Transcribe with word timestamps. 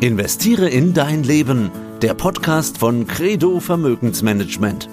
Investiere 0.00 0.68
in 0.68 0.94
dein 0.94 1.24
Leben. 1.24 1.72
Der 2.02 2.14
Podcast 2.14 2.78
von 2.78 3.08
Credo 3.08 3.58
Vermögensmanagement. 3.58 4.88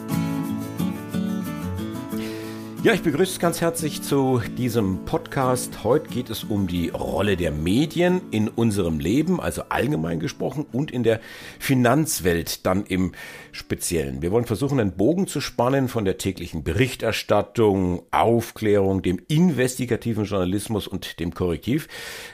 Ja, 2.86 2.94
ich 2.94 3.02
begrüße 3.02 3.40
ganz 3.40 3.62
herzlich 3.62 4.04
zu 4.04 4.44
diesem 4.60 5.06
Podcast. 5.06 5.84
Heute 5.84 6.08
geht 6.08 6.30
es 6.30 6.44
um 6.44 6.68
die 6.68 6.90
Rolle 6.90 7.36
der 7.36 7.52
Medien 7.52 8.22
in 8.30 8.48
unserem 8.48 9.00
Leben, 9.00 9.40
also 9.40 9.64
allgemein 9.70 10.20
gesprochen, 10.20 10.68
und 10.72 10.92
in 10.92 11.02
der 11.02 11.20
Finanzwelt 11.58 12.64
dann 12.64 12.86
im 12.86 13.14
Speziellen. 13.52 14.22
Wir 14.22 14.30
wollen 14.30 14.46
versuchen, 14.46 14.80
einen 14.80 14.96
Bogen 14.96 15.26
zu 15.26 15.42
spannen 15.42 15.88
von 15.88 16.06
der 16.06 16.20
täglichen 16.20 16.64
Berichterstattung, 16.64 18.04
Aufklärung, 18.12 19.02
dem 19.02 19.20
investigativen 19.30 20.26
Journalismus 20.26 20.88
und 20.88 21.20
dem 21.20 21.34
Korrektiv, 21.34 21.88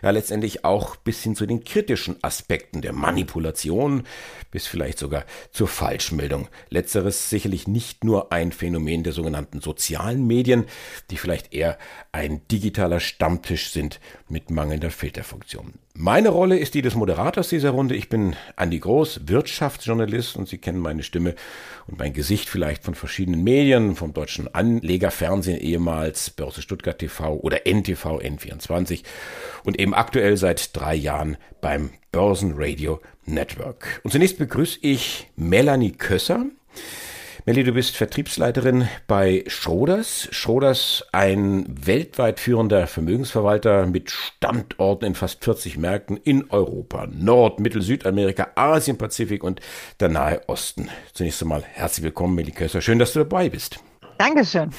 ja 0.04 0.10
letztendlich 0.10 0.66
auch 0.66 0.98
bis 0.98 1.24
hin 1.24 1.38
zu 1.38 1.46
den 1.46 1.64
kritischen 1.64 2.22
Aspekten 2.24 2.82
der 2.82 2.92
Manipulation, 2.92 4.04
bis 4.52 4.68
vielleicht 4.68 5.00
sogar 5.00 5.24
zur 5.54 5.70
Falschmeldung. 5.70 6.50
Letzteres 6.70 7.30
sicherlich 7.30 7.70
nicht 7.70 8.04
nur 8.04 8.34
ein 8.34 8.52
Phänomen 8.52 9.04
der 9.04 9.14
sogenannten 9.14 9.62
sozialen 9.62 10.28
Medien, 10.28 10.41
Medien, 10.42 10.66
die 11.12 11.18
vielleicht 11.18 11.54
eher 11.54 11.78
ein 12.12 12.42
digitaler 12.50 13.00
Stammtisch 13.00 13.70
sind 13.70 14.00
mit 14.28 14.50
mangelnder 14.50 14.90
Filterfunktion. 14.90 15.74
Meine 15.94 16.30
Rolle 16.30 16.58
ist 16.58 16.74
die 16.74 16.82
des 16.82 16.96
Moderators 16.96 17.50
dieser 17.50 17.70
Runde. 17.70 17.96
Ich 17.96 18.10
bin 18.10 18.36
Andi 18.56 18.80
Groß, 18.80 19.28
Wirtschaftsjournalist 19.28 20.38
und 20.38 20.50
Sie 20.50 20.58
kennen 20.58 20.80
meine 20.80 21.04
Stimme 21.04 21.36
und 21.86 22.00
mein 22.00 22.14
Gesicht 22.14 22.50
vielleicht 22.50 22.84
von 22.84 22.96
verschiedenen 22.96 23.44
Medien, 23.44 23.96
vom 23.96 24.14
deutschen 24.14 24.52
Anlegerfernsehen 24.52 25.60
ehemals, 25.60 26.32
Börse 26.32 26.64
Stuttgart 26.64 26.98
TV 26.98 27.36
oder 27.36 27.68
NTV 27.68 28.20
N24 28.20 29.04
und 29.64 29.80
eben 29.80 29.94
aktuell 29.94 30.38
seit 30.38 30.76
drei 30.76 30.96
Jahren 30.96 31.38
beim 31.60 31.92
Börsenradio 32.12 33.00
Network. 33.26 34.02
Und 34.04 34.10
zunächst 34.10 34.40
begrüße 34.40 34.80
ich 34.82 35.30
Melanie 35.36 35.92
Kösser. 35.92 36.46
Melli, 37.44 37.64
du 37.64 37.72
bist 37.72 37.98
Vertriebsleiterin 37.98 38.88
bei 39.08 39.44
Schroders. 39.48 40.28
Schroders, 40.30 41.04
ein 41.12 41.66
weltweit 41.68 42.40
führender 42.40 42.86
Vermögensverwalter 42.86 43.88
mit 43.88 44.12
Standorten 44.12 45.06
in 45.06 45.16
fast 45.16 45.44
40 45.44 45.80
Märkten 45.80 46.18
in 46.18 46.52
Europa, 46.52 47.08
Nord-, 47.12 47.60
Mittel-, 47.60 47.82
Südamerika, 47.82 48.50
Asien, 48.54 49.00
Pazifik 49.00 49.44
und 49.44 49.60
der 50.00 50.10
Nahe 50.10 50.48
Osten. 50.48 50.90
Zunächst 51.14 51.42
einmal 51.42 51.64
herzlich 51.64 52.04
willkommen, 52.04 52.36
Melli 52.36 52.52
Kösser. 52.52 52.80
Schön, 52.80 53.00
dass 53.00 53.14
du 53.14 53.20
dabei 53.20 53.50
bist. 53.50 53.80
Dankeschön. 54.20 54.70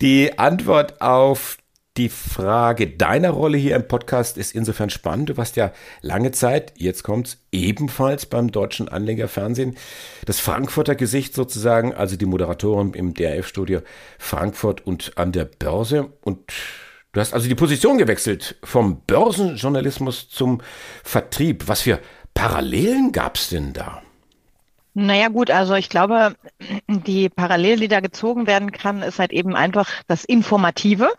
Die 0.00 0.38
Antwort 0.38 1.02
auf 1.02 1.58
die 1.96 2.08
Frage 2.08 2.88
deiner 2.88 3.30
Rolle 3.30 3.58
hier 3.58 3.76
im 3.76 3.86
Podcast 3.86 4.38
ist 4.38 4.54
insofern 4.54 4.88
spannend. 4.88 5.28
Du 5.28 5.36
warst 5.36 5.56
ja 5.56 5.72
lange 6.00 6.32
Zeit, 6.32 6.72
jetzt 6.76 7.02
kommt's, 7.02 7.38
ebenfalls 7.52 8.24
beim 8.24 8.50
deutschen 8.50 8.88
Anlegerfernsehen. 8.88 9.76
Das 10.24 10.40
Frankfurter 10.40 10.94
Gesicht 10.94 11.34
sozusagen, 11.34 11.92
also 11.92 12.16
die 12.16 12.24
Moderatorin 12.24 12.94
im 12.94 13.12
DRF-Studio 13.12 13.80
Frankfurt 14.18 14.86
und 14.86 15.12
an 15.16 15.32
der 15.32 15.44
Börse. 15.44 16.12
Und 16.22 16.52
du 17.12 17.20
hast 17.20 17.34
also 17.34 17.46
die 17.46 17.54
Position 17.54 17.98
gewechselt 17.98 18.56
vom 18.64 19.02
Börsenjournalismus 19.06 20.30
zum 20.30 20.62
Vertrieb. 21.04 21.68
Was 21.68 21.82
für 21.82 22.00
Parallelen 22.32 23.12
gab's 23.12 23.50
denn 23.50 23.74
da? 23.74 24.02
Naja 24.94 25.28
gut, 25.28 25.50
also 25.50 25.74
ich 25.74 25.88
glaube, 25.88 26.36
die 26.86 27.30
Parallele, 27.30 27.80
die 27.80 27.88
da 27.88 28.00
gezogen 28.00 28.46
werden 28.46 28.72
kann, 28.72 29.00
ist 29.02 29.18
halt 29.18 29.32
eben 29.32 29.56
einfach 29.56 29.90
das 30.06 30.24
Informative, 30.24 31.10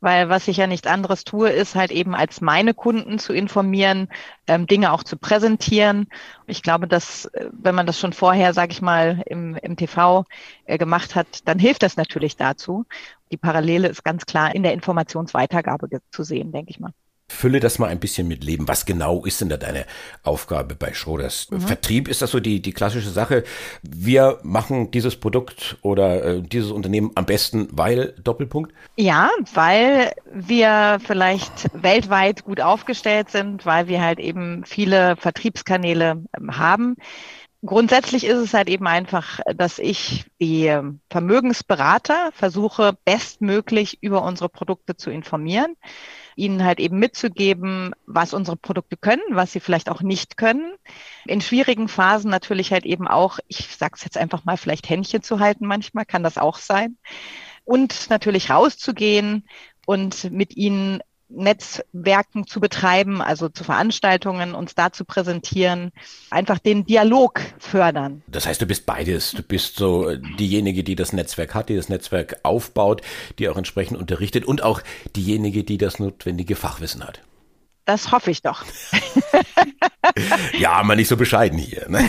weil 0.00 0.28
was 0.28 0.48
ich 0.48 0.56
ja 0.56 0.66
nichts 0.66 0.88
anderes 0.88 1.22
tue, 1.22 1.48
ist 1.50 1.76
halt 1.76 1.92
eben 1.92 2.14
als 2.16 2.40
meine 2.40 2.74
Kunden 2.74 3.20
zu 3.20 3.32
informieren, 3.32 4.08
ähm, 4.48 4.66
Dinge 4.66 4.92
auch 4.92 5.04
zu 5.04 5.16
präsentieren. 5.16 6.08
Ich 6.48 6.62
glaube, 6.62 6.88
dass 6.88 7.26
äh, 7.26 7.48
wenn 7.52 7.76
man 7.76 7.86
das 7.86 8.00
schon 8.00 8.12
vorher, 8.12 8.52
sage 8.52 8.72
ich 8.72 8.82
mal, 8.82 9.22
im, 9.26 9.54
im 9.56 9.76
TV 9.76 10.24
äh, 10.64 10.76
gemacht 10.76 11.14
hat, 11.14 11.46
dann 11.46 11.60
hilft 11.60 11.84
das 11.84 11.96
natürlich 11.96 12.36
dazu. 12.36 12.84
Die 13.30 13.36
Parallele 13.36 13.86
ist 13.88 14.02
ganz 14.02 14.26
klar 14.26 14.52
in 14.54 14.64
der 14.64 14.72
Informationsweitergabe 14.72 15.88
zu 16.10 16.24
sehen, 16.24 16.50
denke 16.50 16.70
ich 16.70 16.80
mal. 16.80 16.92
Fülle 17.30 17.60
das 17.60 17.78
mal 17.78 17.86
ein 17.86 18.00
bisschen 18.00 18.26
mit 18.26 18.42
Leben. 18.42 18.66
Was 18.66 18.84
genau 18.84 19.24
ist 19.24 19.40
denn 19.40 19.48
da 19.48 19.56
deine 19.56 19.86
Aufgabe 20.24 20.74
bei 20.74 20.92
Schroders? 20.92 21.46
Mhm. 21.50 21.60
Vertrieb 21.60 22.08
ist 22.08 22.20
das 22.22 22.32
so 22.32 22.40
die, 22.40 22.60
die 22.60 22.72
klassische 22.72 23.08
Sache. 23.08 23.44
Wir 23.82 24.40
machen 24.42 24.90
dieses 24.90 25.14
Produkt 25.16 25.78
oder 25.82 26.24
äh, 26.24 26.42
dieses 26.42 26.72
Unternehmen 26.72 27.12
am 27.14 27.26
besten, 27.26 27.68
weil 27.70 28.14
Doppelpunkt? 28.22 28.72
Ja, 28.96 29.30
weil 29.54 30.12
wir 30.34 30.98
vielleicht 31.06 31.70
weltweit 31.72 32.44
gut 32.44 32.60
aufgestellt 32.60 33.30
sind, 33.30 33.64
weil 33.64 33.86
wir 33.86 34.02
halt 34.02 34.18
eben 34.18 34.64
viele 34.66 35.16
Vertriebskanäle 35.16 36.24
ähm, 36.36 36.58
haben. 36.58 36.96
Grundsätzlich 37.64 38.24
ist 38.24 38.38
es 38.38 38.54
halt 38.54 38.68
eben 38.68 38.86
einfach, 38.86 39.38
dass 39.54 39.78
ich 39.78 40.24
die 40.40 40.74
Vermögensberater 41.10 42.30
versuche, 42.32 42.96
bestmöglich 43.04 43.98
über 44.00 44.24
unsere 44.24 44.48
Produkte 44.48 44.96
zu 44.96 45.10
informieren 45.10 45.76
ihnen 46.36 46.64
halt 46.64 46.80
eben 46.80 46.98
mitzugeben, 46.98 47.92
was 48.06 48.34
unsere 48.34 48.56
Produkte 48.56 48.96
können, 48.96 49.22
was 49.30 49.52
sie 49.52 49.60
vielleicht 49.60 49.88
auch 49.90 50.02
nicht 50.02 50.36
können. 50.36 50.74
In 51.26 51.40
schwierigen 51.40 51.88
Phasen 51.88 52.30
natürlich 52.30 52.72
halt 52.72 52.84
eben 52.84 53.08
auch, 53.08 53.38
ich 53.48 53.76
sage 53.76 53.94
es 53.96 54.04
jetzt 54.04 54.16
einfach 54.16 54.44
mal, 54.44 54.56
vielleicht 54.56 54.88
Händchen 54.88 55.22
zu 55.22 55.40
halten 55.40 55.66
manchmal, 55.66 56.04
kann 56.06 56.22
das 56.22 56.38
auch 56.38 56.58
sein. 56.58 56.96
Und 57.64 58.10
natürlich 58.10 58.50
rauszugehen 58.50 59.46
und 59.86 60.30
mit 60.30 60.56
ihnen 60.56 61.00
Netzwerken 61.30 62.46
zu 62.46 62.60
betreiben, 62.60 63.22
also 63.22 63.48
zu 63.48 63.64
Veranstaltungen, 63.64 64.54
uns 64.54 64.74
da 64.74 64.92
zu 64.92 65.04
präsentieren, 65.04 65.92
einfach 66.30 66.58
den 66.58 66.84
Dialog 66.84 67.40
fördern. 67.58 68.22
Das 68.26 68.46
heißt, 68.46 68.60
du 68.60 68.66
bist 68.66 68.86
beides. 68.86 69.32
Du 69.32 69.42
bist 69.42 69.76
so 69.76 70.14
diejenige, 70.38 70.84
die 70.84 70.96
das 70.96 71.12
Netzwerk 71.12 71.54
hat, 71.54 71.68
die 71.68 71.76
das 71.76 71.88
Netzwerk 71.88 72.38
aufbaut, 72.42 73.02
die 73.38 73.48
auch 73.48 73.56
entsprechend 73.56 73.98
unterrichtet 73.98 74.44
und 74.44 74.62
auch 74.62 74.82
diejenige, 75.16 75.64
die 75.64 75.78
das 75.78 75.98
notwendige 75.98 76.56
Fachwissen 76.56 77.04
hat. 77.04 77.20
Das 77.90 78.12
hoffe 78.12 78.30
ich 78.30 78.40
doch. 78.40 78.64
ja, 80.60 80.80
mal 80.84 80.94
nicht 80.94 81.08
so 81.08 81.16
bescheiden 81.16 81.58
hier. 81.58 81.88
Ne? 81.88 82.08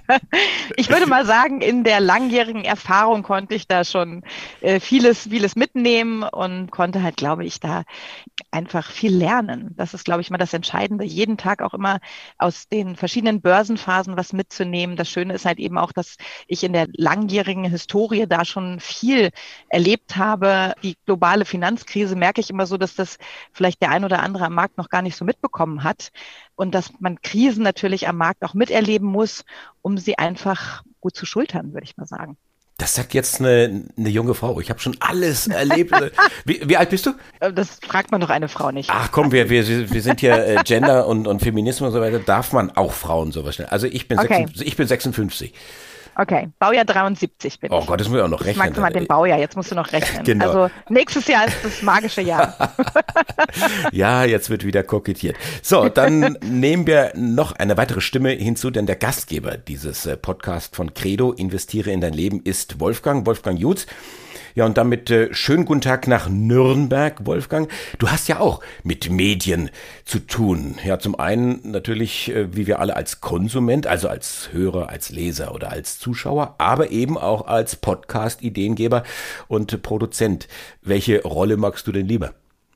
ich 0.76 0.88
würde 0.88 1.06
mal 1.06 1.26
sagen, 1.26 1.60
in 1.60 1.84
der 1.84 2.00
langjährigen 2.00 2.64
Erfahrung 2.64 3.22
konnte 3.22 3.54
ich 3.54 3.68
da 3.68 3.84
schon 3.84 4.22
äh, 4.62 4.80
vieles, 4.80 5.28
vieles 5.28 5.54
mitnehmen 5.54 6.22
und 6.22 6.70
konnte 6.70 7.02
halt, 7.02 7.18
glaube 7.18 7.44
ich, 7.44 7.60
da 7.60 7.82
einfach 8.50 8.90
viel 8.90 9.14
lernen. 9.14 9.74
Das 9.76 9.92
ist, 9.92 10.06
glaube 10.06 10.22
ich, 10.22 10.30
mal 10.30 10.38
das 10.38 10.54
Entscheidende, 10.54 11.04
jeden 11.04 11.36
Tag 11.36 11.60
auch 11.60 11.74
immer 11.74 12.00
aus 12.38 12.68
den 12.68 12.96
verschiedenen 12.96 13.42
Börsenphasen 13.42 14.16
was 14.16 14.32
mitzunehmen. 14.32 14.96
Das 14.96 15.10
Schöne 15.10 15.34
ist 15.34 15.44
halt 15.44 15.58
eben 15.58 15.76
auch, 15.76 15.92
dass 15.92 16.16
ich 16.46 16.64
in 16.64 16.72
der 16.72 16.86
langjährigen 16.94 17.64
Historie 17.64 18.26
da 18.26 18.46
schon 18.46 18.80
viel 18.80 19.28
erlebt 19.68 20.16
habe. 20.16 20.72
Die 20.82 20.96
globale 21.04 21.44
Finanzkrise 21.44 22.16
merke 22.16 22.40
ich 22.40 22.48
immer 22.48 22.64
so, 22.64 22.78
dass 22.78 22.94
das 22.94 23.18
vielleicht 23.52 23.82
der 23.82 23.90
ein 23.90 24.06
oder 24.06 24.22
andere 24.22 24.46
am 24.46 24.54
Markt 24.54 24.78
noch 24.78 24.88
gar 24.88 25.01
nicht 25.02 25.16
so 25.16 25.24
mitbekommen 25.24 25.84
hat 25.84 26.10
und 26.54 26.74
dass 26.74 26.92
man 27.00 27.20
Krisen 27.22 27.62
natürlich 27.62 28.08
am 28.08 28.16
Markt 28.16 28.42
auch 28.44 28.54
miterleben 28.54 29.08
muss, 29.08 29.44
um 29.82 29.98
sie 29.98 30.18
einfach 30.18 30.82
gut 31.00 31.16
zu 31.16 31.26
schultern, 31.26 31.72
würde 31.74 31.84
ich 31.84 31.96
mal 31.96 32.06
sagen. 32.06 32.36
Das 32.78 32.94
sagt 32.94 33.14
jetzt 33.14 33.38
eine, 33.38 33.84
eine 33.96 34.08
junge 34.08 34.34
Frau. 34.34 34.58
Ich 34.58 34.68
habe 34.68 34.80
schon 34.80 34.96
alles 34.98 35.46
erlebt. 35.46 35.92
wie, 36.44 36.68
wie, 36.68 36.76
alt 36.76 36.90
bist 36.90 37.06
du? 37.06 37.10
Äh, 37.38 37.52
das 37.52 37.78
fragt 37.80 38.10
man 38.10 38.20
doch 38.20 38.30
eine 38.30 38.48
Frau 38.48 38.72
nicht. 38.72 38.90
Ach 38.92 39.12
komm, 39.12 39.30
wir, 39.30 39.50
wir, 39.50 39.90
wir 39.90 40.02
sind 40.02 40.18
hier 40.18 40.44
äh, 40.44 40.62
Gender 40.64 41.06
und, 41.06 41.28
und 41.28 41.40
Feminismus 41.40 41.88
und 41.88 41.94
so 41.94 42.00
weiter. 42.00 42.18
Darf 42.18 42.52
man 42.52 42.70
auch 42.72 42.92
Frauen 42.92 43.30
sowas 43.30 43.54
stellen? 43.54 43.68
Also 43.68 43.86
ich 43.86 44.08
bin, 44.08 44.18
okay. 44.18 44.38
56, 44.38 44.66
ich 44.66 44.76
bin 44.76 44.88
56. 44.88 45.54
Okay, 46.14 46.50
Baujahr 46.58 46.84
73 46.84 47.60
bin 47.60 47.70
oh 47.72 47.78
ich. 47.78 47.82
Oh 47.82 47.86
Gott, 47.86 48.00
das 48.00 48.08
muss 48.08 48.18
ich 48.18 48.22
auch 48.22 48.28
noch 48.28 48.40
rechnen. 48.44 48.66
Ich 48.66 48.76
mag 48.76 48.78
mal 48.78 48.92
den 48.92 49.06
Baujahr, 49.06 49.38
jetzt 49.38 49.56
musst 49.56 49.70
du 49.70 49.74
noch 49.74 49.92
rechnen. 49.92 50.24
genau. 50.24 50.46
Also 50.46 50.74
nächstes 50.88 51.26
Jahr 51.26 51.46
ist 51.46 51.56
das 51.62 51.82
magische 51.82 52.20
Jahr. 52.20 52.74
ja, 53.92 54.24
jetzt 54.24 54.50
wird 54.50 54.64
wieder 54.64 54.82
kokettiert. 54.82 55.36
So, 55.62 55.88
dann 55.88 56.36
nehmen 56.44 56.86
wir 56.86 57.12
noch 57.14 57.52
eine 57.52 57.76
weitere 57.76 58.00
Stimme 58.00 58.30
hinzu, 58.30 58.70
denn 58.70 58.86
der 58.86 58.96
Gastgeber 58.96 59.56
dieses 59.56 60.04
äh, 60.06 60.16
Podcast 60.16 60.76
von 60.76 60.92
Credo, 60.92 61.32
Investiere 61.32 61.90
in 61.90 62.00
dein 62.00 62.12
Leben, 62.12 62.42
ist 62.44 62.78
Wolfgang, 62.78 63.26
Wolfgang 63.26 63.58
Jutz. 63.58 63.86
Ja, 64.54 64.66
und 64.66 64.76
damit 64.76 65.10
äh, 65.10 65.32
schönen 65.32 65.64
guten 65.64 65.80
Tag 65.80 66.06
nach 66.06 66.28
Nürnberg, 66.28 67.24
Wolfgang. 67.24 67.70
Du 67.98 68.08
hast 68.08 68.28
ja 68.28 68.38
auch 68.38 68.60
mit 68.82 69.10
Medien 69.10 69.70
zu 70.04 70.18
tun. 70.18 70.76
Ja, 70.84 70.98
zum 70.98 71.18
einen 71.18 71.70
natürlich, 71.70 72.30
äh, 72.30 72.54
wie 72.54 72.66
wir 72.66 72.78
alle 72.78 72.94
als 72.94 73.20
Konsument, 73.22 73.86
also 73.86 74.08
als 74.08 74.50
Hörer, 74.52 74.90
als 74.90 75.10
Leser 75.10 75.54
oder 75.54 75.70
als 75.70 75.98
Zuschauer, 75.98 76.56
aber 76.58 76.90
eben 76.90 77.16
auch 77.16 77.46
als 77.46 77.76
Podcast-Ideengeber 77.76 79.04
und 79.48 79.80
Produzent. 79.80 80.48
Welche 80.82 81.22
Rolle 81.22 81.56
magst 81.56 81.86
du 81.86 81.92
denn 81.92 82.06
lieber? 82.06 82.34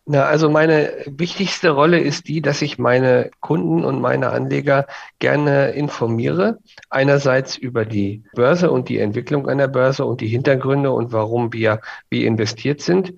Na, 0.09 0.23
also 0.23 0.49
meine 0.49 0.93
wichtigste 1.07 1.71
Rolle 1.71 1.99
ist 1.99 2.29
die, 2.29 2.41
dass 2.41 2.63
ich 2.63 2.79
meine 2.79 3.33
Kunden 3.41 3.85
und 3.85 4.01
meine 4.01 4.31
Anleger 4.31 4.87
gerne 5.19 5.71
informiere. 5.71 6.61
Einerseits 6.91 7.57
über 7.57 7.85
die 7.85 8.23
Börse 8.33 8.71
und 8.71 8.89
die 8.89 9.01
Entwicklung 9.01 9.49
einer 9.49 9.67
Börse 9.67 10.05
und 10.05 10.21
die 10.21 10.29
Hintergründe 10.29 10.93
und 10.93 11.13
warum 11.13 11.53
wir 11.53 11.81
wie 12.09 12.25
investiert 12.25 12.83
sind. 12.83 13.15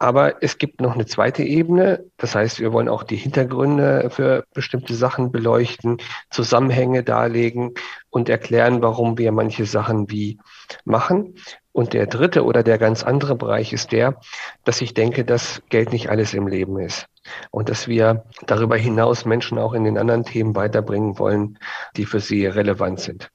Aber 0.00 0.42
es 0.42 0.58
gibt 0.58 0.80
noch 0.80 0.94
eine 0.94 1.06
zweite 1.06 1.44
Ebene. 1.44 2.04
Das 2.16 2.34
heißt, 2.34 2.58
wir 2.58 2.72
wollen 2.72 2.88
auch 2.88 3.04
die 3.04 3.16
Hintergründe 3.16 4.10
für 4.10 4.44
bestimmte 4.52 4.94
Sachen 4.94 5.30
beleuchten, 5.30 5.98
Zusammenhänge 6.30 7.04
darlegen 7.04 7.72
und 8.10 8.28
erklären, 8.28 8.82
warum 8.82 9.16
wir 9.16 9.30
manche 9.30 9.64
Sachen 9.64 10.10
wie 10.10 10.38
machen. 10.84 11.36
Und 11.76 11.92
der 11.92 12.06
dritte 12.06 12.42
oder 12.46 12.62
der 12.62 12.78
ganz 12.78 13.02
andere 13.02 13.34
Bereich 13.34 13.74
ist 13.74 13.92
der, 13.92 14.18
dass 14.64 14.80
ich 14.80 14.94
denke, 14.94 15.26
dass 15.26 15.60
Geld 15.68 15.92
nicht 15.92 16.08
alles 16.08 16.32
im 16.32 16.46
Leben 16.46 16.80
ist. 16.80 17.04
Und 17.50 17.68
dass 17.68 17.86
wir 17.86 18.24
darüber 18.46 18.78
hinaus 18.78 19.26
Menschen 19.26 19.58
auch 19.58 19.74
in 19.74 19.84
den 19.84 19.98
anderen 19.98 20.24
Themen 20.24 20.56
weiterbringen 20.56 21.18
wollen, 21.18 21.58
die 21.94 22.06
für 22.06 22.20
sie 22.20 22.46
relevant 22.46 23.00
sind. 23.00 23.30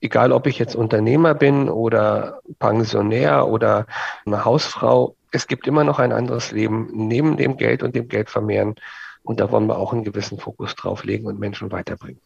Egal, 0.00 0.32
ob 0.32 0.48
ich 0.48 0.58
jetzt 0.58 0.74
Unternehmer 0.74 1.34
bin 1.34 1.68
oder 1.68 2.40
Pensionär 2.58 3.46
oder 3.46 3.86
eine 4.26 4.44
Hausfrau, 4.44 5.14
es 5.30 5.46
gibt 5.46 5.68
immer 5.68 5.84
noch 5.84 6.00
ein 6.00 6.10
anderes 6.10 6.50
Leben 6.50 6.88
neben 6.92 7.36
dem 7.36 7.56
Geld 7.56 7.84
und 7.84 7.94
dem 7.94 8.08
Geldvermehren. 8.08 8.74
Und 9.22 9.38
da 9.38 9.52
wollen 9.52 9.68
wir 9.68 9.78
auch 9.78 9.92
einen 9.92 10.02
gewissen 10.02 10.40
Fokus 10.40 10.74
drauf 10.74 11.04
legen 11.04 11.28
und 11.28 11.38
Menschen 11.38 11.70
weiterbringen. 11.70 12.20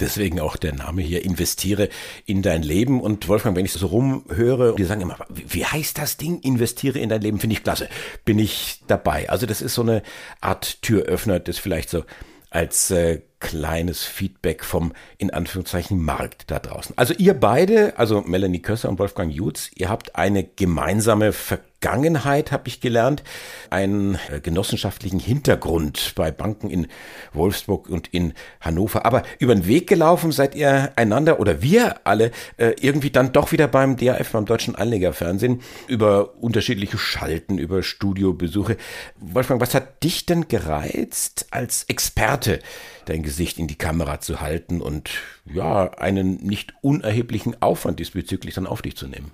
Deswegen 0.00 0.40
auch 0.40 0.56
der 0.56 0.74
Name 0.74 1.02
hier, 1.02 1.24
investiere 1.24 1.88
in 2.26 2.42
dein 2.42 2.62
Leben. 2.62 3.00
Und 3.00 3.28
Wolfgang, 3.28 3.56
wenn 3.56 3.64
ich 3.64 3.72
so 3.72 3.86
rumhöre, 3.86 4.74
die 4.76 4.84
sagen 4.84 5.00
immer, 5.00 5.16
wie 5.28 5.64
heißt 5.64 5.98
das 5.98 6.16
Ding? 6.16 6.40
Investiere 6.40 6.98
in 6.98 7.08
dein 7.08 7.20
Leben, 7.20 7.38
finde 7.38 7.54
ich 7.54 7.62
klasse. 7.62 7.88
Bin 8.24 8.38
ich 8.38 8.80
dabei. 8.88 9.30
Also 9.30 9.46
das 9.46 9.62
ist 9.62 9.74
so 9.74 9.82
eine 9.82 10.02
Art 10.40 10.82
Türöffner, 10.82 11.38
das 11.38 11.58
vielleicht 11.58 11.90
so 11.90 12.04
als 12.50 12.90
äh, 12.90 13.20
kleines 13.44 14.04
Feedback 14.04 14.64
vom, 14.64 14.94
in 15.18 15.30
Anführungszeichen, 15.30 16.02
Markt 16.02 16.50
da 16.50 16.58
draußen. 16.58 16.96
Also 16.96 17.12
ihr 17.12 17.34
beide, 17.34 17.98
also 17.98 18.22
Melanie 18.22 18.62
Kösser 18.62 18.88
und 18.88 18.98
Wolfgang 18.98 19.30
Jutz, 19.30 19.70
ihr 19.74 19.90
habt 19.90 20.16
eine 20.16 20.44
gemeinsame 20.44 21.34
Vergangenheit, 21.34 22.52
habe 22.52 22.68
ich 22.68 22.80
gelernt, 22.80 23.22
einen 23.68 24.14
äh, 24.32 24.40
genossenschaftlichen 24.40 25.18
Hintergrund 25.18 26.14
bei 26.14 26.30
Banken 26.30 26.70
in 26.70 26.86
Wolfsburg 27.34 27.90
und 27.90 28.08
in 28.14 28.32
Hannover. 28.62 29.04
Aber 29.04 29.24
über 29.38 29.54
den 29.54 29.66
Weg 29.66 29.88
gelaufen 29.88 30.32
seid 30.32 30.54
ihr 30.54 30.92
einander 30.96 31.38
oder 31.38 31.60
wir 31.60 32.06
alle 32.06 32.30
äh, 32.56 32.72
irgendwie 32.80 33.10
dann 33.10 33.32
doch 33.32 33.52
wieder 33.52 33.68
beim 33.68 33.98
DAF, 33.98 34.32
beim 34.32 34.46
Deutschen 34.46 34.74
Anlegerfernsehen, 34.74 35.60
über 35.86 36.42
unterschiedliche 36.42 36.96
Schalten, 36.96 37.58
über 37.58 37.82
Studiobesuche. 37.82 38.78
Wolfgang, 39.20 39.60
was 39.60 39.74
hat 39.74 40.02
dich 40.02 40.24
denn 40.24 40.48
gereizt 40.48 41.48
als 41.50 41.84
Experte? 41.84 42.60
Dein 43.08 43.22
Gesicht 43.22 43.58
in 43.58 43.68
die 43.68 43.78
Kamera 43.78 44.20
zu 44.20 44.40
halten 44.40 44.80
und 44.80 45.10
ja, 45.44 45.92
einen 45.94 46.36
nicht 46.36 46.74
unerheblichen 46.82 47.60
Aufwand 47.62 48.00
diesbezüglich 48.00 48.54
dann 48.54 48.66
auf 48.66 48.82
dich 48.82 48.96
zu 48.96 49.06
nehmen? 49.06 49.32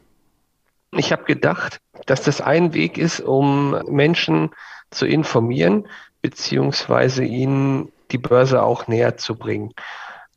Ich 0.92 1.12
habe 1.12 1.24
gedacht, 1.24 1.78
dass 2.06 2.22
das 2.22 2.40
ein 2.40 2.74
Weg 2.74 2.98
ist, 2.98 3.20
um 3.20 3.80
Menschen 3.88 4.50
zu 4.90 5.06
informieren, 5.06 5.86
beziehungsweise 6.20 7.24
ihnen 7.24 7.92
die 8.10 8.18
Börse 8.18 8.62
auch 8.62 8.88
näher 8.88 9.16
zu 9.16 9.36
bringen 9.36 9.72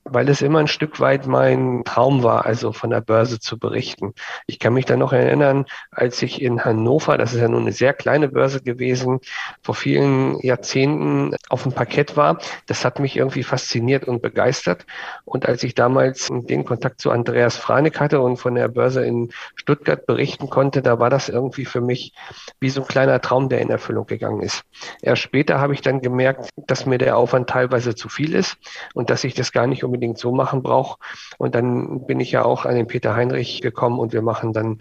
weil 0.06 0.28
es 0.30 0.42
immer 0.42 0.60
ein 0.60 0.68
Stück 0.68 1.00
weit 1.00 1.28
mein 1.28 1.84
Traum 1.86 2.24
war, 2.24 2.46
also 2.46 2.74
von 2.74 2.90
der 2.90 3.02
Börse 3.02 3.40
zu 3.40 3.58
berichten. 3.58 4.14
Ich 4.48 4.60
kann 4.60 4.74
mich 4.74 4.86
da 4.86 4.98
noch 4.98 5.14
erinnern, 5.14 5.66
als 5.92 6.22
ich 6.22 6.42
in 6.42 6.66
Hannover, 6.66 7.18
das 7.18 7.34
ist 7.34 7.40
ja 7.40 7.48
nun 7.48 7.62
eine 7.62 7.72
sehr 7.72 7.94
kleine 7.94 8.28
Börse 8.28 8.62
gewesen, 8.62 9.20
vor 9.62 9.76
vielen 9.76 10.40
Jahrzehnten 10.40 11.36
auf 11.50 11.64
dem 11.64 11.72
Parkett 11.72 12.18
war. 12.18 12.40
Das 12.66 12.84
hat 12.84 13.00
mich 13.00 13.16
irgendwie 13.16 13.44
fasziniert 13.44 14.06
und 14.06 14.22
begeistert. 14.22 14.86
Und 15.24 15.46
als 15.46 15.64
ich 15.64 15.74
damals 15.74 16.30
den 16.30 16.66
Kontakt 16.66 17.00
zu 17.00 17.10
Andreas 17.12 17.56
Franek 17.56 18.00
hatte 18.00 18.20
und 18.20 18.38
von 18.38 18.56
der 18.56 18.68
Börse 18.68 19.06
in 19.06 19.32
Stuttgart 19.56 20.06
berichten 20.06 20.50
konnte, 20.50 20.82
da 20.82 21.00
war 21.00 21.10
das 21.10 21.30
irgendwie 21.30 21.66
für 21.66 21.82
mich 21.82 22.14
wie 22.60 22.70
so 22.70 22.82
ein 22.82 22.88
kleiner 22.88 23.22
Traum, 23.22 23.48
der 23.48 23.62
in 23.62 23.70
Erfüllung 23.70 24.06
gegangen 24.06 24.42
ist. 24.42 24.64
Erst 25.02 25.22
später 25.22 25.60
habe 25.60 25.74
ich 25.74 25.82
dann 25.82 26.02
gemerkt, 26.02 26.50
dass 26.58 26.86
mir 26.86 26.98
der 26.98 27.18
Aufwand 27.18 27.50
teilweise 27.50 27.96
zu 27.96 28.10
viel 28.10 28.36
ist 28.36 28.58
und 28.94 29.10
dass 29.10 29.24
ich 29.24 29.34
das 29.34 29.54
gar 29.54 29.68
nicht 29.68 29.84
um 29.84 29.93
unbedingt 29.94 30.18
so 30.18 30.32
machen 30.32 30.64
brauche. 30.64 30.98
Und 31.38 31.56
dann 31.56 32.06
bin 32.06 32.20
ich 32.20 32.32
ja 32.32 32.44
auch 32.44 32.66
an 32.66 32.76
den 32.76 32.88
Peter 32.88 33.16
Heinrich 33.16 33.62
gekommen 33.62 34.00
und 34.00 34.12
wir 34.12 34.22
machen 34.22 34.54
dann 34.54 34.80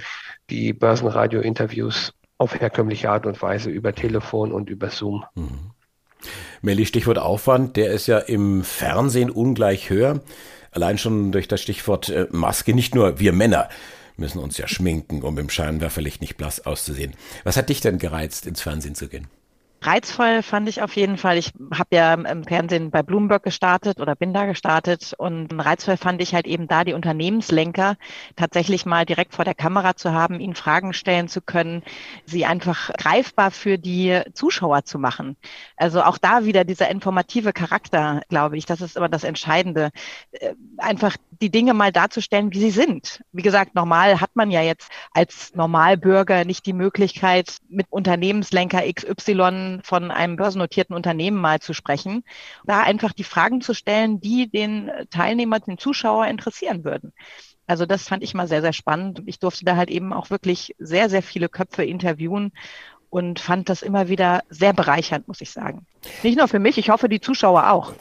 die 0.49 0.73
Börsenradio-Interviews 0.73 2.15
auf 2.39 2.59
herkömmliche 2.59 3.11
Art 3.11 3.27
und 3.27 3.41
Weise 3.43 3.71
über 3.71 3.95
Telefon 3.95 4.53
und 4.53 4.71
über 4.71 4.91
Zoom. 4.91 5.25
Mhm. 5.35 5.71
Melli, 6.63 6.87
Stichwort 6.87 7.19
Aufwand, 7.19 7.77
der 7.77 7.91
ist 7.91 8.07
ja 8.07 8.19
im 8.19 8.65
Fernsehen 8.65 9.31
ungleich 9.31 9.91
höher. 9.91 10.21
Allein 10.71 10.97
schon 10.97 11.33
durch 11.33 11.49
das 11.49 11.61
Stichwort 11.61 12.09
äh, 12.09 12.27
Maske, 12.31 12.75
nicht 12.75 12.95
nur 12.95 13.19
wir 13.19 13.33
Männer 13.33 13.69
müssen 14.17 14.39
uns 14.39 14.57
ja 14.59 14.69
schminken, 14.69 15.23
um 15.23 15.37
im 15.39 15.51
Scheinwerferlicht 15.51 16.21
nicht 16.21 16.37
blass 16.37 16.65
auszusehen. 16.65 17.15
Was 17.45 17.57
hat 17.57 17.69
dich 17.69 17.81
denn 17.81 17.99
gereizt, 17.99 18.47
ins 18.47 18.63
Fernsehen 18.63 18.95
zu 18.95 19.09
gehen? 19.09 19.27
Reizvoll 19.85 20.43
fand 20.43 20.69
ich 20.69 20.81
auf 20.81 20.95
jeden 20.95 21.17
Fall. 21.17 21.37
Ich 21.39 21.53
habe 21.75 21.97
ja 21.97 22.15
im 22.15 22.45
Fernsehen 22.45 22.93
bei 22.93 23.03
Bloomberg 23.03 23.43
gestartet 23.43 24.01
oder 24.01 24.15
bin 24.15 24.33
da 24.33 24.47
gestartet 24.47 25.13
und 25.19 25.49
reizvoll 25.53 25.97
fand 25.97 26.23
ich 26.23 26.35
halt 26.35 26.47
eben 26.47 26.69
da 26.69 26.85
die 26.85 26.93
Unternehmenslenker 26.93 27.97
tatsächlich 28.37 28.87
mal 28.87 29.05
direkt 29.05 29.35
vor 29.35 29.45
der 29.45 29.57
Kamera 29.57 29.97
zu 29.97 30.13
haben, 30.13 30.39
ihnen 30.39 30.55
Fragen 30.55 30.93
stellen 30.93 31.27
zu 31.27 31.41
können, 31.41 31.83
sie 32.27 32.45
einfach 32.45 32.93
greifbar 32.93 33.51
für 33.51 33.77
die 33.77 34.21
Zuschauer 34.35 34.85
zu 34.85 35.01
machen. 35.01 35.37
Also 35.77 36.03
auch 36.03 36.19
da 36.19 36.45
wieder 36.45 36.63
dieser 36.65 36.89
informative 36.89 37.53
Charakter, 37.53 38.23
glaube 38.29 38.57
ich, 38.59 38.67
das 38.67 38.81
ist 38.83 38.97
immer 38.97 39.09
das 39.09 39.25
Entscheidende. 39.25 39.91
Äh, 40.31 40.55
einfach 40.79 41.17
die 41.41 41.51
Dinge 41.51 41.75
mal 41.75 41.91
darzustellen, 41.91 42.53
wie 42.53 42.61
sie 42.61 42.71
sind. 42.71 43.21
Wie 43.33 43.43
gesagt, 43.43 43.75
normal 43.75 44.21
hat 44.21 44.31
man 44.35 44.53
ja 44.53 44.63
jetzt 44.63 44.89
als 45.13 45.53
Normalbürger 45.57 46.45
nicht 46.45 46.67
die 46.67 46.73
Möglichkeit, 46.73 47.57
mit 47.69 47.87
Unternehmenslenker 47.91 48.83
XY 48.83 49.72
von 49.83 50.11
einem 50.11 50.37
börsennotierten 50.37 50.95
Unternehmen 50.95 51.39
mal 51.39 51.61
zu 51.61 51.73
sprechen, 51.73 52.25
da 52.65 52.83
einfach 52.83 53.13
die 53.13 53.25
Fragen 53.25 53.61
zu 53.61 53.75
stellen, 53.75 54.21
die 54.21 54.51
den 54.51 54.91
Teilnehmer, 55.11 55.61
den 55.61 55.79
Zuschauer 55.79 56.27
interessieren 56.27 56.85
würden. 56.85 57.13
Also 57.67 57.87
das 57.87 58.09
fand 58.09 58.23
ich 58.23 58.35
mal 58.35 58.49
sehr, 58.49 58.61
sehr 58.61 58.73
spannend. 58.73 59.23
Ich 59.27 59.39
durfte 59.39 59.65
da 59.65 59.77
halt 59.77 59.91
eben 59.91 60.13
auch 60.13 60.31
wirklich 60.31 60.75
sehr, 60.79 61.09
sehr 61.09 61.23
viele 61.23 61.49
Köpfe 61.49 61.85
interviewen 61.85 62.53
und 63.13 63.41
fand 63.41 63.69
das 63.69 63.83
immer 63.83 64.09
wieder 64.09 64.43
sehr 64.49 64.73
bereichernd, 64.73 65.29
muss 65.29 65.43
ich 65.43 65.51
sagen. 65.51 65.87
Nicht 66.23 66.39
nur 66.39 66.49
für 66.49 66.59
mich, 66.59 66.79
ich 66.79 66.89
hoffe, 66.89 67.11
die 67.11 67.21
Zuschauer 67.21 67.71
auch. 67.71 67.93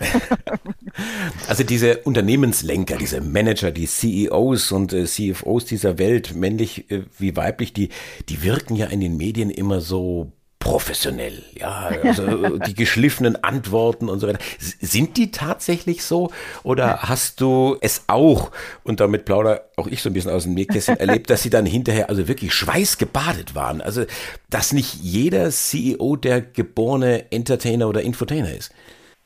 also 1.49 1.65
diese 1.65 1.97
Unternehmenslenker, 1.99 2.95
diese 2.95 3.19
Manager, 3.19 3.71
die 3.71 3.87
CEOs 3.87 4.71
und 4.71 4.93
äh, 4.93 5.03
CFOs 5.03 5.65
dieser 5.65 5.97
Welt, 5.97 6.33
männlich 6.33 6.89
äh, 6.89 7.03
wie 7.17 7.35
weiblich, 7.35 7.73
die, 7.73 7.89
die 8.29 8.41
wirken 8.41 8.77
ja 8.77 8.85
in 8.85 9.01
den 9.01 9.17
Medien 9.17 9.49
immer 9.49 9.81
so 9.81 10.31
professionell, 10.61 11.43
ja, 11.59 11.91
also 12.03 12.57
die 12.59 12.75
geschliffenen 12.75 13.43
Antworten 13.43 14.07
und 14.07 14.19
so 14.19 14.27
weiter. 14.27 14.39
Sind 14.59 15.17
die 15.17 15.31
tatsächlich 15.31 16.05
so 16.05 16.31
oder 16.63 17.01
hast 17.01 17.41
du 17.41 17.77
es 17.81 18.03
auch, 18.07 18.51
und 18.83 18.99
damit 18.99 19.25
plauder 19.25 19.65
auch 19.75 19.87
ich 19.87 20.01
so 20.01 20.09
ein 20.09 20.13
bisschen 20.13 20.31
aus 20.31 20.43
dem 20.43 20.53
Nähkästchen, 20.53 20.97
erlebt, 20.99 21.29
dass 21.31 21.41
sie 21.41 21.49
dann 21.49 21.65
hinterher 21.65 22.09
also 22.09 22.27
wirklich 22.27 22.53
schweißgebadet 22.53 23.55
waren? 23.55 23.81
Also, 23.81 24.05
dass 24.49 24.71
nicht 24.71 24.93
jeder 25.01 25.49
CEO 25.49 26.15
der 26.15 26.41
geborene 26.41 27.31
Entertainer 27.31 27.89
oder 27.89 28.03
Infotainer 28.03 28.53
ist. 28.53 28.71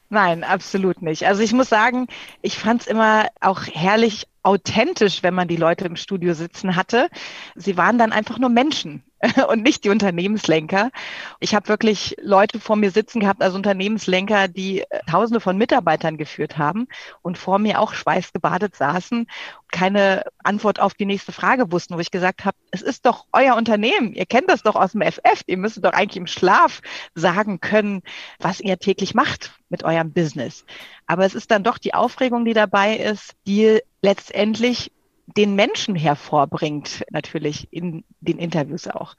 Nein, 0.10 0.43
absolut 0.43 1.01
nicht. 1.01 1.27
Also 1.27 1.43
ich 1.43 1.51
muss 1.51 1.67
sagen, 1.67 2.07
ich 2.41 2.57
fand 2.60 2.81
es 2.81 2.88
immer 2.88 3.27
auch 3.41 3.63
herrlich 3.74 4.27
authentisch, 4.45 5.23
wenn 5.23 5.33
man 5.33 5.47
die 5.47 5.55
Leute 5.55 5.85
im 5.85 5.95
Studio 5.95 6.33
sitzen 6.33 6.75
hatte. 6.75 7.09
Sie 7.55 7.77
waren 7.77 7.97
dann 7.97 8.11
einfach 8.11 8.37
nur 8.37 8.49
Menschen. 8.49 9.03
und 9.47 9.63
nicht 9.63 9.83
die 9.83 9.89
Unternehmenslenker. 9.89 10.91
Ich 11.39 11.55
habe 11.55 11.67
wirklich 11.67 12.15
Leute 12.21 12.59
vor 12.59 12.75
mir 12.75 12.91
sitzen 12.91 13.19
gehabt, 13.19 13.41
also 13.41 13.55
Unternehmenslenker, 13.55 14.47
die 14.47 14.81
äh, 14.81 14.99
Tausende 15.09 15.39
von 15.39 15.57
Mitarbeitern 15.57 16.17
geführt 16.17 16.57
haben 16.57 16.87
und 17.21 17.37
vor 17.37 17.59
mir 17.59 17.79
auch 17.79 17.93
schweißgebadet 17.93 18.75
saßen, 18.75 19.27
keine 19.71 20.23
Antwort 20.43 20.79
auf 20.79 20.93
die 20.93 21.05
nächste 21.05 21.31
Frage 21.31 21.71
wussten, 21.71 21.95
wo 21.95 21.99
ich 21.99 22.11
gesagt 22.11 22.45
habe, 22.45 22.57
es 22.71 22.81
ist 22.81 23.05
doch 23.05 23.25
euer 23.31 23.55
Unternehmen, 23.55 24.13
ihr 24.13 24.25
kennt 24.25 24.49
das 24.49 24.63
doch 24.63 24.75
aus 24.75 24.91
dem 24.91 25.01
FF, 25.01 25.41
ihr 25.47 25.57
müsst 25.57 25.83
doch 25.83 25.93
eigentlich 25.93 26.17
im 26.17 26.27
Schlaf 26.27 26.81
sagen 27.13 27.59
können, 27.59 28.01
was 28.39 28.59
ihr 28.59 28.77
täglich 28.77 29.15
macht 29.15 29.53
mit 29.69 29.83
eurem 29.83 30.11
Business. 30.11 30.65
Aber 31.07 31.25
es 31.25 31.35
ist 31.35 31.51
dann 31.51 31.63
doch 31.63 31.77
die 31.77 31.93
Aufregung, 31.93 32.45
die 32.45 32.53
dabei 32.53 32.97
ist, 32.97 33.33
die 33.47 33.81
letztendlich 34.05 34.91
den 35.25 35.55
Menschen 35.55 35.95
hervorbringt, 35.95 37.03
natürlich 37.09 37.67
in 37.71 38.03
den 38.19 38.38
Interviews 38.38 38.88
auch 38.88 39.15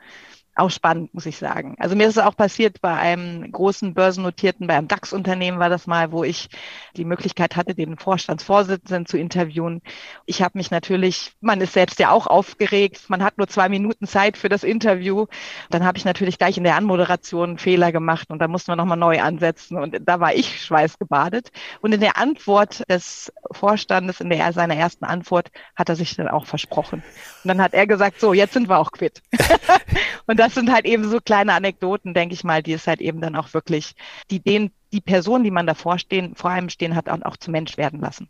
auch 0.56 0.70
spannend, 0.70 1.12
muss 1.14 1.26
ich 1.26 1.36
sagen. 1.36 1.76
Also 1.78 1.94
mir 1.96 2.08
ist 2.08 2.16
es 2.16 2.22
auch 2.22 2.36
passiert 2.36 2.80
bei 2.80 2.94
einem 2.94 3.52
großen 3.52 3.94
börsennotierten, 3.94 4.66
bei 4.66 4.76
einem 4.76 4.88
DAX-Unternehmen 4.88 5.58
war 5.58 5.68
das 5.68 5.86
mal, 5.86 6.12
wo 6.12 6.24
ich 6.24 6.48
die 6.96 7.04
Möglichkeit 7.04 7.56
hatte, 7.56 7.74
den 7.74 7.98
Vorstandsvorsitzenden 7.98 9.06
zu 9.06 9.18
interviewen. 9.18 9.82
Ich 10.24 10.42
habe 10.42 10.56
mich 10.58 10.70
natürlich, 10.70 11.32
man 11.40 11.60
ist 11.60 11.74
selbst 11.74 11.98
ja 11.98 12.10
auch 12.10 12.26
aufgeregt, 12.26 13.08
man 13.08 13.22
hat 13.22 13.36
nur 13.38 13.48
zwei 13.48 13.68
Minuten 13.68 14.06
Zeit 14.06 14.36
für 14.36 14.48
das 14.48 14.64
Interview. 14.64 15.26
Dann 15.70 15.84
habe 15.84 15.98
ich 15.98 16.04
natürlich 16.04 16.38
gleich 16.38 16.56
in 16.56 16.64
der 16.64 16.76
Anmoderation 16.76 17.50
einen 17.50 17.58
Fehler 17.58 17.92
gemacht 17.92 18.30
und 18.30 18.38
da 18.38 18.48
mussten 18.48 18.72
wir 18.72 18.76
nochmal 18.76 18.96
neu 18.96 19.20
ansetzen 19.20 19.76
und 19.76 19.96
da 20.06 20.20
war 20.20 20.34
ich 20.34 20.62
schweißgebadet. 20.62 21.50
Und 21.82 21.92
in 21.92 22.00
der 22.00 22.16
Antwort 22.16 22.82
des 22.90 23.32
Vorstandes, 23.52 24.20
in 24.20 24.30
der 24.30 24.52
seiner 24.52 24.76
ersten 24.76 25.04
Antwort, 25.04 25.50
hat 25.74 25.88
er 25.88 25.96
sich 25.96 26.16
dann 26.16 26.28
auch 26.28 26.46
versprochen. 26.46 27.02
Und 27.44 27.48
dann 27.48 27.60
hat 27.60 27.74
er 27.74 27.86
gesagt, 27.86 28.20
so, 28.20 28.32
jetzt 28.32 28.54
sind 28.54 28.68
wir 28.68 28.78
auch 28.78 28.92
quitt. 28.92 29.22
und 30.26 30.38
das 30.46 30.54
sind 30.54 30.70
halt 30.70 30.84
eben 30.84 31.10
so 31.10 31.20
kleine 31.20 31.54
Anekdoten, 31.54 32.14
denke 32.14 32.32
ich 32.32 32.44
mal, 32.44 32.62
die 32.62 32.72
es 32.72 32.86
halt 32.86 33.00
eben 33.00 33.20
dann 33.20 33.34
auch 33.34 33.52
wirklich, 33.52 33.96
die 34.30 34.38
den, 34.38 34.70
die 34.92 35.00
Person, 35.00 35.42
die 35.42 35.50
man 35.50 35.66
davor 35.66 35.98
stehen, 35.98 36.36
vor 36.36 36.50
einem 36.50 36.68
stehen 36.68 36.94
hat, 36.94 37.08
auch, 37.08 37.20
auch 37.22 37.36
zu 37.36 37.50
Mensch 37.50 37.76
werden 37.76 38.00
lassen. 38.00 38.28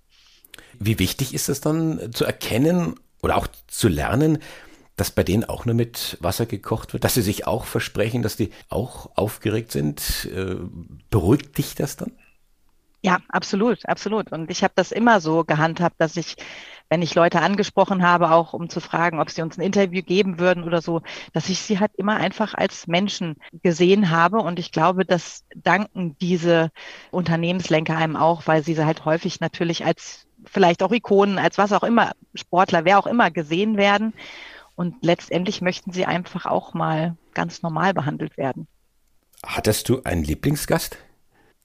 Wie 0.78 0.98
wichtig 0.98 1.34
ist 1.34 1.50
es 1.50 1.60
dann 1.60 2.10
zu 2.14 2.24
erkennen 2.24 2.94
oder 3.20 3.36
auch 3.36 3.48
zu 3.66 3.88
lernen, 3.88 4.38
dass 4.96 5.10
bei 5.10 5.24
denen 5.24 5.44
auch 5.44 5.66
nur 5.66 5.74
mit 5.74 6.16
Wasser 6.20 6.46
gekocht 6.46 6.94
wird, 6.94 7.04
dass 7.04 7.12
sie 7.12 7.22
sich 7.22 7.46
auch 7.46 7.66
versprechen, 7.66 8.22
dass 8.22 8.36
die 8.36 8.50
auch 8.70 9.10
aufgeregt 9.14 9.70
sind? 9.70 10.30
Äh, 10.34 10.56
beruhigt 11.10 11.58
dich 11.58 11.74
das 11.74 11.98
dann? 11.98 12.12
Ja, 13.02 13.20
absolut, 13.28 13.86
absolut. 13.86 14.32
Und 14.32 14.50
ich 14.50 14.64
habe 14.64 14.72
das 14.74 14.90
immer 14.90 15.20
so 15.20 15.44
gehandhabt, 15.44 15.96
dass 15.98 16.16
ich, 16.16 16.36
wenn 16.88 17.02
ich 17.02 17.14
Leute 17.14 17.40
angesprochen 17.40 18.02
habe, 18.02 18.30
auch 18.30 18.52
um 18.52 18.68
zu 18.68 18.80
fragen, 18.80 19.20
ob 19.20 19.30
sie 19.30 19.42
uns 19.42 19.58
ein 19.58 19.62
Interview 19.62 20.02
geben 20.02 20.38
würden 20.38 20.64
oder 20.64 20.82
so, 20.82 21.02
dass 21.32 21.48
ich 21.48 21.60
sie 21.60 21.80
halt 21.80 21.92
immer 21.96 22.16
einfach 22.16 22.54
als 22.54 22.86
Menschen 22.86 23.36
gesehen 23.62 24.10
habe. 24.10 24.38
Und 24.38 24.58
ich 24.58 24.72
glaube, 24.72 25.04
das 25.04 25.44
danken 25.54 26.16
diese 26.20 26.70
Unternehmenslenker 27.10 27.96
einem 27.96 28.16
auch, 28.16 28.46
weil 28.46 28.62
sie 28.62 28.82
halt 28.82 29.04
häufig 29.04 29.40
natürlich 29.40 29.84
als 29.84 30.26
vielleicht 30.44 30.82
auch 30.82 30.92
Ikonen, 30.92 31.38
als 31.38 31.58
was 31.58 31.72
auch 31.72 31.82
immer, 31.82 32.12
Sportler, 32.34 32.84
wer 32.84 32.98
auch 32.98 33.06
immer 33.06 33.30
gesehen 33.30 33.76
werden. 33.76 34.12
Und 34.76 34.96
letztendlich 35.02 35.62
möchten 35.62 35.92
sie 35.92 36.04
einfach 36.04 36.46
auch 36.46 36.74
mal 36.74 37.16
ganz 37.34 37.62
normal 37.62 37.94
behandelt 37.94 38.36
werden. 38.36 38.68
Hattest 39.44 39.88
du 39.88 40.02
einen 40.02 40.22
Lieblingsgast? 40.22 40.98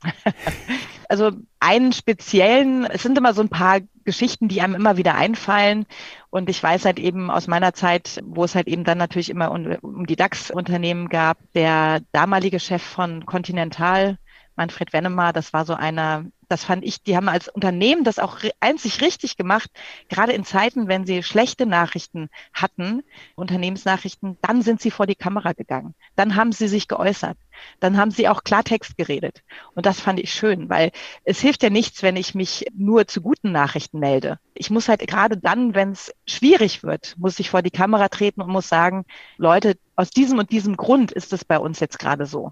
also 1.09 1.31
einen 1.59 1.93
speziellen, 1.93 2.85
es 2.85 3.03
sind 3.03 3.17
immer 3.17 3.33
so 3.33 3.41
ein 3.41 3.49
paar 3.49 3.79
Geschichten, 4.03 4.47
die 4.47 4.61
einem 4.61 4.75
immer 4.75 4.97
wieder 4.97 5.15
einfallen. 5.15 5.85
Und 6.29 6.49
ich 6.49 6.61
weiß 6.61 6.85
halt 6.85 6.99
eben 6.99 7.29
aus 7.29 7.47
meiner 7.47 7.73
Zeit, 7.73 8.21
wo 8.25 8.43
es 8.43 8.55
halt 8.55 8.67
eben 8.67 8.83
dann 8.83 8.97
natürlich 8.97 9.29
immer 9.29 9.51
um, 9.51 9.75
um 9.81 10.05
die 10.05 10.15
DAX-Unternehmen 10.15 11.09
gab, 11.09 11.37
der 11.53 12.01
damalige 12.11 12.59
Chef 12.59 12.81
von 12.81 13.25
Continental, 13.25 14.17
Manfred 14.55 14.93
Wennemar, 14.93 15.33
das 15.33 15.53
war 15.53 15.65
so 15.65 15.73
einer, 15.73 16.25
das 16.47 16.63
fand 16.63 16.83
ich, 16.83 17.01
die 17.01 17.15
haben 17.15 17.29
als 17.29 17.47
Unternehmen 17.47 18.03
das 18.03 18.19
auch 18.19 18.37
einzig 18.59 19.01
richtig 19.01 19.37
gemacht, 19.37 19.69
gerade 20.09 20.33
in 20.33 20.43
Zeiten, 20.43 20.87
wenn 20.87 21.05
sie 21.05 21.23
schlechte 21.23 21.65
Nachrichten 21.65 22.29
hatten, 22.53 23.03
Unternehmensnachrichten, 23.35 24.37
dann 24.41 24.61
sind 24.61 24.81
sie 24.81 24.91
vor 24.91 25.07
die 25.07 25.15
Kamera 25.15 25.53
gegangen. 25.53 25.95
Dann 26.15 26.35
haben 26.35 26.51
sie 26.51 26.67
sich 26.67 26.87
geäußert. 26.87 27.37
Dann 27.79 27.97
haben 27.97 28.11
sie 28.11 28.27
auch 28.27 28.43
Klartext 28.43 28.97
geredet. 28.97 29.43
Und 29.75 29.85
das 29.85 29.99
fand 29.99 30.19
ich 30.19 30.33
schön, 30.33 30.69
weil 30.69 30.91
es 31.23 31.39
hilft 31.39 31.63
ja 31.63 31.69
nichts, 31.69 32.03
wenn 32.03 32.15
ich 32.15 32.35
mich 32.35 32.65
nur 32.75 33.07
zu 33.07 33.21
guten 33.21 33.51
Nachrichten 33.51 33.99
melde. 33.99 34.39
Ich 34.53 34.69
muss 34.69 34.89
halt 34.89 35.07
gerade 35.07 35.37
dann, 35.37 35.75
wenn 35.75 35.91
es 35.91 36.13
schwierig 36.25 36.83
wird, 36.83 37.15
muss 37.17 37.39
ich 37.39 37.49
vor 37.49 37.61
die 37.61 37.71
Kamera 37.71 38.09
treten 38.09 38.41
und 38.41 38.49
muss 38.49 38.67
sagen, 38.67 39.05
Leute, 39.37 39.77
aus 39.95 40.09
diesem 40.09 40.39
und 40.39 40.51
diesem 40.51 40.75
Grund 40.77 41.11
ist 41.11 41.33
es 41.33 41.45
bei 41.45 41.59
uns 41.59 41.79
jetzt 41.79 41.99
gerade 41.99 42.25
so. 42.25 42.51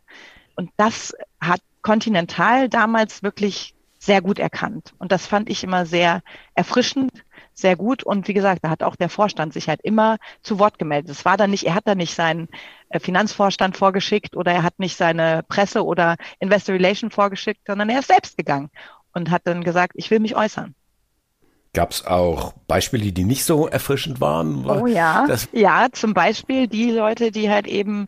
Und 0.56 0.72
das 0.78 1.16
hat 1.40 1.62
Continental 1.82 2.70
damals 2.70 3.24
wirklich 3.24 3.76
sehr 4.00 4.22
gut 4.22 4.40
erkannt. 4.40 4.94
Und 4.98 5.12
das 5.12 5.28
fand 5.28 5.50
ich 5.50 5.64
immer 5.64 5.86
sehr 5.86 6.22
erfrischend, 6.56 7.12
sehr 7.54 7.76
gut. 7.76 8.04
Und 8.04 8.28
wie 8.28 8.34
gesagt, 8.34 8.64
da 8.64 8.70
hat 8.70 8.82
auch 8.82 8.96
der 8.96 9.10
Vorstand 9.10 9.54
sich 9.54 9.68
halt 9.68 9.82
immer 9.84 10.18
zu 10.42 10.58
Wort 10.58 10.80
gemeldet. 10.80 11.12
Es 11.12 11.26
war 11.26 11.36
da 11.36 11.48
nicht, 11.48 11.66
er 11.66 11.76
hat 11.76 11.86
da 11.86 11.96
nicht 11.96 12.16
seinen 12.16 12.48
äh, 12.90 13.00
Finanzvorstand 13.00 13.76
vorgeschickt 13.76 14.38
oder 14.38 14.54
er 14.54 14.64
hat 14.64 14.80
nicht 14.80 14.96
seine 14.96 15.44
Presse 15.48 15.86
oder 15.86 16.16
Investor 16.40 16.76
Relation 16.76 17.12
vorgeschickt, 17.12 17.62
sondern 17.68 17.90
er 17.90 18.00
ist 18.00 18.08
selbst 18.08 18.38
gegangen 18.38 18.70
und 19.14 19.30
hat 19.30 19.42
dann 19.44 19.64
gesagt, 19.64 19.94
ich 19.96 20.10
will 20.10 20.20
mich 20.20 20.36
äußern. 20.36 20.74
Gab 21.74 21.92
es 21.92 22.06
auch 22.06 22.54
Beispiele, 22.68 23.12
die 23.12 23.26
nicht 23.26 23.44
so 23.44 23.68
erfrischend 23.68 24.20
waren? 24.20 24.66
Oh 24.66 24.88
ja, 24.88 25.28
ja, 25.52 25.88
zum 25.92 26.16
Beispiel 26.16 26.68
die 26.68 26.90
Leute, 26.90 27.32
die 27.32 27.50
halt 27.52 27.68
eben 27.68 28.08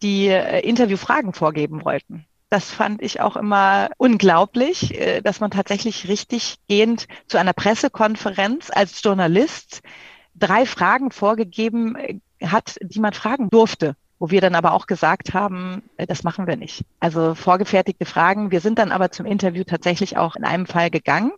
die 0.00 0.28
äh, 0.28 0.60
Interviewfragen 0.60 1.34
vorgeben 1.34 1.84
wollten. 1.84 2.26
Das 2.52 2.70
fand 2.70 3.00
ich 3.00 3.22
auch 3.22 3.36
immer 3.36 3.88
unglaublich, 3.96 5.00
äh, 5.00 5.22
dass 5.22 5.40
man 5.40 5.50
tatsächlich 5.50 6.06
richtig 6.06 6.56
gehend 6.68 7.08
zu 7.26 7.38
einer 7.38 7.54
Pressekonferenz 7.54 8.68
als 8.70 9.02
Journalist 9.02 9.80
drei 10.34 10.66
Fragen 10.66 11.12
vorgegeben 11.12 11.96
äh, 11.96 12.20
hat, 12.44 12.76
die 12.82 13.00
man 13.00 13.14
fragen 13.14 13.48
durfte 13.48 13.96
wo 14.18 14.30
wir 14.30 14.40
dann 14.40 14.54
aber 14.54 14.72
auch 14.74 14.86
gesagt 14.86 15.34
haben, 15.34 15.82
äh, 15.96 16.06
das 16.06 16.24
machen 16.24 16.46
wir 16.46 16.56
nicht. 16.56 16.84
Also 17.00 17.34
vorgefertigte 17.34 18.04
Fragen. 18.04 18.50
Wir 18.50 18.60
sind 18.60 18.78
dann 18.78 18.92
aber 18.92 19.10
zum 19.10 19.24
Interview 19.24 19.64
tatsächlich 19.64 20.18
auch 20.18 20.36
in 20.36 20.44
einem 20.44 20.66
Fall 20.66 20.90
gegangen. 20.90 21.32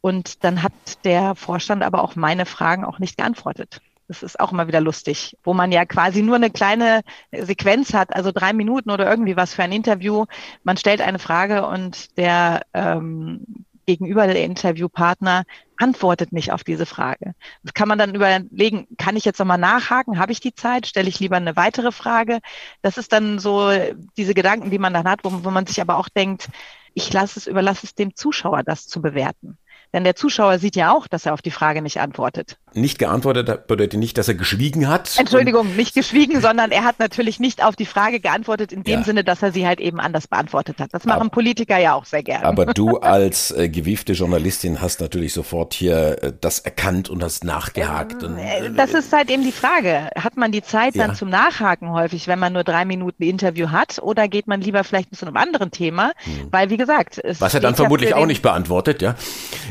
Und 0.00 0.44
dann 0.44 0.62
hat 0.62 0.72
der 1.04 1.34
Vorstand 1.34 1.82
aber 1.82 2.02
auch 2.02 2.14
meine 2.14 2.46
Fragen 2.46 2.84
auch 2.84 3.00
nicht 3.00 3.18
geantwortet. 3.18 3.82
Das 4.08 4.22
ist 4.22 4.40
auch 4.40 4.52
immer 4.52 4.66
wieder 4.66 4.80
lustig, 4.80 5.36
wo 5.44 5.52
man 5.52 5.70
ja 5.70 5.84
quasi 5.84 6.22
nur 6.22 6.36
eine 6.36 6.50
kleine 6.50 7.02
Sequenz 7.30 7.92
hat, 7.92 8.14
also 8.14 8.32
drei 8.32 8.54
Minuten 8.54 8.90
oder 8.90 9.08
irgendwie 9.08 9.36
was 9.36 9.54
für 9.54 9.62
ein 9.62 9.72
Interview. 9.72 10.24
Man 10.64 10.78
stellt 10.78 11.02
eine 11.02 11.18
Frage 11.18 11.66
und 11.66 12.16
der 12.16 12.62
ähm, 12.72 13.44
gegenüber 13.88 14.26
der 14.26 14.44
Interviewpartner 14.44 15.44
antwortet 15.78 16.30
nicht 16.30 16.52
auf 16.52 16.62
diese 16.62 16.84
Frage. 16.84 17.34
Das 17.62 17.72
kann 17.72 17.88
man 17.88 17.98
dann 17.98 18.14
überlegen, 18.14 18.86
kann 18.98 19.16
ich 19.16 19.24
jetzt 19.24 19.38
nochmal 19.38 19.56
nachhaken? 19.56 20.18
Habe 20.18 20.32
ich 20.32 20.40
die 20.40 20.54
Zeit? 20.54 20.86
Stelle 20.86 21.08
ich 21.08 21.20
lieber 21.20 21.36
eine 21.36 21.56
weitere 21.56 21.90
Frage? 21.90 22.40
Das 22.82 22.98
ist 22.98 23.14
dann 23.14 23.38
so 23.38 23.70
diese 24.18 24.34
Gedanken, 24.34 24.70
die 24.70 24.78
man 24.78 24.92
dann 24.92 25.08
hat, 25.08 25.20
wo, 25.22 25.42
wo 25.42 25.50
man 25.50 25.66
sich 25.66 25.80
aber 25.80 25.96
auch 25.96 26.10
denkt, 26.10 26.50
ich 26.92 27.10
lasse 27.12 27.38
es, 27.38 27.46
überlasse 27.46 27.86
es 27.86 27.94
dem 27.94 28.14
Zuschauer, 28.14 28.62
das 28.62 28.86
zu 28.86 29.00
bewerten. 29.00 29.56
Denn 29.94 30.04
der 30.04 30.16
Zuschauer 30.16 30.58
sieht 30.58 30.76
ja 30.76 30.92
auch, 30.92 31.06
dass 31.06 31.24
er 31.24 31.32
auf 31.32 31.40
die 31.40 31.50
Frage 31.50 31.80
nicht 31.80 31.98
antwortet. 31.98 32.58
Nicht 32.74 32.98
geantwortet 32.98 33.66
bedeutet 33.66 33.98
nicht, 33.98 34.18
dass 34.18 34.28
er 34.28 34.34
geschwiegen 34.34 34.88
hat. 34.88 35.18
Entschuldigung, 35.18 35.76
nicht 35.76 35.94
geschwiegen, 35.94 36.40
sondern 36.40 36.70
er 36.70 36.84
hat 36.84 36.98
natürlich 36.98 37.40
nicht 37.40 37.64
auf 37.64 37.76
die 37.76 37.86
Frage 37.86 38.20
geantwortet 38.20 38.72
in 38.72 38.84
dem 38.84 39.00
ja. 39.00 39.04
Sinne, 39.04 39.24
dass 39.24 39.42
er 39.42 39.52
sie 39.52 39.66
halt 39.66 39.80
eben 39.80 40.00
anders 40.00 40.26
beantwortet 40.26 40.78
hat. 40.78 40.92
Das 40.92 41.04
machen 41.04 41.22
aber, 41.22 41.30
Politiker 41.30 41.78
ja 41.78 41.94
auch 41.94 42.04
sehr 42.04 42.22
gerne. 42.22 42.44
Aber 42.44 42.66
du 42.66 42.98
als 43.00 43.50
äh, 43.50 43.68
gewiefte 43.68 44.12
Journalistin 44.12 44.80
hast 44.80 45.00
natürlich 45.00 45.32
sofort 45.32 45.74
hier 45.74 46.22
äh, 46.22 46.32
das 46.40 46.60
erkannt 46.60 47.08
und 47.08 47.22
hast 47.22 47.44
nachgehakt. 47.44 48.22
Und, 48.22 48.38
äh, 48.38 48.66
äh, 48.66 48.70
das 48.72 48.94
ist 48.94 49.12
halt 49.12 49.30
eben 49.30 49.44
die 49.44 49.52
Frage. 49.52 50.10
Hat 50.16 50.36
man 50.36 50.52
die 50.52 50.62
Zeit 50.62 50.94
ja. 50.94 51.06
dann 51.06 51.16
zum 51.16 51.28
Nachhaken 51.30 51.90
häufig, 51.92 52.28
wenn 52.28 52.38
man 52.38 52.52
nur 52.52 52.64
drei 52.64 52.84
Minuten 52.84 53.22
Interview 53.22 53.70
hat, 53.70 53.98
oder 54.00 54.28
geht 54.28 54.46
man 54.46 54.60
lieber 54.60 54.84
vielleicht 54.84 55.14
zu 55.14 55.26
einem 55.26 55.36
anderen 55.36 55.70
Thema? 55.70 56.12
Hm. 56.24 56.48
Weil, 56.50 56.70
wie 56.70 56.76
gesagt, 56.76 57.20
es 57.22 57.40
was 57.40 57.54
er 57.54 57.60
dann 57.60 57.74
vermutlich 57.74 58.14
auch 58.14 58.26
nicht 58.26 58.42
beantwortet, 58.42 59.02
ja. 59.02 59.14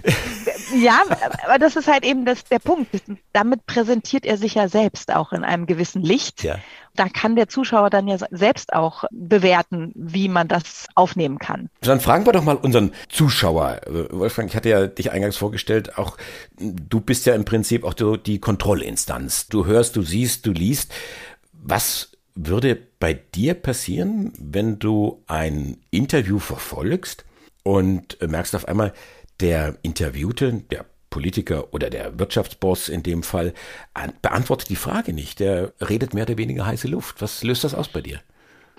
Ja, 0.75 1.03
aber 1.45 1.59
das 1.59 1.75
ist 1.75 1.87
halt 1.87 2.03
eben 2.05 2.25
das, 2.25 2.43
der 2.45 2.59
Punkt. 2.59 2.89
Damit 3.33 3.65
präsentiert 3.65 4.25
er 4.25 4.37
sich 4.37 4.55
ja 4.55 4.67
selbst 4.67 5.13
auch 5.13 5.31
in 5.31 5.43
einem 5.43 5.65
gewissen 5.65 6.01
Licht. 6.01 6.43
Ja. 6.43 6.57
Da 6.95 7.09
kann 7.09 7.35
der 7.35 7.47
Zuschauer 7.47 7.89
dann 7.89 8.07
ja 8.07 8.17
selbst 8.31 8.73
auch 8.73 9.03
bewerten, 9.11 9.91
wie 9.95 10.29
man 10.29 10.47
das 10.47 10.87
aufnehmen 10.95 11.37
kann. 11.37 11.69
Dann 11.81 11.99
fragen 11.99 12.25
wir 12.25 12.33
doch 12.33 12.43
mal 12.43 12.55
unseren 12.55 12.91
Zuschauer. 13.07 13.81
Wolfgang, 14.09 14.49
ich 14.49 14.55
hatte 14.55 14.69
ja 14.69 14.87
dich 14.87 15.11
eingangs 15.11 15.37
vorgestellt, 15.37 15.97
auch 15.97 16.17
du 16.59 16.99
bist 16.99 17.25
ja 17.25 17.35
im 17.35 17.45
Prinzip 17.45 17.83
auch 17.83 17.93
die 17.93 18.39
Kontrollinstanz. 18.39 19.47
Du 19.47 19.65
hörst, 19.65 19.95
du 19.95 20.01
siehst, 20.01 20.45
du 20.45 20.51
liest. 20.51 20.93
Was 21.53 22.11
würde 22.33 22.77
bei 22.99 23.13
dir 23.13 23.53
passieren, 23.53 24.33
wenn 24.39 24.79
du 24.79 25.23
ein 25.27 25.77
Interview 25.91 26.39
verfolgst 26.39 27.25
und 27.63 28.17
merkst 28.21 28.55
auf 28.55 28.67
einmal, 28.67 28.93
der 29.39 29.77
Interviewte, 29.81 30.53
der 30.53 30.85
Politiker 31.09 31.73
oder 31.73 31.89
der 31.89 32.19
Wirtschaftsboss 32.19 32.89
in 32.89 33.03
dem 33.03 33.23
Fall, 33.23 33.53
beantwortet 34.21 34.69
die 34.69 34.75
Frage 34.75 35.13
nicht. 35.13 35.39
Der 35.39 35.73
redet 35.79 36.13
mehr 36.13 36.23
oder 36.23 36.37
weniger 36.37 36.65
heiße 36.65 36.87
Luft. 36.87 37.21
Was 37.21 37.43
löst 37.43 37.63
das 37.63 37.73
aus 37.73 37.87
bei 37.87 38.01
dir? 38.01 38.19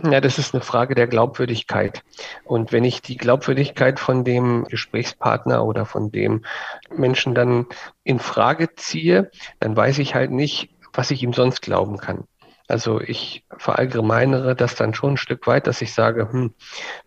Ja, 0.04 0.20
das 0.20 0.38
ist 0.38 0.54
eine 0.54 0.62
Frage 0.62 0.94
der 0.94 1.08
Glaubwürdigkeit. 1.08 2.04
Und 2.44 2.70
wenn 2.70 2.84
ich 2.84 3.02
die 3.02 3.16
Glaubwürdigkeit 3.16 3.98
von 3.98 4.22
dem 4.22 4.64
Gesprächspartner 4.64 5.64
oder 5.64 5.86
von 5.86 6.12
dem 6.12 6.44
Menschen 6.94 7.34
dann 7.34 7.66
in 8.04 8.20
Frage 8.20 8.76
ziehe, 8.76 9.30
dann 9.58 9.74
weiß 9.74 9.98
ich 9.98 10.14
halt 10.14 10.30
nicht, 10.30 10.70
was 10.92 11.10
ich 11.10 11.22
ihm 11.24 11.32
sonst 11.32 11.62
glauben 11.62 11.96
kann. 11.96 12.24
Also 12.68 13.00
ich 13.00 13.44
verallgemeinere 13.56 14.54
das 14.54 14.74
dann 14.74 14.92
schon 14.92 15.14
ein 15.14 15.16
Stück 15.16 15.46
weit, 15.46 15.66
dass 15.66 15.80
ich 15.80 15.94
sage, 15.94 16.30
hm, 16.30 16.52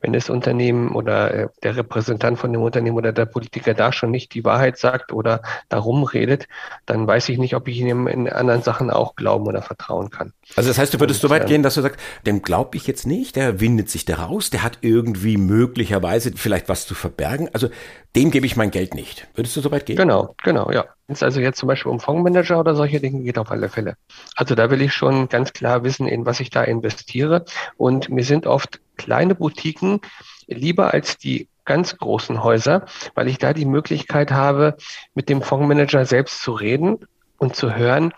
wenn 0.02 0.12
das 0.12 0.30
Unternehmen 0.30 0.90
oder 0.96 1.34
äh, 1.34 1.48
der 1.62 1.78
Repräsentant 1.78 2.40
von 2.40 2.52
dem 2.52 2.64
Unternehmen 2.64 2.98
oder 2.98 3.14
der 3.14 3.28
Politiker 3.28 3.76
da 3.76 3.94
schon 3.94 4.10
nicht 4.10 4.34
die 4.34 4.44
Wahrheit 4.44 4.80
sagt 4.80 5.14
oder 5.14 5.44
darum 5.70 6.04
redet, 6.04 6.48
dann 6.88 7.06
weiß 7.06 7.30
ich 7.30 7.38
nicht, 7.38 7.56
ob 7.56 7.68
ich 7.68 7.80
ihm 7.80 8.08
in 8.08 8.28
anderen 8.28 8.64
Sachen 8.64 8.90
auch 8.90 9.16
glauben 9.16 9.46
oder 9.46 9.62
vertrauen 9.62 10.10
kann. 10.10 10.34
Also 10.56 10.70
das 10.70 10.80
heißt, 10.80 10.96
du 10.96 11.00
würdest 11.00 11.24
Und, 11.24 11.30
so 11.30 11.34
weit 11.36 11.46
gehen, 11.46 11.62
dass 11.62 11.76
du 11.76 11.82
sagst, 11.82 12.00
dem 12.26 12.42
glaube 12.42 12.76
ich 12.76 12.88
jetzt 12.88 13.06
nicht, 13.06 13.36
der 13.36 13.60
windet 13.60 13.90
sich 13.90 14.04
da 14.04 14.16
raus, 14.16 14.50
der 14.50 14.64
hat 14.64 14.80
irgendwie 14.82 15.38
möglicherweise 15.38 16.32
vielleicht 16.36 16.70
was 16.70 16.88
zu 16.88 16.96
verbergen. 16.96 17.50
Also 17.54 17.70
dem 18.16 18.32
gebe 18.32 18.48
ich 18.48 18.56
mein 18.56 18.72
Geld 18.72 18.96
nicht. 18.96 19.28
Würdest 19.36 19.56
du 19.56 19.62
so 19.62 19.70
weit 19.70 19.86
gehen? 19.86 19.98
Genau, 19.98 20.36
genau, 20.44 20.72
ja. 20.72 20.86
Wenn 21.08 21.14
es 21.14 21.24
also 21.24 21.42
jetzt 21.42 21.58
zum 21.58 21.68
Beispiel 21.68 21.92
um 21.92 22.00
Fondsmanager 22.00 22.60
oder 22.60 22.76
solche 22.76 23.00
Dinge 23.00 23.24
geht, 23.24 23.38
auf 23.38 23.52
alle 23.52 23.70
Fälle. 23.70 23.96
Also 24.36 24.56
da 24.56 24.70
will 24.70 24.82
ich 24.82 24.94
schon 24.94 25.30
ganz 25.30 25.54
klar 25.54 25.84
wissen, 25.84 26.08
in 26.08 26.26
was 26.26 26.40
ich 26.40 26.50
da 26.50 26.64
investiere. 26.64 27.46
Und 27.78 28.10
mir 28.10 28.24
sind 28.24 28.48
oft 28.48 28.80
kleine 28.98 29.36
Boutiquen 29.36 30.00
lieber 30.48 30.94
als 30.94 31.18
die 31.18 31.48
ganz 31.66 31.98
großen 31.98 32.44
Häuser, 32.44 32.86
weil 33.14 33.28
ich 33.28 33.38
da 33.38 33.54
die 33.54 33.66
Möglichkeit 33.66 34.32
habe, 34.32 34.78
mit 35.14 35.30
dem 35.30 35.42
Fondsmanager 35.42 36.06
selbst 36.06 36.42
zu 36.42 36.54
reden 36.54 37.00
und 37.38 37.56
zu 37.56 37.76
hören, 37.76 38.14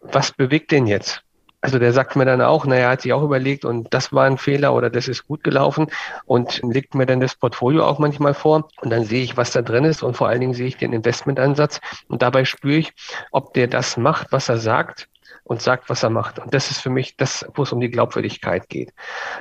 was 0.00 0.32
bewegt 0.32 0.70
den 0.70 0.86
jetzt? 0.86 1.22
Also 1.64 1.78
der 1.78 1.94
sagt 1.94 2.14
mir 2.14 2.26
dann 2.26 2.42
auch, 2.42 2.66
naja, 2.66 2.90
hat 2.90 3.00
sich 3.00 3.14
auch 3.14 3.22
überlegt 3.22 3.64
und 3.64 3.94
das 3.94 4.12
war 4.12 4.26
ein 4.26 4.36
Fehler 4.36 4.74
oder 4.74 4.90
das 4.90 5.08
ist 5.08 5.26
gut 5.26 5.42
gelaufen 5.42 5.86
und 6.26 6.60
legt 6.62 6.94
mir 6.94 7.06
dann 7.06 7.20
das 7.20 7.36
Portfolio 7.36 7.86
auch 7.86 7.98
manchmal 7.98 8.34
vor 8.34 8.68
und 8.82 8.90
dann 8.90 9.04
sehe 9.06 9.22
ich, 9.24 9.38
was 9.38 9.50
da 9.52 9.62
drin 9.62 9.84
ist 9.84 10.02
und 10.02 10.14
vor 10.14 10.28
allen 10.28 10.42
Dingen 10.42 10.52
sehe 10.52 10.66
ich 10.66 10.76
den 10.76 10.92
Investmentansatz 10.92 11.80
und 12.08 12.20
dabei 12.20 12.44
spüre 12.44 12.76
ich, 12.76 12.92
ob 13.30 13.54
der 13.54 13.66
das 13.66 13.96
macht, 13.96 14.30
was 14.30 14.50
er 14.50 14.58
sagt 14.58 15.08
und 15.44 15.60
sagt, 15.60 15.90
was 15.90 16.02
er 16.02 16.10
macht. 16.10 16.38
Und 16.38 16.52
das 16.52 16.70
ist 16.70 16.80
für 16.80 16.90
mich 16.90 17.16
das, 17.16 17.46
wo 17.54 17.62
es 17.62 17.72
um 17.72 17.80
die 17.80 17.90
Glaubwürdigkeit 17.90 18.68
geht. 18.68 18.92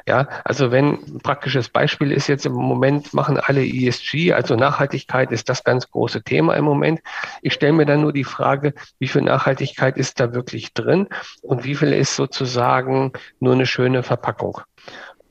Ja, 0.07 0.27
also 0.43 0.71
wenn 0.71 0.99
ein 1.01 1.19
praktisches 1.23 1.69
Beispiel 1.69 2.11
ist 2.11 2.27
jetzt 2.27 2.45
im 2.45 2.53
Moment 2.53 3.13
machen 3.13 3.39
alle 3.39 3.65
ESG, 3.65 4.33
also 4.33 4.55
Nachhaltigkeit 4.55 5.31
ist 5.31 5.49
das 5.49 5.63
ganz 5.63 5.89
große 5.89 6.23
Thema 6.23 6.55
im 6.55 6.65
Moment. 6.65 7.01
Ich 7.41 7.53
stelle 7.53 7.73
mir 7.73 7.85
dann 7.85 8.01
nur 8.01 8.13
die 8.13 8.25
Frage, 8.25 8.73
wie 8.99 9.07
viel 9.07 9.21
Nachhaltigkeit 9.21 9.97
ist 9.97 10.19
da 10.19 10.33
wirklich 10.33 10.73
drin 10.73 11.07
und 11.41 11.63
wie 11.63 11.75
viel 11.75 11.93
ist 11.93 12.15
sozusagen 12.15 13.13
nur 13.39 13.53
eine 13.53 13.65
schöne 13.65 14.03
Verpackung. 14.03 14.61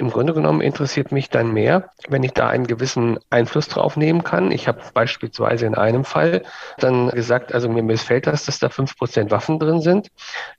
Im 0.03 0.11
Grunde 0.11 0.35
genommen 0.35 0.63
interessiert 0.63 1.13
mich 1.13 1.31
dann 1.31 1.53
mehr, 1.53 1.91
wenn 2.09 2.25
ich 2.25 2.33
da 2.33 2.49
einen 2.49 2.67
gewissen 2.67 3.21
Einfluss 3.31 3.69
drauf 3.69 3.97
nehmen 3.97 4.25
kann. 4.25 4.51
Ich 4.51 4.67
habe 4.67 4.83
beispielsweise 4.93 5.65
in 5.65 5.77
einem 5.77 6.05
Fall 6.05 6.43
dann 6.79 7.11
gesagt, 7.11 7.55
also 7.55 7.69
mir 7.69 7.85
missfällt 7.85 8.27
das, 8.27 8.45
dass 8.45 8.59
da 8.59 8.69
fünf 8.69 8.97
Prozent 8.97 9.31
Waffen 9.31 9.61
drin 9.61 9.81
sind. 9.81 10.09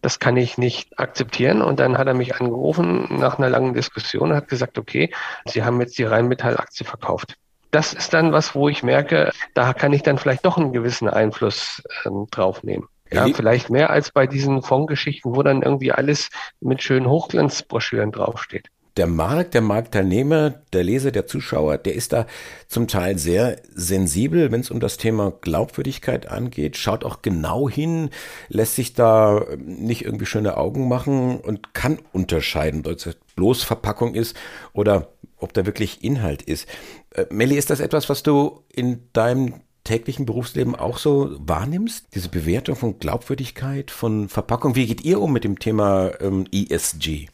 Das 0.01 0.19
kann 0.19 0.37
ich 0.37 0.57
nicht 0.57 0.97
akzeptieren. 0.97 1.61
Und 1.61 1.81
dann 1.81 1.97
hat 1.97 2.07
er 2.07 2.13
mich 2.13 2.39
angerufen 2.39 3.19
nach 3.19 3.37
einer 3.37 3.49
langen 3.49 3.73
Diskussion 3.73 4.31
und 4.31 4.37
hat 4.37 4.47
gesagt, 4.47 4.77
okay, 4.77 5.13
Sie 5.43 5.65
haben 5.65 5.81
jetzt 5.81 5.97
die 5.97 6.05
Rheinmetall-Aktie 6.05 6.85
verkauft 6.85 7.35
das 7.71 7.91
ist 7.91 8.13
dann 8.13 8.31
was, 8.31 8.53
wo 8.53 8.69
ich 8.69 8.83
merke, 8.83 9.31
da 9.55 9.73
kann 9.73 9.93
ich 9.93 10.03
dann 10.03 10.19
vielleicht 10.19 10.45
doch 10.45 10.57
einen 10.57 10.73
gewissen 10.73 11.09
Einfluss 11.09 11.81
ähm, 12.05 12.27
drauf 12.29 12.61
nehmen. 12.61 12.87
Ja, 13.11 13.25
vielleicht 13.33 13.71
mehr 13.71 13.89
als 13.89 14.11
bei 14.11 14.27
diesen 14.27 14.61
Fondsgeschichten, 14.61 15.35
wo 15.35 15.41
dann 15.41 15.63
irgendwie 15.63 15.91
alles 15.91 16.29
mit 16.59 16.83
schönen 16.83 17.09
Hochglanzbroschüren 17.09 18.11
draufsteht 18.11 18.69
der 18.97 19.07
Markt, 19.07 19.53
der 19.55 19.61
Marktteilnehmer, 19.61 20.51
der 20.71 20.83
Leser, 20.83 21.11
der 21.11 21.25
Zuschauer, 21.25 21.77
der 21.77 21.95
ist 21.95 22.13
da 22.13 22.27
zum 22.67 22.87
Teil 22.87 23.17
sehr 23.17 23.57
sensibel, 23.73 24.51
wenn 24.51 24.61
es 24.61 24.69
um 24.69 24.79
das 24.79 24.97
Thema 24.97 25.33
Glaubwürdigkeit 25.41 26.27
angeht, 26.27 26.77
schaut 26.77 27.03
auch 27.03 27.21
genau 27.21 27.67
hin, 27.67 28.11
lässt 28.49 28.75
sich 28.75 28.93
da 28.93 29.45
nicht 29.57 30.05
irgendwie 30.05 30.27
schöne 30.27 30.57
Augen 30.57 30.87
machen 30.87 31.39
und 31.39 31.73
kann 31.73 31.99
unterscheiden, 32.11 32.83
ob 32.85 32.93
es 32.93 33.17
bloß 33.35 33.63
Verpackung 33.63 34.13
ist 34.13 34.37
oder 34.73 35.09
ob 35.37 35.53
da 35.53 35.65
wirklich 35.65 36.03
Inhalt 36.03 36.43
ist. 36.43 36.67
Äh, 37.11 37.25
Melli, 37.31 37.55
ist 37.55 37.69
das 37.69 37.79
etwas, 37.79 38.09
was 38.09 38.23
du 38.23 38.63
in 38.71 39.09
deinem 39.13 39.55
täglichen 39.83 40.25
Berufsleben 40.25 40.75
auch 40.75 40.97
so 40.97 41.35
wahrnimmst? 41.39 42.07
Diese 42.13 42.29
Bewertung 42.29 42.75
von 42.75 42.99
Glaubwürdigkeit, 42.99 43.91
von 43.91 44.29
Verpackung. 44.29 44.75
Wie 44.75 44.87
geht 44.87 45.03
ihr 45.03 45.19
um 45.19 45.33
mit 45.33 45.43
dem 45.43 45.59
Thema 45.59 46.11
ähm, 46.21 46.45
ESG? 46.51 47.27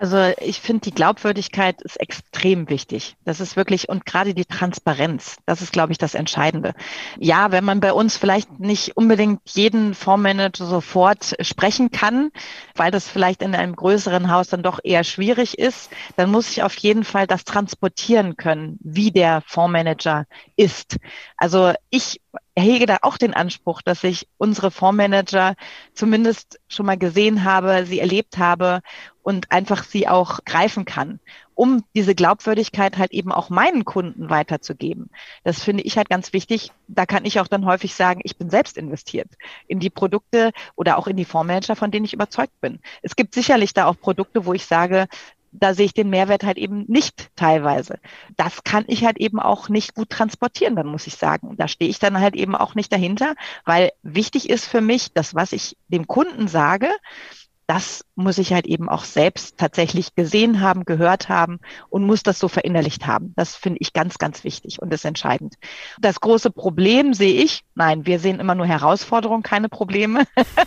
Also 0.00 0.32
ich 0.40 0.60
finde, 0.60 0.82
die 0.82 0.94
Glaubwürdigkeit 0.94 1.82
ist 1.82 1.98
extrem 2.00 2.68
wichtig. 2.68 3.16
Das 3.24 3.40
ist 3.40 3.56
wirklich, 3.56 3.88
und 3.88 4.06
gerade 4.06 4.32
die 4.32 4.44
Transparenz, 4.44 5.38
das 5.44 5.60
ist, 5.60 5.72
glaube 5.72 5.90
ich, 5.90 5.98
das 5.98 6.14
Entscheidende. 6.14 6.72
Ja, 7.18 7.50
wenn 7.50 7.64
man 7.64 7.80
bei 7.80 7.92
uns 7.92 8.16
vielleicht 8.16 8.60
nicht 8.60 8.96
unbedingt 8.96 9.40
jeden 9.46 9.94
Fondsmanager 9.94 10.66
sofort 10.66 11.34
sprechen 11.40 11.90
kann, 11.90 12.30
weil 12.76 12.92
das 12.92 13.08
vielleicht 13.08 13.42
in 13.42 13.56
einem 13.56 13.74
größeren 13.74 14.30
Haus 14.30 14.46
dann 14.46 14.62
doch 14.62 14.78
eher 14.84 15.02
schwierig 15.02 15.58
ist, 15.58 15.90
dann 16.14 16.30
muss 16.30 16.48
ich 16.50 16.62
auf 16.62 16.76
jeden 16.76 17.02
Fall 17.02 17.26
das 17.26 17.42
transportieren 17.44 18.36
können, 18.36 18.78
wie 18.80 19.10
der 19.10 19.42
Fondsmanager 19.46 20.26
ist. 20.54 20.96
Also 21.36 21.72
ich 21.90 22.20
hege 22.62 22.86
da 22.86 22.98
auch 23.02 23.18
den 23.18 23.34
Anspruch, 23.34 23.82
dass 23.82 24.04
ich 24.04 24.28
unsere 24.38 24.70
Fondsmanager 24.70 25.54
zumindest 25.92 26.58
schon 26.68 26.86
mal 26.86 26.98
gesehen 26.98 27.44
habe, 27.44 27.84
sie 27.86 28.00
erlebt 28.00 28.38
habe 28.38 28.80
und 29.22 29.50
einfach 29.52 29.84
sie 29.84 30.08
auch 30.08 30.40
greifen 30.44 30.84
kann, 30.84 31.20
um 31.54 31.84
diese 31.94 32.14
Glaubwürdigkeit 32.14 32.96
halt 32.96 33.12
eben 33.12 33.30
auch 33.30 33.50
meinen 33.50 33.84
Kunden 33.84 34.30
weiterzugeben. 34.30 35.10
Das 35.44 35.62
finde 35.62 35.82
ich 35.82 35.98
halt 35.98 36.08
ganz 36.08 36.32
wichtig. 36.32 36.72
Da 36.86 37.04
kann 37.04 37.24
ich 37.24 37.38
auch 37.38 37.48
dann 37.48 37.66
häufig 37.66 37.94
sagen, 37.94 38.20
ich 38.24 38.38
bin 38.38 38.48
selbst 38.48 38.78
investiert 38.78 39.28
in 39.66 39.80
die 39.80 39.90
Produkte 39.90 40.52
oder 40.76 40.96
auch 40.96 41.06
in 41.06 41.16
die 41.16 41.26
Fondsmanager, 41.26 41.76
von 41.76 41.90
denen 41.90 42.06
ich 42.06 42.14
überzeugt 42.14 42.58
bin. 42.60 42.80
Es 43.02 43.16
gibt 43.16 43.34
sicherlich 43.34 43.74
da 43.74 43.86
auch 43.86 44.00
Produkte, 44.00 44.46
wo 44.46 44.54
ich 44.54 44.64
sage, 44.64 45.08
da 45.52 45.74
sehe 45.74 45.86
ich 45.86 45.94
den 45.94 46.10
Mehrwert 46.10 46.44
halt 46.44 46.58
eben 46.58 46.84
nicht 46.88 47.30
teilweise. 47.36 47.98
Das 48.36 48.64
kann 48.64 48.84
ich 48.86 49.04
halt 49.04 49.18
eben 49.18 49.40
auch 49.40 49.68
nicht 49.68 49.94
gut 49.94 50.10
transportieren, 50.10 50.76
dann 50.76 50.86
muss 50.86 51.06
ich 51.06 51.16
sagen. 51.16 51.56
Da 51.56 51.68
stehe 51.68 51.90
ich 51.90 51.98
dann 51.98 52.20
halt 52.20 52.36
eben 52.36 52.54
auch 52.54 52.74
nicht 52.74 52.92
dahinter, 52.92 53.34
weil 53.64 53.90
wichtig 54.02 54.50
ist 54.50 54.66
für 54.66 54.80
mich, 54.80 55.12
dass 55.12 55.34
was 55.34 55.52
ich 55.52 55.76
dem 55.88 56.06
Kunden 56.06 56.48
sage, 56.48 56.88
das 57.68 58.02
muss 58.14 58.38
ich 58.38 58.54
halt 58.54 58.66
eben 58.66 58.88
auch 58.88 59.04
selbst 59.04 59.58
tatsächlich 59.58 60.14
gesehen 60.14 60.62
haben, 60.62 60.86
gehört 60.86 61.28
haben 61.28 61.60
und 61.90 62.02
muss 62.02 62.22
das 62.22 62.38
so 62.38 62.48
verinnerlicht 62.48 63.06
haben. 63.06 63.34
Das 63.36 63.56
finde 63.56 63.80
ich 63.80 63.92
ganz, 63.92 64.16
ganz 64.16 64.42
wichtig 64.42 64.80
und 64.80 64.92
ist 64.92 65.04
entscheidend. 65.04 65.56
Das 66.00 66.20
große 66.20 66.50
Problem 66.50 67.12
sehe 67.12 67.44
ich, 67.44 67.64
nein, 67.74 68.06
wir 68.06 68.20
sehen 68.20 68.40
immer 68.40 68.54
nur 68.54 68.64
Herausforderungen, 68.64 69.42
keine 69.42 69.68
Probleme, 69.68 70.24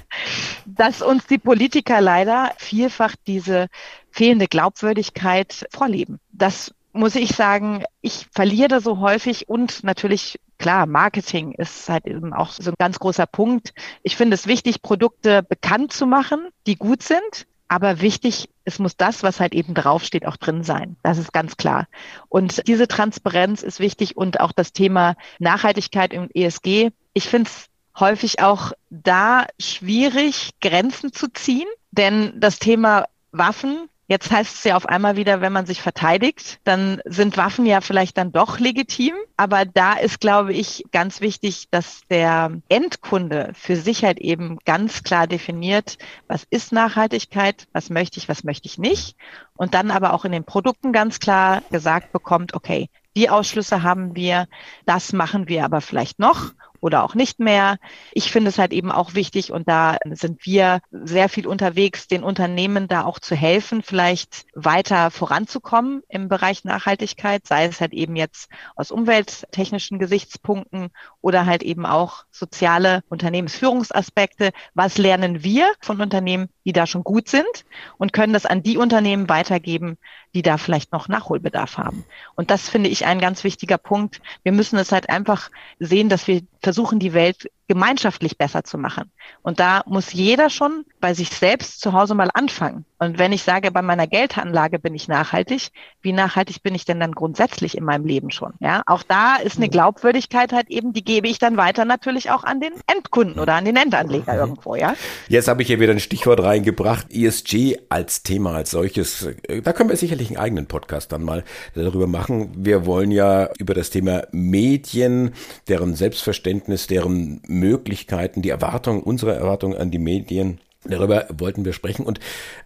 dass 0.68 1.02
uns 1.02 1.26
die 1.26 1.40
Politiker 1.40 2.02
leider 2.02 2.52
vielfach 2.58 3.16
diese 3.26 3.68
fehlende 4.12 4.46
Glaubwürdigkeit 4.46 5.66
vorleben. 5.72 6.20
Das 6.32 6.72
muss 6.94 7.16
ich 7.16 7.32
sagen, 7.32 7.84
ich 8.02 8.28
verliere 8.32 8.80
so 8.80 9.00
häufig 9.00 9.50
und 9.50 9.84
natürlich 9.84 10.40
klar, 10.62 10.86
Marketing 10.86 11.54
ist 11.54 11.90
halt 11.90 12.06
eben 12.06 12.34
auch 12.34 12.52
so 12.52 12.72
ein 12.72 12.76
ganz 12.78 13.00
großer 13.00 13.26
Punkt. 13.26 13.74
Ich 14.04 14.16
finde 14.16 14.36
es 14.36 14.48
wichtig, 14.48 14.82
Produkte 14.82 15.44
bekannt 15.44 15.92
zu 15.92 16.06
machen, 16.06 16.50
die 16.68 16.78
gut 16.78 17.04
sind. 17.04 17.48
Aber 17.68 18.02
wichtig, 18.02 18.50
es 18.66 18.80
muss 18.80 18.98
das, 18.98 19.24
was 19.24 19.40
halt 19.40 19.54
eben 19.54 19.74
draufsteht, 19.74 20.26
auch 20.26 20.38
drin 20.38 20.64
sein. 20.64 20.98
Das 21.04 21.18
ist 21.18 21.34
ganz 21.34 21.58
klar. 21.58 21.88
Und 22.30 22.68
diese 22.68 22.88
Transparenz 22.88 23.64
ist 23.64 23.80
wichtig 23.80 24.18
und 24.18 24.40
auch 24.40 24.52
das 24.52 24.74
Thema 24.74 25.16
Nachhaltigkeit 25.40 26.14
im 26.14 26.30
ESG. 26.34 26.92
Ich 27.14 27.28
finde 27.30 27.50
es 27.50 27.68
häufig 28.00 28.42
auch 28.42 28.74
da 28.90 29.48
schwierig, 29.60 30.52
Grenzen 30.60 31.14
zu 31.14 31.32
ziehen, 31.32 31.68
denn 31.92 32.34
das 32.40 32.60
Thema 32.60 33.06
Waffen 33.32 33.90
Jetzt 34.12 34.30
heißt 34.30 34.56
es 34.56 34.64
ja 34.66 34.76
auf 34.76 34.90
einmal 34.90 35.16
wieder, 35.16 35.40
wenn 35.40 35.54
man 35.54 35.66
sich 35.66 35.82
verteidigt, 35.82 36.60
dann 36.66 37.02
sind 37.06 37.38
Waffen 37.38 37.66
ja 37.66 37.80
vielleicht 37.80 38.18
dann 38.18 38.34
doch 38.34 38.60
legitim. 38.60 39.14
Aber 39.38 39.64
da 39.64 39.94
ist, 39.94 40.20
glaube 40.20 40.52
ich, 40.52 40.84
ganz 40.92 41.22
wichtig, 41.22 41.70
dass 41.72 42.02
der 42.10 42.52
Endkunde 42.68 43.54
für 43.54 43.78
sich 43.78 44.04
halt 44.04 44.20
eben 44.20 44.58
ganz 44.66 45.04
klar 45.04 45.28
definiert, 45.28 45.98
was 46.28 46.46
ist 46.50 46.74
Nachhaltigkeit, 46.74 47.70
was 47.72 47.90
möchte 47.90 48.18
ich, 48.18 48.28
was 48.28 48.44
möchte 48.44 48.68
ich 48.68 48.78
nicht. 48.78 49.16
Und 49.56 49.74
dann 49.74 49.92
aber 49.92 50.12
auch 50.12 50.26
in 50.26 50.34
den 50.34 50.44
Produkten 50.44 50.92
ganz 50.92 51.22
klar 51.22 51.62
gesagt 51.72 52.12
bekommt, 52.12 52.54
okay, 52.54 52.90
die 53.16 53.30
Ausschlüsse 53.30 53.82
haben 53.82 54.14
wir, 54.14 54.50
das 54.86 55.14
machen 55.14 55.48
wir 55.48 55.64
aber 55.64 55.80
vielleicht 55.80 56.20
noch 56.20 56.52
oder 56.82 57.04
auch 57.04 57.16
nicht 57.16 57.40
mehr. 57.40 57.78
Ich 58.12 58.32
finde 58.32 58.50
es 58.50 58.58
halt 58.58 58.74
eben 58.74 58.92
auch 58.92 59.14
wichtig 59.14 59.52
und 59.52 59.70
da 59.70 59.98
sind 60.10 60.46
wir 60.46 60.82
sehr 60.92 61.30
viel 61.30 61.48
unterwegs, 61.48 62.08
den 62.08 62.24
Unternehmen 62.24 62.88
da 62.88 63.06
auch 63.06 63.20
zu 63.20 63.36
helfen, 63.36 63.84
vielleicht 63.84 64.46
weiter 64.54 65.12
voranzukommen 65.12 66.02
im 66.10 66.28
Bereich 66.28 66.66
Nachhaltigkeit, 66.66 67.48
sei 67.48 67.66
es 67.66 67.80
halt 67.80 67.94
eben 67.94 68.16
jetzt 68.16 68.50
aus 68.76 68.92
umwelttechnischen 68.92 70.00
Gesichtspunkten 70.00 70.90
oder 71.22 71.46
halt 71.46 71.64
eben 71.64 71.86
auch 71.86 72.26
soziale 72.32 73.04
Unternehmensführungsaspekte. 73.10 74.52
Was 74.74 74.98
lernen 74.98 75.44
wir 75.44 75.72
von 75.82 76.02
Unternehmen, 76.02 76.50
die 76.66 76.74
da 76.74 76.88
schon 76.88 77.04
gut 77.04 77.30
sind 77.30 77.66
und 77.98 78.12
können 78.12 78.34
das 78.34 78.46
an 78.46 78.64
die 78.64 78.78
Unternehmen 78.78 79.30
weitergeben, 79.30 79.98
die 80.34 80.42
da 80.42 80.58
vielleicht 80.58 80.92
noch 80.94 81.08
Nachholbedarf 81.08 81.78
haben. 81.78 82.06
Und 82.36 82.52
das 82.52 82.70
finde 82.70 82.90
ich 82.90 83.06
ein 83.06 83.20
ganz 83.20 83.44
wichtiger 83.44 83.78
Punkt. 83.78 84.22
Wir 84.44 84.52
müssen 84.52 84.78
es 84.78 84.92
halt 84.92 85.10
einfach 85.10 85.52
sehen, 85.80 86.10
dass 86.10 86.28
wir 86.28 86.42
versuchen, 86.62 87.00
die 87.00 87.14
Welt 87.14 87.50
gemeinschaftlich 87.72 88.38
besser 88.38 88.66
zu 88.66 88.78
machen. 88.78 89.10
Und 89.44 89.62
da 89.62 89.82
muss 89.86 90.12
jeder 90.12 90.50
schon 90.50 90.84
bei 91.00 91.14
sich 91.14 91.30
selbst 91.30 91.80
zu 91.80 91.94
Hause 91.94 92.16
mal 92.16 92.30
anfangen. 92.34 92.84
Und 93.00 93.18
wenn 93.18 93.32
ich 93.32 93.44
sage, 93.44 93.72
bei 93.72 93.82
meiner 93.82 94.08
Geldanlage 94.08 94.78
bin 94.78 94.94
ich 94.94 95.08
nachhaltig, 95.08 95.70
wie 96.02 96.12
nachhaltig 96.12 96.62
bin 96.64 96.76
ich 96.76 96.84
denn 96.84 97.00
dann 97.00 97.14
grundsätzlich 97.14 97.78
in 97.78 97.86
meinem 97.86 98.06
Leben 98.06 98.30
schon? 98.30 98.54
Ja, 98.60 98.82
auch 98.86 99.04
da 99.04 99.38
ist 99.38 99.56
eine 99.56 99.70
Glaubwürdigkeit 99.70 100.52
halt 100.52 100.70
eben, 100.70 100.92
die 100.92 101.04
gebe 101.04 101.30
ich 101.30 101.40
dann 101.40 101.56
weiter 101.56 101.86
natürlich 101.86 102.30
auch 102.30 102.44
an 102.44 102.60
den 102.60 102.74
Endkunden 102.88 103.40
oder 103.40 103.54
an 103.56 103.64
den 103.64 103.78
Endanleger 103.78 104.36
irgendwo, 104.36 104.76
ja. 104.76 104.96
Jetzt 105.30 105.48
habe 105.48 105.62
ich 105.62 105.70
hier 105.70 105.80
wieder 105.80 105.94
ein 105.94 106.02
Stichwort 106.02 106.44
reingebracht. 106.44 107.08
ESG 107.10 107.78
als 107.88 108.24
Thema, 108.24 108.54
als 108.54 108.72
solches. 108.72 109.30
Da 109.64 109.72
können 109.72 109.90
wir 109.90 109.96
sicherlich 109.96 110.28
einen 110.28 110.38
eigenen 110.38 110.68
Podcast 110.68 111.14
dann 111.14 111.24
mal 111.24 111.46
darüber 111.74 112.08
machen. 112.08 112.52
Wir 112.58 112.86
wollen 112.86 113.12
ja 113.12 113.50
über 113.58 113.74
das 113.74 113.92
Thema 113.92 114.24
Medien, 114.32 115.34
deren 115.70 115.96
Selbstverständnis, 115.96 116.88
deren 116.88 117.42
Möglichkeiten, 117.62 118.42
die 118.42 118.50
Erwartungen, 118.50 119.02
unsere 119.02 119.34
Erwartungen 119.36 119.78
an 119.78 119.92
die 119.92 120.00
Medien 120.00 120.60
Darüber 120.84 121.28
wollten 121.30 121.64
wir 121.64 121.74
sprechen. 121.74 122.06
Und 122.06 122.20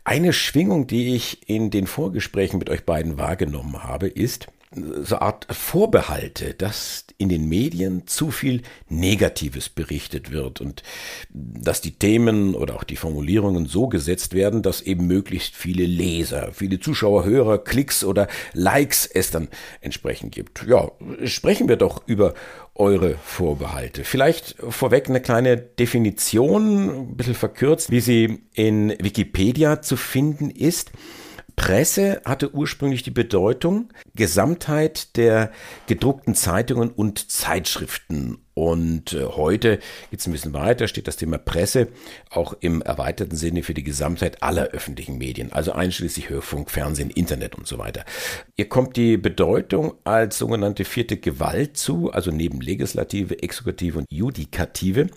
eine 0.06 0.32
Schwingung, 0.32 0.88
die 0.88 1.16
ich 1.16 1.50
in 1.50 1.70
den 1.70 1.86
Vorgesprächen 1.86 2.60
mit 2.60 2.70
euch 2.70 2.86
beiden 2.86 3.18
wahrgenommen 3.18 3.84
habe, 3.84 4.08
ist, 4.08 4.48
so 4.72 5.18
Art 5.18 5.48
Vorbehalte, 5.50 6.54
dass 6.54 7.06
in 7.18 7.30
den 7.30 7.48
Medien 7.48 8.08
zu 8.08 8.32
viel 8.32 8.62
Negatives 8.90 9.70
berichtet 9.70 10.32
wird 10.32 10.60
und 10.60 10.84
dass 11.30 11.82
die 11.82 11.92
Themen 11.92 12.56
oder 12.56 12.76
auch 12.76 12.84
die 12.84 12.98
Formulierungen 12.98 13.68
so 13.68 13.88
gesetzt 13.88 14.34
werden, 14.34 14.62
dass 14.62 14.82
eben 14.82 15.08
möglichst 15.08 15.56
viele 15.56 15.86
Leser, 15.86 16.52
viele 16.52 16.80
Zuschauer, 16.80 17.24
Hörer, 17.26 17.64
Klicks 17.64 18.04
oder 18.04 18.28
Likes 18.54 19.06
es 19.06 19.32
dann 19.32 19.48
entsprechend 19.82 20.34
gibt. 20.34 20.66
Ja, 20.68 20.92
sprechen 21.24 21.70
wir 21.70 21.78
doch 21.78 22.02
über 22.08 22.34
eure 22.74 23.16
Vorbehalte. 23.24 24.04
Vielleicht 24.04 24.58
vorweg 24.70 25.08
eine 25.10 25.22
kleine 25.22 25.56
Definition, 25.58 26.90
ein 26.90 27.16
bisschen 27.16 27.36
verkürzt, 27.36 27.92
wie 27.92 28.02
sie 28.02 28.42
in 28.54 28.90
Wikipedia 29.00 29.82
zu 29.82 29.96
finden 29.96 30.50
ist. 30.50 30.92
Presse 31.56 32.22
hatte 32.26 32.54
ursprünglich 32.54 33.04
die 33.04 33.12
Bedeutung 33.12 33.92
Gesamtheit 34.16 35.16
der 35.18 35.52
gedruckten 35.88 36.36
Zeitungen 36.36 36.90
und 36.90 37.32
Zeitschriften. 37.32 38.38
Und 38.54 39.14
äh, 39.14 39.26
heute 39.26 39.80
geht 40.12 40.20
es 40.20 40.28
ein 40.28 40.32
bisschen 40.32 40.54
weiter, 40.54 40.88
steht 40.88 41.08
das 41.08 41.18
Thema 41.18 41.38
Presse 41.38 41.90
auch 42.30 42.56
im 42.62 42.82
erweiterten 42.82 43.36
Sinne 43.36 43.64
für 43.64 43.74
die 43.74 43.84
Gesamtheit 43.84 44.42
aller 44.42 44.68
öffentlichen 44.68 45.18
Medien, 45.18 45.52
also 45.52 45.74
einschließlich 45.74 46.30
Hörfunk, 46.30 46.72
Fernsehen, 46.72 47.10
Internet 47.10 47.56
und 47.56 47.68
so 47.68 47.78
weiter. 47.78 48.06
Ihr 48.56 48.70
kommt 48.70 48.96
die 48.96 49.18
Bedeutung 49.18 49.96
als 50.06 50.38
sogenannte 50.38 50.86
vierte 50.86 51.18
Gewalt 51.18 51.78
zu, 51.78 52.12
also 52.12 52.32
neben 52.32 52.62
Legislative, 52.62 53.44
Exekutive 53.44 53.98
und 53.98 54.08
Judikative. 54.10 55.08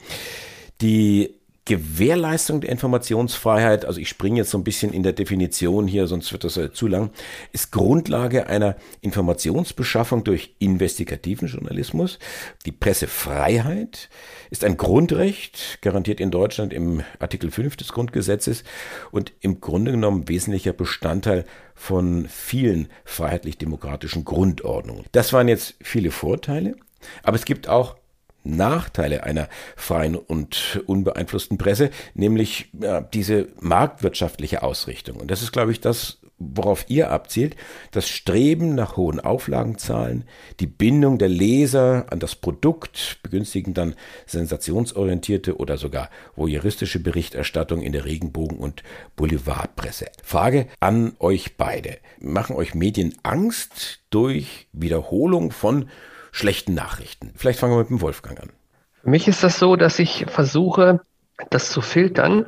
Die 0.81 1.38
Gewährleistung 1.69 2.63
der 2.63 2.71
Informationsfreiheit, 2.71 3.85
also 3.85 4.01
ich 4.01 4.09
springe 4.09 4.39
jetzt 4.39 4.51
so 4.51 4.57
ein 4.57 4.65
bisschen 4.65 4.91
in 4.91 5.03
der 5.03 5.13
Definition 5.13 5.87
hier, 5.87 6.07
sonst 6.07 6.33
wird 6.33 6.43
das 6.43 6.57
äh, 6.57 6.73
zu 6.73 6.87
lang, 6.87 7.11
ist 7.53 7.73
Grundlage 7.73 8.47
einer 8.47 8.77
Informationsbeschaffung 9.03 10.25
durch 10.25 10.55
investigativen 10.59 11.47
Journalismus. 11.47 12.19
Die 12.65 12.73
Pressefreiheit 12.73 14.09
ist 14.51 14.65
ein 14.65 14.79
Grundrecht, 14.79 15.83
garantiert 15.83 16.21
in 16.21 16.31
Deutschland 16.31 16.73
im 16.73 17.03
Artikel 17.19 17.51
5 17.51 17.77
des 17.77 17.93
Grundgesetzes 17.93 18.65
und 19.11 19.35
im 19.41 19.61
Grunde 19.61 19.91
genommen 19.91 20.27
wesentlicher 20.27 20.73
Bestandteil 20.73 21.45
von 21.75 22.29
vielen 22.31 22.89
freiheitlich-demokratischen 23.05 24.25
Grundordnungen. 24.25 25.05
Das 25.13 25.35
waren 25.35 25.49
jetzt 25.49 25.75
viele 25.83 26.13
Vorteile, 26.13 26.77
aber 27.23 27.37
es 27.37 27.45
gibt 27.45 27.69
auch 27.69 27.98
Nachteile 28.49 29.25
einer 29.25 29.49
freien 29.77 30.17
und 30.17 30.83
unbeeinflussten 30.87 31.59
Presse, 31.59 31.91
nämlich 32.15 32.71
ja, 32.81 33.01
diese 33.01 33.49
marktwirtschaftliche 33.61 34.63
Ausrichtung. 34.63 35.17
Und 35.17 35.31
das 35.31 35.43
ist, 35.43 35.53
glaube 35.53 35.73
ich, 35.73 35.81
das, 35.81 36.19
worauf 36.39 36.89
ihr 36.89 37.11
abzielt, 37.11 37.57
das 37.91 38.09
Streben 38.09 38.75
nach 38.75 38.97
hohen 38.97 39.21
Auflagenzahlen, 39.21 40.25
die 40.61 40.67
Bindung 40.67 41.19
der 41.19 41.29
Leser 41.29 42.07
an 42.11 42.21
das 42.21 42.37
Produkt, 42.37 43.19
begünstigen 43.23 43.75
dann 43.75 43.95
sensationsorientierte 44.27 45.57
oder 45.57 45.77
sogar 45.77 46.11
voyeuristische 46.37 47.01
Berichterstattung 47.01 47.83
in 47.83 47.93
der 47.93 48.05
Regenbogen- 48.05 48.59
und 48.59 48.83
Boulevardpresse. 49.17 50.07
Frage 50.23 50.69
an 50.81 51.15
euch 51.19 51.57
beide. 51.57 51.99
Machen 52.21 52.57
euch 52.57 52.75
Medien 52.75 53.15
Angst 53.23 54.01
durch 54.11 54.69
Wiederholung 54.73 55.51
von 55.51 55.89
schlechten 56.39 56.75
Nachrichten. 56.75 57.33
Vielleicht 57.37 57.59
fangen 57.59 57.75
wir 57.75 57.79
mit 57.79 57.91
dem 57.91 58.01
Wolfgang 58.01 58.41
an. 58.41 58.51
Für 59.03 59.11
mich 59.11 59.29
ist 59.29 59.43
das 59.43 59.59
so, 59.59 59.77
dass 59.77 59.99
ich 59.99 60.27
versuche, 60.29 61.01
das 61.51 61.71
zu 61.71 61.81
filtern 61.81 62.47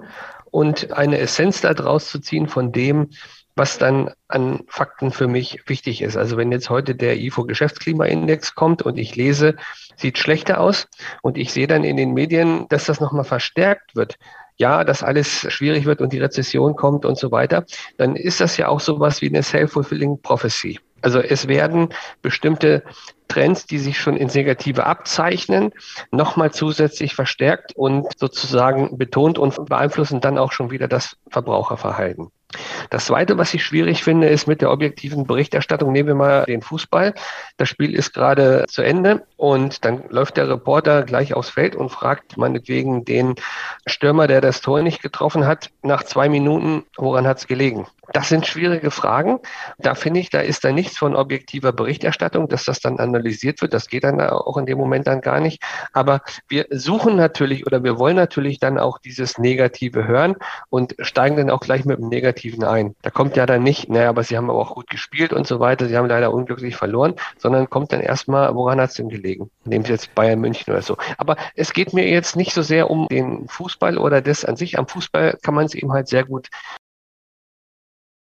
und 0.51 0.93
eine 0.93 1.19
Essenz 1.19 1.61
daraus 1.61 2.09
zu 2.09 2.21
ziehen 2.21 2.49
von 2.49 2.73
dem, 2.73 3.11
was 3.57 3.79
dann 3.79 4.11
an 4.29 4.61
Fakten 4.69 5.11
für 5.11 5.27
mich 5.27 5.63
wichtig 5.67 6.03
ist. 6.03 6.17
Also 6.17 6.37
wenn 6.37 6.53
jetzt 6.53 6.71
heute 6.71 6.95
der 6.95 7.19
IFO 7.19 7.45
Geschäftsklimaindex 7.45 8.55
kommt 8.55 8.83
und 8.83 8.97
ich 8.97 9.17
lese, 9.17 9.57
sieht 9.97 10.19
schlechter 10.19 10.61
aus 10.61 10.87
und 11.23 11.37
ich 11.37 11.53
sehe 11.53 11.67
dann 11.67 11.85
in 11.85 11.97
den 11.97 12.15
Medien, 12.15 12.67
dass 12.69 12.85
das 12.85 13.01
nochmal 13.01 13.25
verstärkt 13.25 13.97
wird, 13.97 14.17
ja, 14.57 14.85
dass 14.85 15.03
alles 15.03 15.47
schwierig 15.53 15.85
wird 15.85 16.01
und 16.01 16.13
die 16.13 16.21
Rezession 16.21 16.77
kommt 16.77 17.05
und 17.05 17.19
so 17.19 17.31
weiter, 17.33 17.65
dann 17.97 18.15
ist 18.15 18.41
das 18.41 18.57
ja 18.57 18.69
auch 18.69 18.81
sowas 18.81 19.21
wie 19.21 19.29
eine 19.29 19.43
self-fulfilling 19.43 20.21
prophecy. 20.23 20.79
Also 21.03 21.21
es 21.21 21.49
werden 21.49 21.89
bestimmte 22.23 22.83
Trends, 23.29 23.67
die 23.67 23.79
sich 23.79 23.99
schon 23.99 24.17
ins 24.17 24.35
Negative 24.35 24.85
abzeichnen, 24.87 25.73
nochmal 26.11 26.53
zusätzlich 26.53 27.15
verstärkt 27.15 27.75
und 27.77 28.07
sozusagen 28.19 28.99
betont 28.99 29.39
und 29.39 29.67
beeinflussen 29.67 30.21
dann 30.21 30.37
auch 30.37 30.53
schon 30.53 30.71
wieder 30.71 30.89
das 30.89 31.17
Verbraucherverhalten. 31.29 32.31
Das 32.91 33.07
Zweite, 33.07 33.39
was 33.39 33.55
ich 33.55 33.65
schwierig 33.65 34.03
finde, 34.03 34.29
ist 34.29 34.47
mit 34.47 34.61
der 34.61 34.71
objektiven 34.71 35.27
Berichterstattung. 35.27 35.93
Nehmen 35.93 36.09
wir 36.09 36.15
mal 36.15 36.45
den 36.45 36.63
Fußball. 36.63 37.15
Das 37.57 37.69
Spiel 37.69 37.95
ist 37.95 38.13
gerade 38.13 38.65
zu 38.69 38.83
Ende 38.83 39.25
und 39.37 39.85
dann 39.85 40.05
läuft 40.09 40.37
der 40.37 40.49
Reporter 40.49 41.03
gleich 41.05 41.35
aufs 41.35 41.51
Feld 41.51 41.77
und 41.77 41.91
fragt 41.91 42.37
meinetwegen 42.37 43.05
den 43.05 43.35
Stürmer, 43.87 44.27
der 44.27 44.41
das 44.41 44.61
Tor 44.61 44.83
nicht 44.83 45.03
getroffen 45.03 45.47
hat, 45.47 45.71
nach 45.83 46.03
zwei 46.03 46.29
Minuten, 46.29 46.85
woran 46.97 47.27
hat 47.27 47.39
es 47.39 47.47
gelegen? 47.47 47.87
Das 48.13 48.29
sind 48.29 48.47
schwierige 48.47 48.91
Fragen. 48.91 49.39
Da 49.79 49.95
finde 49.95 50.19
ich, 50.19 50.31
da 50.31 50.41
ist 50.41 50.65
da 50.65 50.73
nichts 50.73 50.99
von 50.99 51.15
objektiver 51.15 51.73
Berichterstattung, 51.73 52.49
dass 52.49 52.65
das 52.65 52.81
dann 52.81 52.99
analysiert 52.99 53.63
wird. 53.63 53.73
Das 53.73 53.87
geht 53.87 54.03
dann 54.03 54.21
auch 54.21 54.57
in 54.57 54.67
dem 54.67 54.79
Moment 54.79 55.07
dann 55.07 55.21
gar 55.21 55.39
nicht. 55.39 55.63
Aber 55.93 56.23
wir 56.49 56.67
suchen 56.71 57.15
natürlich 57.15 57.67
oder 57.67 57.85
wir 57.85 57.99
wollen 57.99 58.17
natürlich 58.17 58.59
dann 58.59 58.79
auch 58.79 58.99
dieses 58.99 59.39
Negative 59.39 60.09
hören 60.09 60.35
und 60.71 60.97
steigen 60.99 61.37
dann 61.37 61.51
auch 61.51 61.61
gleich 61.61 61.85
mit 61.85 61.99
dem 61.99 62.09
Negativen 62.09 62.40
ein. 62.65 62.95
Da 63.03 63.11
kommt 63.11 63.37
ja 63.37 63.47
dann 63.47 63.63
nicht, 63.63 63.89
naja, 63.89 64.09
aber 64.09 64.23
sie 64.23 64.37
haben 64.37 64.51
aber 64.51 64.59
auch 64.59 64.75
gut 64.75 64.89
gespielt 64.89 65.33
und 65.33 65.47
so 65.47 65.61
weiter. 65.61 65.89
Sie 65.89 65.97
haben 65.97 66.09
leider 66.09 66.33
unglücklich 66.33 66.77
verloren, 66.77 67.15
sondern 67.39 67.71
kommt 67.71 67.93
dann 67.93 68.01
erstmal, 68.01 68.55
woran 68.55 68.81
hat 68.81 68.91
es 68.91 68.97
denn 68.97 69.09
gelegen? 69.09 69.51
Nehmen 69.65 69.85
Sie 69.85 69.93
jetzt 69.93 70.15
Bayern 70.15 70.41
München 70.41 70.73
oder 70.73 70.83
so. 70.83 70.97
Aber 71.19 71.37
es 71.55 71.73
geht 71.73 71.93
mir 71.93 72.09
jetzt 72.09 72.37
nicht 72.37 72.53
so 72.53 72.63
sehr 72.63 72.91
um 72.91 73.09
den 73.09 73.49
Fußball 73.49 73.99
oder 73.99 74.21
das 74.21 74.45
an 74.45 74.57
sich. 74.57 74.79
Am 74.79 74.87
Fußball 74.87 75.39
kann 75.43 75.55
man 75.55 75.67
es 75.67 75.75
eben 75.75 75.93
halt 75.93 76.09
sehr 76.09 76.25
gut 76.25 76.49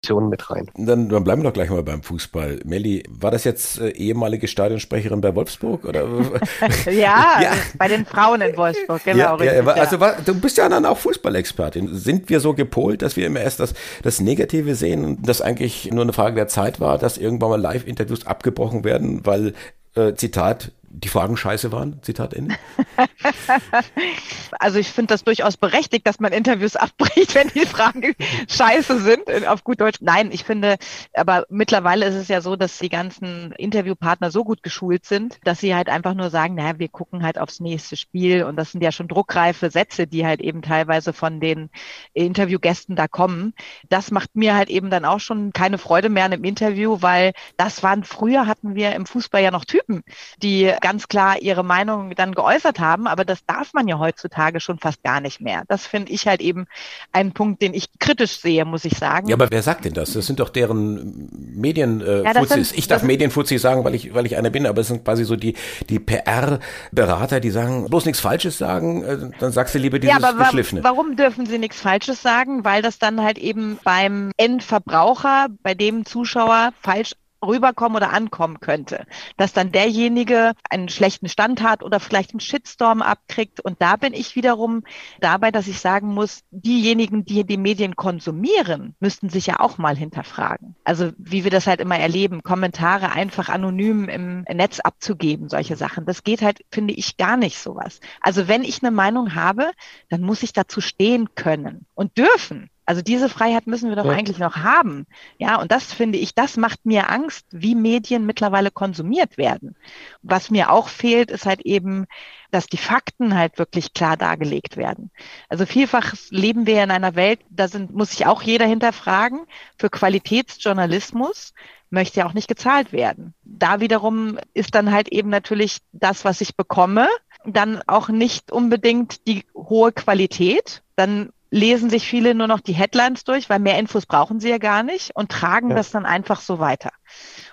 mit 0.10 0.50
rein. 0.50 0.68
Dann, 0.76 1.10
dann, 1.10 1.24
bleiben 1.24 1.44
wir 1.44 1.50
doch 1.50 1.54
gleich 1.54 1.70
mal 1.70 1.84
beim 1.84 2.02
Fußball. 2.02 2.62
Melli, 2.66 3.04
war 3.08 3.30
das 3.30 3.44
jetzt 3.44 3.80
äh, 3.80 3.90
ehemalige 3.90 4.48
Stadionsprecherin 4.48 5.22
bei 5.22 5.36
Wolfsburg? 5.36 5.86
Oder? 5.86 6.02
ja, 6.86 6.92
ja, 7.42 7.52
bei 7.78 7.88
den 7.88 8.06
Frauen 8.06 8.42
in 8.42 8.58
Wolfsburg, 8.58 9.04
genau. 9.04 9.20
Ja, 9.20 9.34
richtig, 9.36 9.66
ja, 9.66 9.74
also 9.74 10.00
war, 10.00 10.16
du 10.26 10.34
bist 10.34 10.58
ja 10.58 10.68
dann 10.68 10.86
auch 10.86 10.98
Fußballexpertin. 10.98 11.94
Sind 11.94 12.30
wir 12.30 12.40
so 12.40 12.54
gepolt, 12.54 13.04
dass 13.04 13.16
wir 13.16 13.28
immer 13.28 13.42
erst 13.42 13.60
das, 13.60 13.74
das 14.02 14.20
Negative 14.20 14.74
sehen 14.74 15.06
und 15.06 15.28
das 15.28 15.42
eigentlich 15.42 15.92
nur 15.92 16.04
eine 16.04 16.14
Frage 16.14 16.36
der 16.36 16.48
Zeit 16.48 16.80
war, 16.80 16.98
dass 16.98 17.18
irgendwann 17.18 17.52
mal 17.52 17.62
Live-Interviews 17.62 18.26
abgebrochen 18.26 18.84
werden, 18.84 19.26
weil, 19.26 19.54
äh, 19.96 20.16
Zitat, 20.16 20.72
die 20.93 21.08
Fragen 21.08 21.38
scheiße 21.38 21.71
waren? 21.71 22.01
Zitat 22.01 22.34
Ende. 22.34 22.56
also 24.60 24.80
ich 24.80 24.89
finde 24.89 25.13
das 25.13 25.23
durchaus 25.23 25.58
berechtigt, 25.58 26.06
dass 26.06 26.19
man 26.19 26.34
Interviews 26.34 26.75
abbricht, 26.82 27.36
wenn 27.36 27.47
die 27.49 27.65
Fragen 27.65 28.13
scheiße 28.49 28.99
sind, 28.99 29.47
auf 29.47 29.63
gut 29.63 29.82
Deutsch. 29.82 29.99
Nein, 30.01 30.32
ich 30.32 30.43
finde, 30.43 30.77
aber 31.13 31.45
mittlerweile 31.49 32.06
ist 32.06 32.15
es 32.15 32.27
ja 32.27 32.41
so, 32.41 32.56
dass 32.56 32.80
die 32.80 32.89
ganzen 32.89 33.51
Interviewpartner 33.54 34.32
so 34.32 34.43
gut 34.43 34.63
geschult 34.63 35.06
sind, 35.06 35.39
dass 35.43 35.60
sie 35.60 35.73
halt 35.75 35.89
einfach 35.89 36.13
nur 36.13 36.30
sagen, 36.30 36.56
naja, 36.56 36.80
wir 36.80 36.89
gucken 36.89 37.23
halt 37.23 37.39
aufs 37.39 37.60
nächste 37.60 37.95
Spiel 37.95 38.43
und 38.43 38.56
das 38.56 38.71
sind 38.71 38.84
ja 38.84 38.91
schon 38.91 39.08
druckreife 39.08 39.69
Sätze, 39.69 40.08
die 40.08 40.25
halt 40.25 40.41
eben 40.41 40.62
teilweise 40.62 41.13
von 41.13 41.39
den 41.39 41.69
Interviewgästen 42.13 42.95
da 42.95 43.08
kommen. 43.08 43.54
Das 43.89 44.12
macht 44.12 44.36
mir 44.36 44.56
halt 44.56 44.69
eben 44.69 44.89
dann 44.89 45.06
auch 45.06 45.19
schon 45.19 45.54
keine 45.54 45.77
Freude 45.77 46.10
mehr 46.10 46.25
an 46.25 46.34
einem 46.34 46.43
Interview, 46.43 46.97
weil 47.01 47.34
das 47.58 47.84
waren, 47.84 48.04
früher 48.04 48.47
hatten 48.47 48.75
wir 48.75 48.93
im 48.93 49.06
Fußball 49.06 49.41
ja 49.41 49.51
noch 49.51 49.65
Typen, 49.65 50.04
die 50.41 50.71
ganz 50.82 51.08
klar 51.08 51.41
ihre 51.41 51.63
Meinung 51.63 52.13
dann 52.15 52.34
geäußert 52.34 52.80
haben, 52.80 53.08
aber 53.08 53.26
das 53.26 53.46
darf 53.46 53.74
man 53.74 53.88
ja 53.88 54.00
heutzutage 54.00 54.60
schon 54.60 54.80
fast 54.80 55.04
gar 55.04 55.22
nicht 55.22 55.39
mehr. 55.41 55.63
Das 55.67 55.88
finde 55.88 56.12
ich 56.12 56.28
halt 56.28 56.41
eben 56.41 56.67
ein 57.12 57.32
Punkt, 57.32 57.62
den 57.62 57.74
ich 57.74 57.88
kritisch 58.00 58.39
sehe, 58.39 58.65
muss 58.65 58.86
ich 58.86 58.98
sagen. 58.98 59.28
Ja, 59.28 59.36
aber 59.36 59.50
wer 59.50 59.62
sagt 59.62 59.86
denn 59.86 59.94
das? 59.94 60.13
Das 60.13 60.26
sind 60.26 60.39
doch 60.39 60.50
deren 60.50 61.30
Medienfuzis. 61.32 62.72
Äh, 62.72 62.74
ja, 62.74 62.78
ich 62.78 62.88
darf 62.88 63.04
Medienfuzis 63.04 63.62
sagen, 63.62 63.84
weil 63.84 63.96
ich, 63.96 64.13
weil 64.13 64.26
ich 64.26 64.38
einer 64.38 64.50
bin, 64.50 64.65
aber 64.65 64.82
es 64.82 64.88
sind 64.88 65.06
quasi 65.06 65.24
so 65.24 65.36
die, 65.36 65.56
die 65.89 66.00
PR-Berater, 66.00 67.39
die 67.39 67.52
sagen, 67.52 67.89
bloß 67.89 68.06
nichts 68.06 68.20
Falsches 68.20 68.58
sagen, 68.58 69.04
äh, 69.04 69.17
dann 69.39 69.52
sagst 69.52 69.76
du 69.76 69.80
lieber 69.80 70.00
dieses 70.00 70.20
ja, 70.20 70.28
aber 70.28 70.46
Geschliffene. 70.46 70.84
Warum 70.84 71.15
dürfen 71.15 71.46
sie 71.46 71.60
nichts 71.60 71.80
Falsches 71.80 72.22
sagen? 72.22 72.65
Weil 72.65 72.82
das 72.82 73.00
dann 73.00 73.22
halt 73.22 73.38
eben 73.38 73.80
beim 73.84 74.32
Endverbraucher, 74.38 75.48
bei 75.63 75.74
dem 75.74 76.06
Zuschauer 76.06 76.72
falsch 76.82 77.13
rüberkommen 77.41 77.95
oder 77.95 78.13
ankommen 78.13 78.60
könnte, 78.60 79.06
dass 79.38 79.54
dann 79.54 79.71
derjenige 79.71 80.54
einen 80.69 80.89
schlechten 80.89 81.27
Stand 81.27 81.62
hat 81.62 81.84
oder 81.84 81.99
vielleicht 81.99 82.32
einen 82.32 82.39
Shitstorm 82.39 83.01
abkriegt. 83.01 83.60
Und 83.60 83.82
da 83.82 83.95
bin 83.95 84.13
ich 84.13 84.36
wiederum 84.36 84.84
dabei, 85.19 85.51
dass 85.51 85.67
ich 85.67 85.80
sagen 85.80 86.13
muss, 86.13 86.43
diejenigen, 86.51 87.25
die 87.25 87.43
die 87.43 87.58
Medien 87.58 87.95
konsumieren, 87.95 88.95
müssten 88.99 89.30
sich 89.30 89.47
ja 89.47 89.60
auch 89.60 89.77
mal 89.77 89.95
hinterfragen. 89.95 90.75
Also 90.84 91.12
wie 91.17 91.43
wir 91.43 91.51
das 91.51 91.67
halt 91.67 91.82
immer 91.82 91.97
erleben, 91.97 92.43
Kommentare 92.43 93.12
einfach 93.12 93.49
anonym 93.49 94.10
im 94.10 94.41
Netz 94.43 94.80
abzugeben, 94.80 95.49
solche 95.49 95.75
Sachen. 95.75 96.06
Das 96.06 96.23
geht 96.23 96.41
halt, 96.41 96.63
finde 96.71 96.93
ich, 96.93 97.17
gar 97.17 97.38
nicht 97.38 97.58
sowas. 97.58 97.99
Also 98.21 98.47
wenn 98.47 98.63
ich 98.63 98.82
eine 98.84 98.91
Meinung 98.91 99.36
habe, 99.36 99.71
dann 100.10 100.21
muss 100.21 100.43
ich 100.43 100.54
dazu 100.54 100.82
stehen 100.82 101.36
können 101.36 101.86
und 101.93 102.17
dürfen. 102.17 102.69
Also 102.91 103.01
diese 103.01 103.30
Freiheit 103.30 103.67
müssen 103.67 103.88
wir 103.88 103.95
doch 103.95 104.04
ja. 104.04 104.12
eigentlich 104.12 104.38
noch 104.38 104.58
haben. 104.58 105.08
Ja, 105.38 105.62
und 105.62 105.71
das 105.71 105.93
finde 105.93 106.17
ich, 106.17 106.36
das 106.36 106.58
macht 106.58 106.86
mir 106.86 107.10
Angst, 107.10 107.45
wie 107.51 107.73
Medien 107.73 108.25
mittlerweile 108.25 108.69
konsumiert 108.69 109.38
werden. 109.38 109.77
Was 110.23 110.51
mir 110.51 110.69
auch 110.69 110.89
fehlt, 110.89 111.32
ist 111.32 111.45
halt 111.45 111.62
eben, 111.62 112.06
dass 112.51 112.65
die 112.65 112.75
Fakten 112.75 113.34
halt 113.38 113.58
wirklich 113.58 113.93
klar 113.93 114.17
dargelegt 114.17 114.75
werden. 114.75 115.10
Also 115.47 115.65
vielfach 115.65 116.15
leben 116.32 116.65
wir 116.65 116.84
in 116.84 116.91
einer 116.91 117.15
Welt, 117.15 117.39
da 117.49 117.69
sind, 117.69 117.95
muss 117.95 118.12
sich 118.12 118.25
auch 118.25 118.41
jeder 118.41 118.65
hinterfragen, 118.65 119.45
für 119.77 119.89
Qualitätsjournalismus 119.89 121.54
möchte 121.91 122.19
ja 122.19 122.25
auch 122.25 122.34
nicht 122.34 122.49
gezahlt 122.49 122.91
werden. 122.91 123.34
Da 123.45 123.80
wiederum 123.80 124.38
ist 124.54 124.75
dann 124.75 124.91
halt 124.91 125.08
eben 125.08 125.30
natürlich 125.30 125.77
das, 125.93 126.25
was 126.25 126.41
ich 126.41 126.58
bekomme, 126.58 127.08
dann 127.45 127.82
auch 127.88 128.10
nicht 128.10 128.51
unbedingt 128.51 129.25
die 129.27 129.45
hohe 129.56 129.93
Qualität. 129.93 130.84
Dann 130.97 131.32
lesen 131.52 131.90
sich 131.90 132.08
viele 132.08 132.34
nur 132.34 132.48
noch 132.48 132.62
die 132.62 132.74
Headlines 132.74 133.26
durch, 133.26 133.50
weil 133.50 133.60
mehr 133.60 133.78
Infos 133.78 134.06
brauchen 134.06 134.40
sie 134.40 134.50
ja 134.50 134.58
gar 134.58 134.84
nicht 134.84 135.16
und 135.16 135.30
tragen 135.32 135.70
ja. 135.70 135.76
das 135.76 135.92
dann 135.92 136.06
einfach 136.06 136.40
so 136.40 136.60
weiter. 136.60 136.92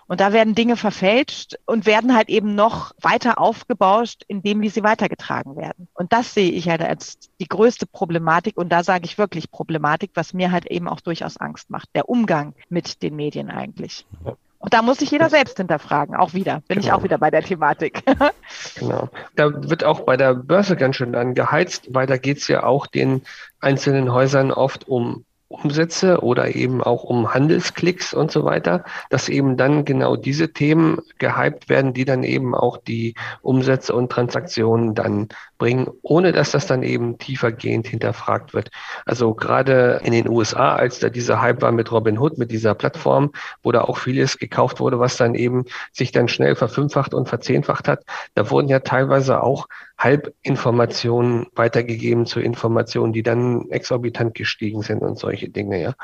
Und 0.07 0.21
da 0.21 0.33
werden 0.33 0.55
Dinge 0.55 0.77
verfälscht 0.77 1.57
und 1.67 1.85
werden 1.85 2.15
halt 2.15 2.31
eben 2.31 2.55
noch 2.55 2.93
weiter 3.03 3.39
aufgebauscht, 3.39 4.23
indem 4.27 4.63
wie 4.63 4.71
sie 4.71 4.83
weitergetragen 4.83 5.57
werden. 5.57 5.89
Und 5.93 6.15
das 6.15 6.33
sehe 6.33 6.51
ich 6.51 6.69
halt 6.69 6.81
als 6.81 7.19
die 7.41 7.49
größte 7.49 7.87
Problematik. 7.87 8.57
Und 8.57 8.71
da 8.71 8.83
sage 8.83 9.05
ich 9.05 9.19
wirklich 9.19 9.51
Problematik, 9.51 10.13
was 10.15 10.33
mir 10.33 10.51
halt 10.51 10.67
eben 10.67 10.89
auch 10.89 11.01
durchaus 11.01 11.37
Angst 11.37 11.69
macht. 11.69 11.91
Der 11.95 12.09
Umgang 12.09 12.55
mit 12.71 13.03
den 13.03 13.17
Medien 13.17 13.51
eigentlich. 13.51 14.07
Ja. 14.25 14.37
Und 14.59 14.75
da 14.75 14.83
muss 14.83 14.99
sich 14.99 15.11
jeder 15.11 15.31
selbst 15.31 15.57
hinterfragen, 15.57 16.17
auch 16.17 16.35
wieder. 16.35 16.63
Bin 16.67 16.79
genau. 16.79 16.81
ich 16.81 16.93
auch 16.93 17.03
wieder 17.05 17.19
bei 17.19 17.31
der 17.31 17.43
Thematik. 17.43 18.03
genau. 18.75 19.09
Da 19.37 19.69
wird 19.69 19.85
auch 19.85 20.01
bei 20.01 20.17
der 20.17 20.35
Börse 20.35 20.77
ganz 20.77 20.97
schön 20.97 21.13
dann 21.13 21.35
geheizt, 21.35 21.95
weil 21.95 22.07
da 22.07 22.17
geht 22.17 22.39
es 22.39 22.49
ja 22.49 22.65
auch 22.65 22.87
den 22.87 23.23
einzelnen 23.61 24.13
Häusern 24.13 24.51
oft 24.51 24.89
um 24.89 25.25
Umsätze 25.49 26.21
oder 26.23 26.55
eben 26.55 26.83
auch 26.83 27.05
um 27.05 27.33
Handelsklicks 27.33 28.13
und 28.13 28.31
so 28.31 28.45
weiter, 28.45 28.85
dass 29.09 29.31
eben 29.31 29.57
dann 29.57 29.87
genau 29.87 30.17
diese 30.17 30.53
Themen 30.53 30.99
gehypt 31.19 31.71
werden, 31.71 31.95
die 31.95 32.05
dann 32.05 32.23
eben 32.23 32.55
auch 32.55 32.77
die 32.77 33.15
Umsätze 33.41 33.95
und 33.95 34.13
Transaktionen 34.13 34.95
dann 34.95 35.29
bringen, 35.57 35.89
ohne 36.03 36.33
dass 36.33 36.51
das 36.51 36.67
dann 36.67 36.83
eben 36.83 37.17
tiefergehend 37.17 37.87
hinterfragt 37.87 38.53
wird. 38.53 38.71
Also 39.07 39.35
gerade 39.35 40.01
in 40.05 40.13
den 40.13 40.29
USA, 40.29 40.75
als 40.75 40.99
da 40.99 41.09
dieser 41.09 41.41
Hype 41.41 41.63
war 41.63 41.73
mit 41.73 41.91
Robin 41.91 42.19
Hood, 42.19 42.37
mit 42.37 42.51
dieser 42.51 42.75
Plattform, 42.75 43.33
wo 43.63 43.73
da 43.73 43.83
auch 43.83 43.97
vieles 43.97 44.39
gekauft 44.39 44.81
wurde, 44.81 45.01
was 45.01 45.17
dann 45.17 45.35
eben 45.35 45.65
sich 45.93 46.13
dann 46.13 46.29
schnell 46.29 46.57
verfünffacht 46.57 47.15
und 47.15 47.29
verzehnfacht 47.29 47.89
hat, 47.89 48.05
da 48.35 48.51
wurden 48.51 48.69
ja 48.69 48.81
teilweise 48.81 49.43
auch 49.43 49.67
Halbinformationen 49.99 51.47
weitergegeben 51.55 52.25
zu 52.25 52.41
Informationen, 52.41 53.13
die 53.13 53.25
dann 53.25 53.69
exorbitant 53.71 54.35
gestiegen 54.35 54.83
sind 54.83 55.03
und 55.03 55.19
solche 55.19 55.49
Dinge, 55.49 55.83
ja. 55.83 55.95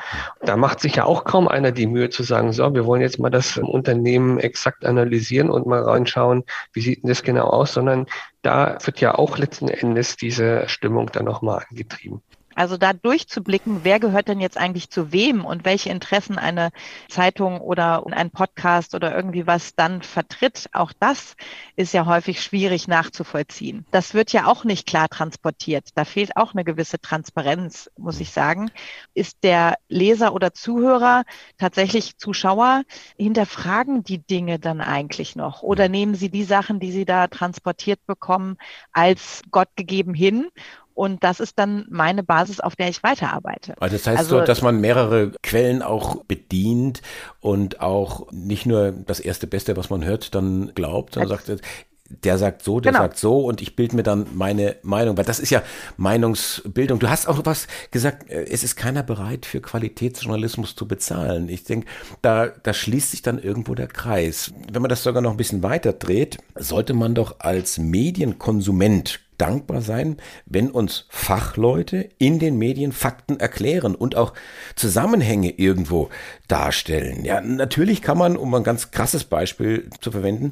Da 0.41 0.57
macht 0.57 0.81
sich 0.81 0.95
ja 0.97 1.05
auch 1.05 1.23
kaum 1.23 1.47
einer 1.47 1.71
die 1.71 1.87
Mühe 1.87 2.09
zu 2.09 2.23
sagen, 2.23 2.51
so, 2.51 2.73
wir 2.73 2.85
wollen 2.85 3.01
jetzt 3.01 3.19
mal 3.19 3.29
das 3.29 3.57
Unternehmen 3.57 4.37
exakt 4.37 4.85
analysieren 4.85 5.49
und 5.49 5.65
mal 5.65 5.81
reinschauen, 5.81 6.43
wie 6.73 6.81
sieht 6.81 7.03
denn 7.03 7.09
das 7.09 7.23
genau 7.23 7.45
aus, 7.45 7.73
sondern 7.73 8.05
da 8.41 8.77
wird 8.83 8.99
ja 8.99 9.15
auch 9.15 9.37
letzten 9.37 9.69
Endes 9.69 10.17
diese 10.17 10.67
Stimmung 10.67 11.09
dann 11.11 11.25
nochmal 11.25 11.63
angetrieben. 11.69 12.21
Also 12.55 12.77
da 12.77 12.93
durchzublicken, 12.93 13.81
wer 13.83 13.99
gehört 13.99 14.29
denn 14.29 14.39
jetzt 14.39 14.57
eigentlich 14.57 14.89
zu 14.89 15.11
wem 15.11 15.43
und 15.43 15.65
welche 15.65 15.89
Interessen 15.89 16.37
eine 16.37 16.71
Zeitung 17.09 17.59
oder 17.59 18.05
ein 18.11 18.31
Podcast 18.31 18.95
oder 18.95 19.13
irgendwie 19.13 19.45
was 19.45 19.75
dann 19.75 20.01
vertritt, 20.01 20.69
auch 20.71 20.93
das 20.97 21.35
ist 21.75 21.93
ja 21.93 22.05
häufig 22.05 22.41
schwierig 22.41 22.87
nachzuvollziehen. 22.87 23.85
Das 23.91 24.13
wird 24.13 24.31
ja 24.31 24.45
auch 24.47 24.63
nicht 24.63 24.87
klar 24.87 25.09
transportiert. 25.09 25.89
Da 25.95 26.05
fehlt 26.05 26.37
auch 26.37 26.53
eine 26.53 26.63
gewisse 26.63 26.99
Transparenz, 26.99 27.91
muss 27.97 28.21
ich 28.21 28.31
sagen. 28.31 28.71
Ist 29.13 29.43
der 29.43 29.75
Leser 29.89 30.33
oder 30.33 30.53
Zuhörer 30.53 31.23
tatsächlich 31.57 32.17
Zuschauer? 32.17 32.83
Hinterfragen 33.17 34.03
die 34.03 34.19
Dinge 34.19 34.59
dann 34.59 34.79
eigentlich 34.79 35.35
noch 35.35 35.61
oder 35.61 35.89
nehmen 35.89 36.15
sie 36.15 36.29
die 36.29 36.45
Sachen, 36.45 36.79
die 36.79 36.93
sie 36.93 37.05
da 37.05 37.27
transportiert 37.27 37.99
bekommen, 38.05 38.57
als 38.93 39.41
Gott 39.51 39.69
gegeben 39.75 40.13
hin 40.13 40.47
und 40.95 41.23
das 41.23 41.39
ist 41.39 41.59
dann 41.59 41.85
meine 41.89 42.23
Basis, 42.23 42.59
auf 42.61 42.75
der 42.75 42.89
ich 42.89 43.03
weiterarbeite. 43.03 43.75
Also 43.79 43.97
das 43.97 44.07
heißt 44.07 44.17
also, 44.17 44.39
so, 44.39 44.45
dass 44.45 44.61
man 44.61 44.79
mehrere 44.79 45.33
Quellen 45.43 45.81
auch 45.81 46.23
bedient 46.23 47.01
und 47.41 47.81
auch 47.81 48.31
nicht 48.31 48.65
nur 48.65 48.91
das 48.91 49.19
erste 49.19 49.45
Beste, 49.45 49.75
was 49.77 49.89
man 49.89 50.05
hört, 50.05 50.33
dann 50.33 50.71
glaubt, 50.73 51.13
sondern 51.15 51.37
sagt, 51.37 51.61
der 52.07 52.37
sagt 52.37 52.63
so, 52.63 52.79
der 52.79 52.91
genau. 52.91 53.03
sagt 53.03 53.17
so 53.17 53.39
und 53.39 53.61
ich 53.61 53.75
bilde 53.75 53.95
mir 53.95 54.03
dann 54.03 54.27
meine 54.33 54.77
Meinung, 54.83 55.17
weil 55.17 55.25
das 55.25 55.39
ist 55.39 55.49
ja 55.49 55.63
Meinungsbildung. 55.97 56.99
Du 56.99 57.09
hast 57.09 57.27
auch 57.27 57.41
was 57.45 57.67
gesagt, 57.91 58.29
äh, 58.29 58.45
es 58.45 58.63
ist 58.63 58.75
keiner 58.75 59.03
bereit 59.03 59.45
für 59.45 59.59
Qualitätsjournalismus 59.59 60.75
zu 60.75 60.87
bezahlen. 60.87 61.49
Ich 61.49 61.63
denke, 61.63 61.87
da, 62.21 62.47
da 62.47 62.73
schließt 62.73 63.11
sich 63.11 63.21
dann 63.21 63.39
irgendwo 63.39 63.73
der 63.75 63.87
Kreis. 63.87 64.53
Wenn 64.71 64.81
man 64.81 64.89
das 64.89 65.03
sogar 65.03 65.21
noch 65.21 65.31
ein 65.31 65.37
bisschen 65.37 65.63
weiter 65.63 65.93
dreht, 65.93 66.37
sollte 66.55 66.93
man 66.93 67.15
doch 67.15 67.39
als 67.39 67.79
Medienkonsument 67.79 69.24
dankbar 69.37 69.81
sein, 69.81 70.17
wenn 70.45 70.71
uns 70.71 71.05
Fachleute 71.09 72.09
in 72.17 72.39
den 72.39 72.57
Medien 72.57 72.91
Fakten 72.91 73.39
erklären 73.39 73.95
und 73.95 74.15
auch 74.15 74.33
Zusammenhänge 74.75 75.51
irgendwo 75.51 76.09
darstellen. 76.47 77.25
Ja, 77.25 77.41
natürlich 77.41 78.01
kann 78.01 78.17
man, 78.17 78.37
um 78.37 78.53
ein 78.53 78.63
ganz 78.63 78.91
krasses 78.91 79.23
Beispiel 79.23 79.89
zu 79.99 80.11
verwenden, 80.11 80.51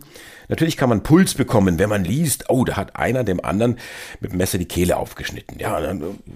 natürlich 0.49 0.77
kann 0.77 0.89
man 0.89 1.03
Puls 1.03 1.35
bekommen, 1.35 1.79
wenn 1.79 1.89
man 1.89 2.03
liest, 2.03 2.49
oh, 2.49 2.65
da 2.65 2.75
hat 2.75 2.95
einer 2.95 3.23
dem 3.23 3.43
anderen 3.43 3.77
mit 4.19 4.31
dem 4.31 4.37
Messer 4.37 4.57
die 4.57 4.67
Kehle 4.67 4.97
aufgeschnitten. 4.97 5.59
Ja, 5.59 5.79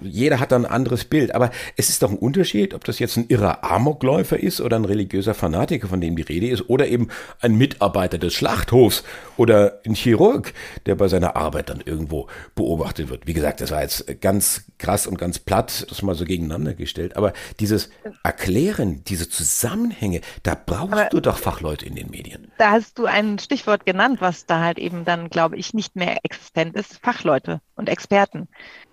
jeder 0.02 0.40
hat 0.40 0.52
dann 0.52 0.64
ein 0.64 0.72
anderes 0.72 1.04
Bild. 1.04 1.34
Aber 1.34 1.50
es 1.76 1.88
ist 1.88 2.02
doch 2.02 2.10
ein 2.10 2.18
Unterschied, 2.18 2.74
ob 2.74 2.84
das 2.84 2.98
jetzt 2.98 3.16
ein 3.16 3.26
irrer 3.28 3.64
Amokläufer 3.64 4.38
ist 4.38 4.60
oder 4.60 4.76
ein 4.76 4.84
religiöser 4.84 5.34
Fanatiker, 5.34 5.88
von 5.88 6.00
dem 6.00 6.16
die 6.16 6.22
Rede 6.22 6.48
ist, 6.48 6.68
oder 6.68 6.86
eben 6.86 7.08
ein 7.40 7.56
Mitarbeiter 7.56 8.18
des 8.18 8.34
Schlachthofs 8.34 9.04
oder 9.36 9.80
ein 9.86 9.94
Chirurg, 9.94 10.52
der 10.86 10.94
bei 10.94 11.08
seiner 11.08 11.36
Arbeit 11.36 11.70
dann 11.70 11.82
irgendwo 11.84 12.28
beobachtet 12.54 13.08
wird. 13.08 13.26
Wie 13.26 13.32
gesagt, 13.32 13.60
das 13.60 13.70
war 13.70 13.82
jetzt 13.82 14.20
ganz 14.20 14.64
krass 14.78 15.06
und 15.06 15.18
ganz 15.18 15.38
platt, 15.38 15.86
das 15.88 16.02
mal 16.02 16.14
so 16.14 16.24
gegeneinander 16.24 16.74
gestellt. 16.74 17.16
Aber 17.16 17.32
dieses 17.60 17.90
Erklären, 18.22 19.02
diese 19.04 19.28
Zusammenhänge, 19.28 20.20
da 20.42 20.54
brauchst 20.54 20.92
Aber 20.92 21.04
du 21.06 21.20
doch 21.20 21.38
Fachleute 21.38 21.86
in 21.86 21.94
den 21.94 22.10
Medien. 22.10 22.50
Da 22.58 22.72
hast 22.72 22.98
du 22.98 23.06
ein 23.06 23.38
Stichwort 23.38 23.86
genannt, 23.86 24.20
was 24.20 24.46
da 24.46 24.60
halt 24.60 24.78
eben 24.78 25.04
dann, 25.04 25.30
glaube 25.30 25.56
ich, 25.56 25.74
nicht 25.74 25.96
mehr 25.96 26.18
existent 26.22 26.76
ist. 26.76 26.98
Fachleute 27.02 27.60
und 27.76 27.88
Experten, 27.88 28.48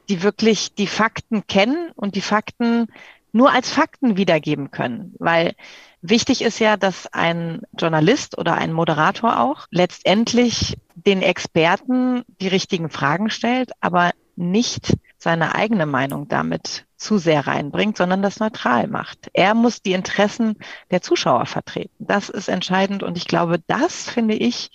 die 0.10 0.24
wirklich 0.24 0.74
die 0.76 0.88
Fakten 0.88 1.48
kennen 1.48 1.92
und 1.96 2.16
die 2.16 2.22
Fakten 2.22 2.88
nur 3.32 3.52
als 3.52 3.70
Fakten 3.70 4.16
wiedergeben 4.16 4.72
können, 4.72 5.14
weil 5.20 5.56
Wichtig 6.08 6.44
ist 6.44 6.60
ja, 6.60 6.78
dass 6.78 7.08
ein 7.14 7.64
Journalist 7.76 8.38
oder 8.38 8.54
ein 8.54 8.72
Moderator 8.72 9.40
auch 9.40 9.66
letztendlich 9.72 10.78
den 10.94 11.24
Experten 11.24 12.24
die 12.40 12.48
richtigen 12.48 12.92
Fragen 12.92 13.32
stellt, 13.32 13.72
aber 13.80 14.12
nicht 14.36 14.94
seine 15.18 15.56
eigene 15.56 15.88
Meinung 15.88 16.28
damit 16.28 16.86
zu 16.96 17.18
sehr 17.18 17.48
reinbringt, 17.48 17.98
sondern 17.98 18.22
das 18.22 18.40
neutral 18.40 18.88
macht. 18.88 19.30
Er 19.34 19.56
muss 19.56 19.82
die 19.82 19.94
Interessen 19.94 20.58
der 20.92 21.02
Zuschauer 21.02 21.48
vertreten. 21.48 21.96
Das 21.98 22.30
ist 22.30 22.50
entscheidend 22.50 23.02
und 23.02 23.18
ich 23.18 23.26
glaube, 23.26 23.60
das 23.66 24.08
finde 24.08 24.36
ich 24.36 24.70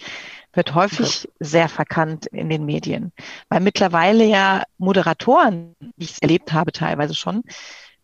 wird 0.53 0.75
häufig 0.75 1.29
sehr 1.39 1.69
verkannt 1.69 2.27
in 2.27 2.49
den 2.49 2.65
Medien, 2.65 3.13
weil 3.49 3.61
mittlerweile 3.61 4.25
ja 4.25 4.65
Moderatoren, 4.79 5.77
wie 5.97 6.05
ich 6.05 6.15
es 6.15 6.19
erlebt 6.19 6.53
habe 6.53 6.73
teilweise 6.73 7.15
schon, 7.15 7.45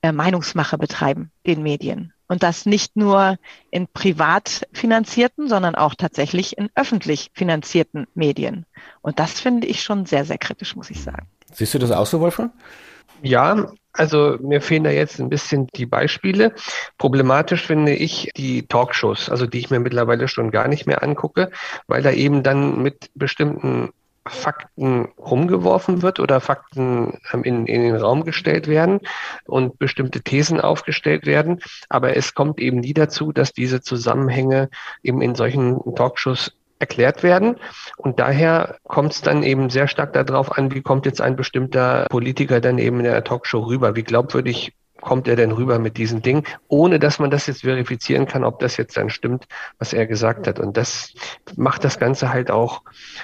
äh, 0.03 0.13
Meinungsmache 0.13 0.79
betreiben 0.79 1.33
den 1.45 1.65
Medien. 1.65 2.13
Und 2.29 2.43
das 2.43 2.67
nicht 2.67 2.97
nur 2.97 3.39
in 3.71 3.87
privat 3.87 4.67
finanzierten, 4.73 5.49
sondern 5.49 5.75
auch 5.75 5.95
tatsächlich 5.95 6.59
in 6.59 6.71
öffentlich 6.75 7.31
finanzierten 7.35 8.07
Medien. 8.15 8.67
Und 9.01 9.19
das 9.19 9.41
finde 9.41 9.67
ich 9.67 9.83
schon 9.83 10.07
sehr, 10.07 10.25
sehr 10.25 10.39
kritisch, 10.39 10.75
muss 10.77 10.91
ich 10.91 11.03
sagen. 11.03 11.27
Siehst 11.53 11.75
du 11.75 11.79
das 11.79 11.93
auch 11.93 12.07
so, 12.07 12.21
Wolfgang? 12.21 12.53
Ja, 13.23 13.73
also 13.93 14.37
mir 14.41 14.61
fehlen 14.61 14.85
da 14.85 14.91
jetzt 14.91 15.21
ein 15.21 15.31
bisschen 15.31 15.69
die 15.69 15.87
Beispiele. 15.87 16.55
Problematisch 16.99 17.67
finde 17.67 17.95
ich 17.95 18.31
die 18.37 18.67
Talkshows, 18.67 19.31
also 19.31 19.47
die 19.47 19.59
ich 19.59 19.71
mir 19.71 19.81
mittlerweile 19.81 20.29
schon 20.29 20.51
gar 20.51 20.69
nicht 20.69 20.87
mehr 20.87 21.03
angucke, 21.03 21.51
weil 21.87 22.03
da 22.03 22.11
eben 22.11 22.43
dann 22.43 22.83
mit 22.83 23.11
bestimmten 23.15 23.91
Fakten 24.29 25.09
rumgeworfen 25.19 26.03
wird 26.03 26.21
oder 26.21 26.41
Fakten 26.41 27.19
ähm, 27.33 27.45
in, 27.45 27.67
in 27.67 27.83
den 27.83 27.97
Raum 27.97 28.25
gestellt 28.25 28.69
werden 28.69 29.01
und 29.45 29.79
bestimmte 29.79 30.23
Thesen 30.23 30.61
aufgestellt 30.61 31.27
werden. 31.27 31.61
Aber 31.89 32.17
es 32.17 32.35
kommt 32.35 32.61
eben 32.61 32.81
nie 32.81 32.95
dazu, 32.95 33.33
dass 33.33 33.53
diese 33.53 33.81
Zusammenhänge 33.81 34.69
eben 35.03 35.23
in 35.23 35.35
solchen 35.35 35.81
Talkshows 35.95 36.53
erklärt 36.79 37.23
werden. 37.23 37.57
Und 37.97 38.21
daher 38.21 38.77
kommt 38.85 39.13
es 39.13 39.23
dann 39.23 39.43
eben 39.43 39.71
sehr 39.71 39.89
stark 39.89 40.13
darauf 40.13 40.57
an, 40.57 40.75
wie 40.75 40.83
kommt 40.83 41.07
jetzt 41.07 41.21
ein 41.21 41.37
bestimmter 41.37 42.07
Politiker 42.11 42.61
dann 42.61 42.79
eben 42.79 42.99
in 42.99 43.05
der 43.05 43.25
Talkshow 43.25 43.61
rüber, 43.61 43.97
wie 43.97 44.03
glaubwürdig 44.03 44.75
kommt 45.01 45.29
er 45.29 45.37
denn 45.37 45.53
rüber 45.53 45.79
mit 45.79 45.97
diesen 45.97 46.23
Dingen, 46.23 46.45
ohne 46.69 46.99
dass 46.99 47.19
man 47.19 47.31
das 47.31 47.47
jetzt 47.47 47.63
verifizieren 47.63 48.27
kann, 48.27 48.45
ob 48.45 48.59
das 48.59 48.77
jetzt 48.77 48.97
dann 48.97 49.11
stimmt, 49.11 49.47
was 49.79 49.93
er 49.93 50.07
gesagt 50.07 50.47
hat. 50.47 50.59
Und 50.59 50.77
das 50.77 51.13
macht 51.57 51.85
das 51.85 51.99
Ganze 51.99 52.31
halt 52.31 52.51
auch 52.51 52.83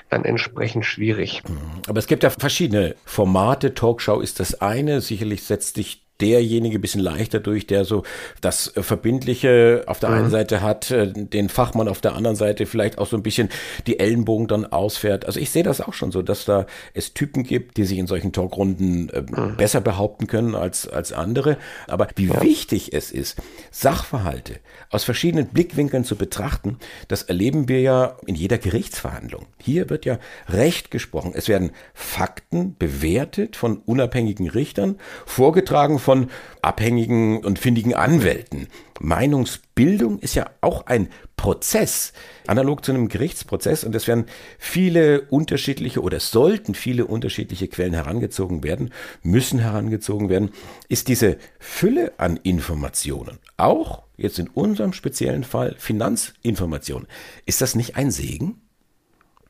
dann 0.08 0.24
entsprechend 0.24 0.84
schwierig. 0.84 1.42
Aber 1.88 1.98
es 1.98 2.06
gibt 2.06 2.22
ja 2.22 2.30
verschiedene 2.30 2.94
Formate. 3.04 3.74
Talkshow 3.74 4.20
ist 4.20 4.40
das 4.40 4.60
eine. 4.60 5.00
Sicherlich 5.00 5.44
setzt 5.44 5.76
sich 5.76 6.01
derjenige 6.20 6.78
ein 6.78 6.80
bisschen 6.80 7.00
leichter 7.00 7.40
durch, 7.40 7.66
der 7.66 7.84
so 7.84 8.04
das 8.40 8.72
Verbindliche 8.76 9.84
auf 9.86 9.98
der 9.98 10.10
mhm. 10.10 10.16
einen 10.16 10.30
Seite 10.30 10.62
hat, 10.62 10.90
äh, 10.90 11.12
den 11.12 11.48
Fachmann 11.48 11.88
auf 11.88 12.00
der 12.00 12.14
anderen 12.14 12.36
Seite 12.36 12.66
vielleicht 12.66 12.98
auch 12.98 13.06
so 13.06 13.16
ein 13.16 13.22
bisschen 13.22 13.48
die 13.86 13.98
Ellenbogen 13.98 14.46
dann 14.46 14.66
ausfährt. 14.66 15.26
Also 15.26 15.40
ich 15.40 15.50
sehe 15.50 15.62
das 15.62 15.80
auch 15.80 15.94
schon 15.94 16.12
so, 16.12 16.22
dass 16.22 16.44
da 16.44 16.66
es 16.94 17.14
Typen 17.14 17.42
gibt, 17.42 17.76
die 17.76 17.84
sich 17.84 17.98
in 17.98 18.06
solchen 18.06 18.32
Talkrunden 18.32 19.08
äh, 19.10 19.22
mhm. 19.22 19.56
besser 19.56 19.80
behaupten 19.80 20.26
können 20.26 20.54
als, 20.54 20.86
als 20.86 21.12
andere. 21.12 21.56
Aber 21.88 22.08
wie 22.16 22.26
ja. 22.26 22.42
wichtig 22.42 22.92
es 22.92 23.10
ist, 23.10 23.38
Sachverhalte 23.70 24.60
aus 24.90 25.04
verschiedenen 25.04 25.46
Blickwinkeln 25.46 26.04
zu 26.04 26.16
betrachten, 26.16 26.78
das 27.08 27.24
erleben 27.24 27.68
wir 27.68 27.80
ja 27.80 28.16
in 28.26 28.34
jeder 28.34 28.58
Gerichtsverhandlung. 28.58 29.46
Hier 29.58 29.90
wird 29.90 30.04
ja 30.04 30.18
Recht 30.48 30.90
gesprochen. 30.90 31.32
Es 31.34 31.48
werden 31.48 31.72
Fakten 31.94 32.76
bewertet 32.78 33.56
von 33.56 33.78
unabhängigen 33.78 34.48
Richtern, 34.48 34.98
vorgetragen 35.26 35.98
von 36.02 36.30
abhängigen 36.60 37.44
und 37.44 37.58
findigen 37.58 37.94
Anwälten. 37.94 38.68
Meinungsbildung 39.00 40.18
ist 40.18 40.34
ja 40.34 40.50
auch 40.60 40.86
ein 40.86 41.08
Prozess, 41.36 42.12
analog 42.46 42.84
zu 42.84 42.92
einem 42.92 43.08
Gerichtsprozess. 43.08 43.82
Und 43.82 43.94
es 43.94 44.06
werden 44.06 44.26
viele 44.58 45.22
unterschiedliche 45.22 46.00
oder 46.00 46.20
sollten 46.20 46.74
viele 46.74 47.06
unterschiedliche 47.06 47.66
Quellen 47.68 47.94
herangezogen 47.94 48.62
werden, 48.62 48.92
müssen 49.22 49.58
herangezogen 49.58 50.28
werden. 50.28 50.50
Ist 50.88 51.08
diese 51.08 51.38
Fülle 51.58 52.12
an 52.18 52.38
Informationen, 52.42 53.38
auch 53.56 54.02
jetzt 54.16 54.38
in 54.38 54.48
unserem 54.48 54.92
speziellen 54.92 55.42
Fall 55.42 55.74
Finanzinformationen, 55.78 57.08
ist 57.44 57.60
das 57.60 57.74
nicht 57.74 57.96
ein 57.96 58.10
Segen? 58.10 58.60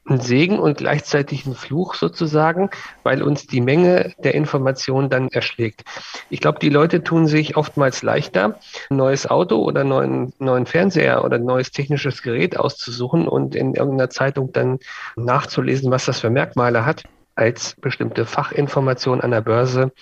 Ein 0.08 0.20
Segen 0.20 0.58
und 0.58 0.78
gleichzeitig 0.78 1.46
ein 1.46 1.54
Fluch 1.54 1.94
sozusagen, 1.94 2.70
weil 3.04 3.22
uns 3.22 3.46
die 3.46 3.60
Menge 3.60 4.12
der 4.18 4.34
Informationen 4.34 5.10
dann 5.10 5.28
erschlägt. 5.28 5.84
Ich 6.28 6.40
glaube, 6.40 6.58
die 6.58 6.70
Leute 6.70 7.04
tun 7.04 7.26
sich 7.26 7.56
oftmals 7.56 8.02
leichter, 8.02 8.58
ein 8.90 8.96
neues 8.96 9.28
Auto 9.30 9.56
oder 9.62 9.84
neuen 9.84 10.32
neuen 10.38 10.66
Fernseher 10.66 11.24
oder 11.24 11.36
ein 11.36 11.44
neues 11.44 11.70
technisches 11.70 12.22
Gerät 12.22 12.58
auszusuchen 12.58 13.28
und 13.28 13.54
in 13.54 13.74
irgendeiner 13.74 14.10
Zeitung 14.10 14.52
dann 14.52 14.78
nachzulesen, 15.16 15.90
was 15.90 16.06
das 16.06 16.20
für 16.20 16.30
Merkmale 16.30 16.84
hat, 16.84 17.04
als 17.34 17.76
bestimmte 17.80 18.26
Fachinformationen 18.26 19.20
an 19.22 19.30
der 19.30 19.40
Börse 19.40 19.92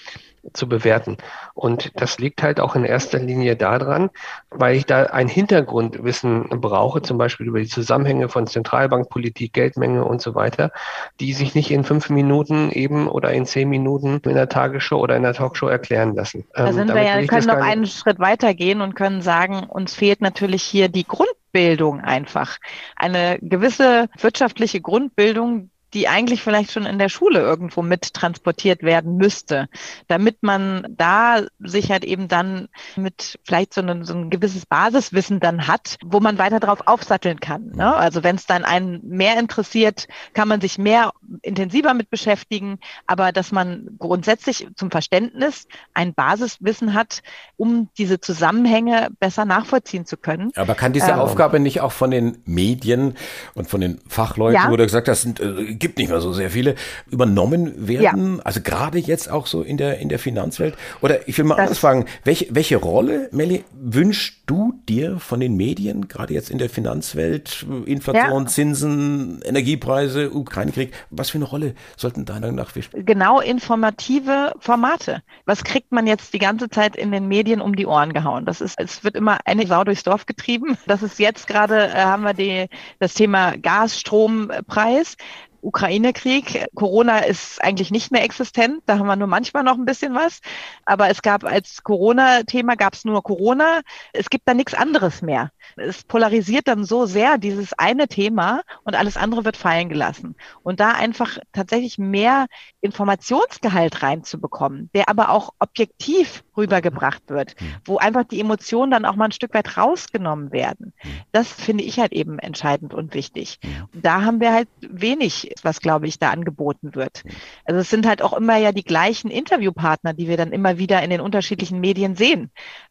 zu 0.53 0.69
bewerten. 0.69 1.17
Und 1.55 1.93
das 2.01 2.19
liegt 2.19 2.43
halt 2.43 2.61
auch 2.61 2.75
in 2.77 2.85
erster 2.85 3.19
Linie 3.19 3.57
daran, 3.57 4.11
weil 4.51 4.77
ich 4.77 4.87
da 4.87 5.05
ein 5.05 5.29
Hintergrundwissen 5.29 6.49
brauche, 6.61 7.03
zum 7.03 7.19
Beispiel 7.19 7.47
über 7.47 7.61
die 7.61 7.69
Zusammenhänge 7.69 8.29
von 8.29 8.47
Zentralbankpolitik, 8.47 9.53
Geldmenge 9.53 10.05
und 10.05 10.21
so 10.23 10.35
weiter, 10.35 10.73
die 11.21 11.33
sich 11.33 11.55
nicht 11.55 11.71
in 11.71 11.85
fünf 11.85 12.11
Minuten 12.11 12.71
eben 12.71 13.09
oder 13.09 13.33
in 13.33 13.47
zehn 13.47 13.69
Minuten 13.69 14.21
in 14.25 14.35
der 14.35 14.49
Tagesschau 14.49 14.99
oder 14.99 15.17
in 15.17 15.23
der 15.23 15.35
Talkshow 15.35 15.69
erklären 15.69 16.15
lassen. 16.15 16.47
Da 16.55 16.69
ähm, 16.69 16.73
sind 16.75 16.95
wir 16.95 17.03
ja, 17.03 17.25
können 17.27 17.47
noch 17.47 17.57
einen 17.57 17.87
Schritt 17.87 18.19
weitergehen 18.19 18.81
und 18.81 18.95
können 18.95 19.23
sagen, 19.23 19.65
uns 19.65 19.95
fehlt 19.95 20.21
natürlich 20.21 20.63
hier 20.63 20.89
die 20.89 21.05
Grundbildung 21.05 22.01
einfach. 22.01 22.59
Eine 22.97 23.39
gewisse 23.41 24.09
wirtschaftliche 24.19 24.81
Grundbildung, 24.81 25.71
die 25.95 26.09
eigentlich 26.09 26.43
vielleicht 26.43 26.73
schon 26.73 26.87
in 26.87 26.99
der 26.99 27.09
Schule 27.09 27.41
irgendwo 27.41 27.83
mit 27.83 28.15
transportiert 28.15 28.83
werden 28.83 29.17
müsste, 29.17 29.69
damit 30.09 30.43
man 30.43 30.87
da 30.91 31.43
sich 31.59 31.91
halt 31.91 32.05
eben 32.05 32.29
dann 32.29 32.69
mit 32.97 33.39
vielleicht 33.45 33.75
so, 33.75 33.81
ein, 33.81 34.05
so 34.05 34.15
ein 34.15 34.31
gewisses 34.31 34.67
Basiswissen 34.67 35.41
dann 35.41 35.67
hat, 35.67 35.97
wo 36.05 36.21
man 36.21 36.39
weiter 36.39 36.61
drauf 36.61 36.81
aufsatteln 36.87 37.41
kann. 37.41 37.73
Ne? 37.75 37.95
Also 37.95 38.23
wenn 38.23 38.37
es 38.37 38.47
dann 38.47 38.65
einen 38.65 39.01
mehr 39.07 39.39
interessiert, 39.39 40.07
kann 40.35 40.49
man 40.49 40.61
sich 40.61 40.79
mehr 40.79 41.13
intensiver 41.43 41.95
mit 41.95 42.11
beschäftigen, 42.11 42.79
aber 43.07 43.33
dass 43.33 43.53
man 43.53 43.89
grundsätzlich 43.99 44.69
zum 44.77 44.91
Verständnis 44.91 45.67
ein 45.95 46.15
Basiswissen 46.15 46.95
hat, 46.95 47.23
um 47.57 47.89
diese 47.99 48.21
Zusammenhänge 48.21 49.09
besser 49.19 49.45
nachvollziehen 49.45 50.07
zu 50.07 50.17
können. 50.17 50.51
Aber 50.57 50.75
kann 50.75 50.93
diese 50.93 51.13
ähm, 51.13 51.19
Aufgabe 51.19 51.61
nicht 51.61 51.81
auch 51.81 51.93
von 51.93 52.11
den 52.11 52.39
Medien 52.45 53.17
und 53.55 53.69
von 53.69 53.81
den 53.81 54.01
Fachleuten, 54.09 54.55
ja. 54.55 54.71
wo 54.71 54.77
du 54.77 54.85
gesagt 54.85 55.09
hast, 55.09 55.23
sind, 55.23 55.41
äh, 55.41 55.75
gibt 55.81 55.99
nicht 55.99 56.11
mehr 56.11 56.21
so 56.21 56.33
sehr 56.33 56.51
viele, 56.51 56.75
übernommen 57.11 57.89
werden? 57.89 58.37
Ja. 58.37 58.43
Also 58.45 58.61
gerade 58.61 58.99
jetzt 58.99 59.31
auch 59.31 59.47
so 59.47 59.63
in 59.63 59.77
der, 59.77 59.99
in 59.99 60.09
der 60.09 60.19
Finanzwelt? 60.19 60.77
Oder 61.01 61.29
ich 61.29 61.37
will 61.39 61.45
mal 61.45 61.57
das 61.57 61.63
anders 61.63 61.79
fragen, 61.79 62.05
welche, 62.25 62.47
welche 62.51 62.77
Rolle, 62.77 63.29
Melli, 63.33 63.65
wünschst 63.73 64.43
du 64.47 64.75
dir 64.89 65.19
von 65.19 65.41
den 65.41 65.57
Medien, 65.57 66.09
gerade 66.09 66.35
jetzt 66.35 66.51
in 66.51 66.59
der 66.59 66.71
Finanzwelt, 66.71 67.67
Inflation, 67.87 68.43
ja. 68.43 68.49
Zinsen, 68.49 69.41
Energiepreise, 69.43 70.31
Ukraine-Krieg, 70.33 70.93
was 71.11 71.31
für 71.31 71.39
eine 71.39 71.47
Rolle 71.47 71.75
sollten 71.97 72.25
deiner 72.25 72.41
Meinung 72.41 72.57
nach 72.57 72.75
wir 72.75 72.83
spielen? 72.83 73.05
Genau 73.05 73.41
informative 73.41 74.53
Formate. 74.59 75.23
Was 75.47 75.65
kriegt 75.65 75.93
man 75.93 76.07
jetzt 76.07 76.35
die 76.35 76.39
ganze 76.39 76.69
Zeit 76.69 76.97
in 76.97 77.13
den 77.13 77.29
Medien 77.29 77.61
um 77.61 77.77
die 77.77 77.87
Ohren 77.87 78.13
gehauen? 78.13 78.45
Das 78.45 78.61
ist, 78.61 78.79
es 78.79 79.05
wird 79.05 79.17
immer 79.17 79.39
eine 79.45 79.67
Sau 79.67 79.85
durchs 79.85 80.03
Dorf 80.03 80.27
getrieben. 80.27 80.77
Das 80.87 81.03
ist 81.03 81.19
jetzt 81.19 81.47
gerade, 81.47 81.89
äh, 81.89 82.03
haben 82.03 82.23
wir 82.23 82.35
die, 82.35 82.67
das 82.99 83.15
Thema 83.15 83.57
Gas, 83.57 83.99
Strompreis. 83.99 85.17
Ukraine-Krieg. 85.63 86.67
Corona 86.75 87.19
ist 87.21 87.63
eigentlich 87.63 87.91
nicht 87.91 88.11
mehr 88.11 88.25
existent. 88.25 88.83
Da 88.87 88.99
haben 88.99 89.07
wir 89.07 89.17
nur 89.17 89.29
manchmal 89.29 89.63
noch 89.63 89.77
ein 89.77 89.85
bisschen 89.85 90.15
was. 90.15 90.41
Aber 90.85 91.09
es 91.09 91.23
gab 91.23 91.45
als 91.45 91.83
Corona-Thema 91.83 92.77
gab 92.77 92.95
es 92.95 93.05
nur 93.05 93.23
Corona. 93.23 93.81
Es 94.13 94.31
gibt 94.31 94.49
da 94.49 94.55
nichts 94.55 94.75
anderes 94.75 95.23
mehr. 95.23 95.51
Es 95.77 96.03
polarisiert 96.05 96.69
dann 96.69 96.85
so 96.85 97.07
sehr 97.07 97.39
dieses 97.39 97.73
eine 97.75 98.09
Thema 98.09 98.63
und 98.85 98.95
alles 98.95 99.17
andere 99.17 99.45
wird 99.45 99.57
fallen 99.57 99.89
gelassen. 99.89 100.37
Und 100.63 100.81
da 100.81 100.93
einfach 100.93 101.39
tatsächlich 101.53 101.99
mehr 101.99 102.47
Informationsgehalt 102.81 104.03
reinzubekommen, 104.03 104.91
der 104.95 105.09
aber 105.09 105.31
auch 105.31 105.51
objektiv 105.59 106.45
rübergebracht 106.57 107.23
wird, 107.29 107.55
hm. 107.59 107.75
wo 107.85 107.99
einfach 107.99 108.25
die 108.25 108.41
Emotionen 108.41 108.91
dann 108.91 109.05
auch 109.05 109.17
mal 109.17 109.27
ein 109.27 109.33
Stück 109.33 109.55
weit 109.55 109.77
rausgenommen 109.77 110.53
werden. 110.53 110.93
Hm. 110.99 111.11
Das 111.33 111.53
finde 111.53 111.85
ich 111.85 111.99
halt 111.99 112.13
eben 112.13 112.39
entscheidend 112.39 112.95
und 112.95 113.15
wichtig. 113.15 113.59
Und 113.95 114.05
da 114.05 114.23
haben 114.23 114.41
wir 114.41 114.53
halt 114.53 114.69
wenig, 114.81 115.55
was 115.63 115.81
glaube 115.81 116.07
ich 116.07 116.19
da 116.19 116.31
angeboten 116.31 116.95
wird. 116.95 117.23
Hm. 117.25 117.31
Also 117.65 117.81
es 117.81 117.91
sind 117.91 118.07
halt 118.07 118.23
auch 118.23 118.33
immer 118.33 118.57
ja 118.57 118.73
die 118.73 118.85
gleichen 118.85 119.31
Interviewpartner, 119.31 120.15
die 120.15 120.29
wir 120.29 120.37
dann 120.37 120.53
immer 120.53 120.79
wieder 120.79 121.03
in 121.03 121.11
den 121.11 121.21
unterschiedlichen 121.21 121.81
Medien 121.81 122.17
sehen 122.17 122.51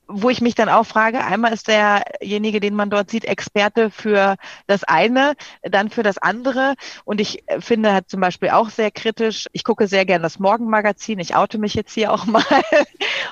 wo 0.10 0.30
ich 0.30 0.42
mich 0.42 0.56
dann 0.56 0.70
auch 0.70 0.86
frage, 0.86 1.24
einmal 1.24 1.54
ist 1.54 1.68
derjenige, 1.68 2.60
den 2.60 2.74
man 2.74 2.90
dort 2.90 3.12
sieht, 3.12 3.26
Experte 3.26 3.92
für 3.92 4.36
das 4.66 4.84
eine, 4.84 5.36
dann 5.62 5.90
für 5.90 6.04
das 6.04 6.18
andere. 6.18 6.74
Und 7.06 7.22
ich 7.22 7.44
finde 7.60 7.94
halt 7.94 8.10
zum 8.10 8.20
Beispiel 8.20 8.50
auch 8.50 8.70
sehr 8.70 8.92
kritisch, 8.92 9.48
ich 9.54 9.64
gucke 9.64 9.88
sehr 9.88 10.06
gern 10.06 10.24
das 10.24 10.40
Morgenmagazin, 10.40 11.20
ich 11.20 11.36
oute 11.36 11.60
mich 11.60 11.76
jetzt 11.76 11.94
hier 11.94 12.12
auch 12.12 12.26
mal. 12.26 12.44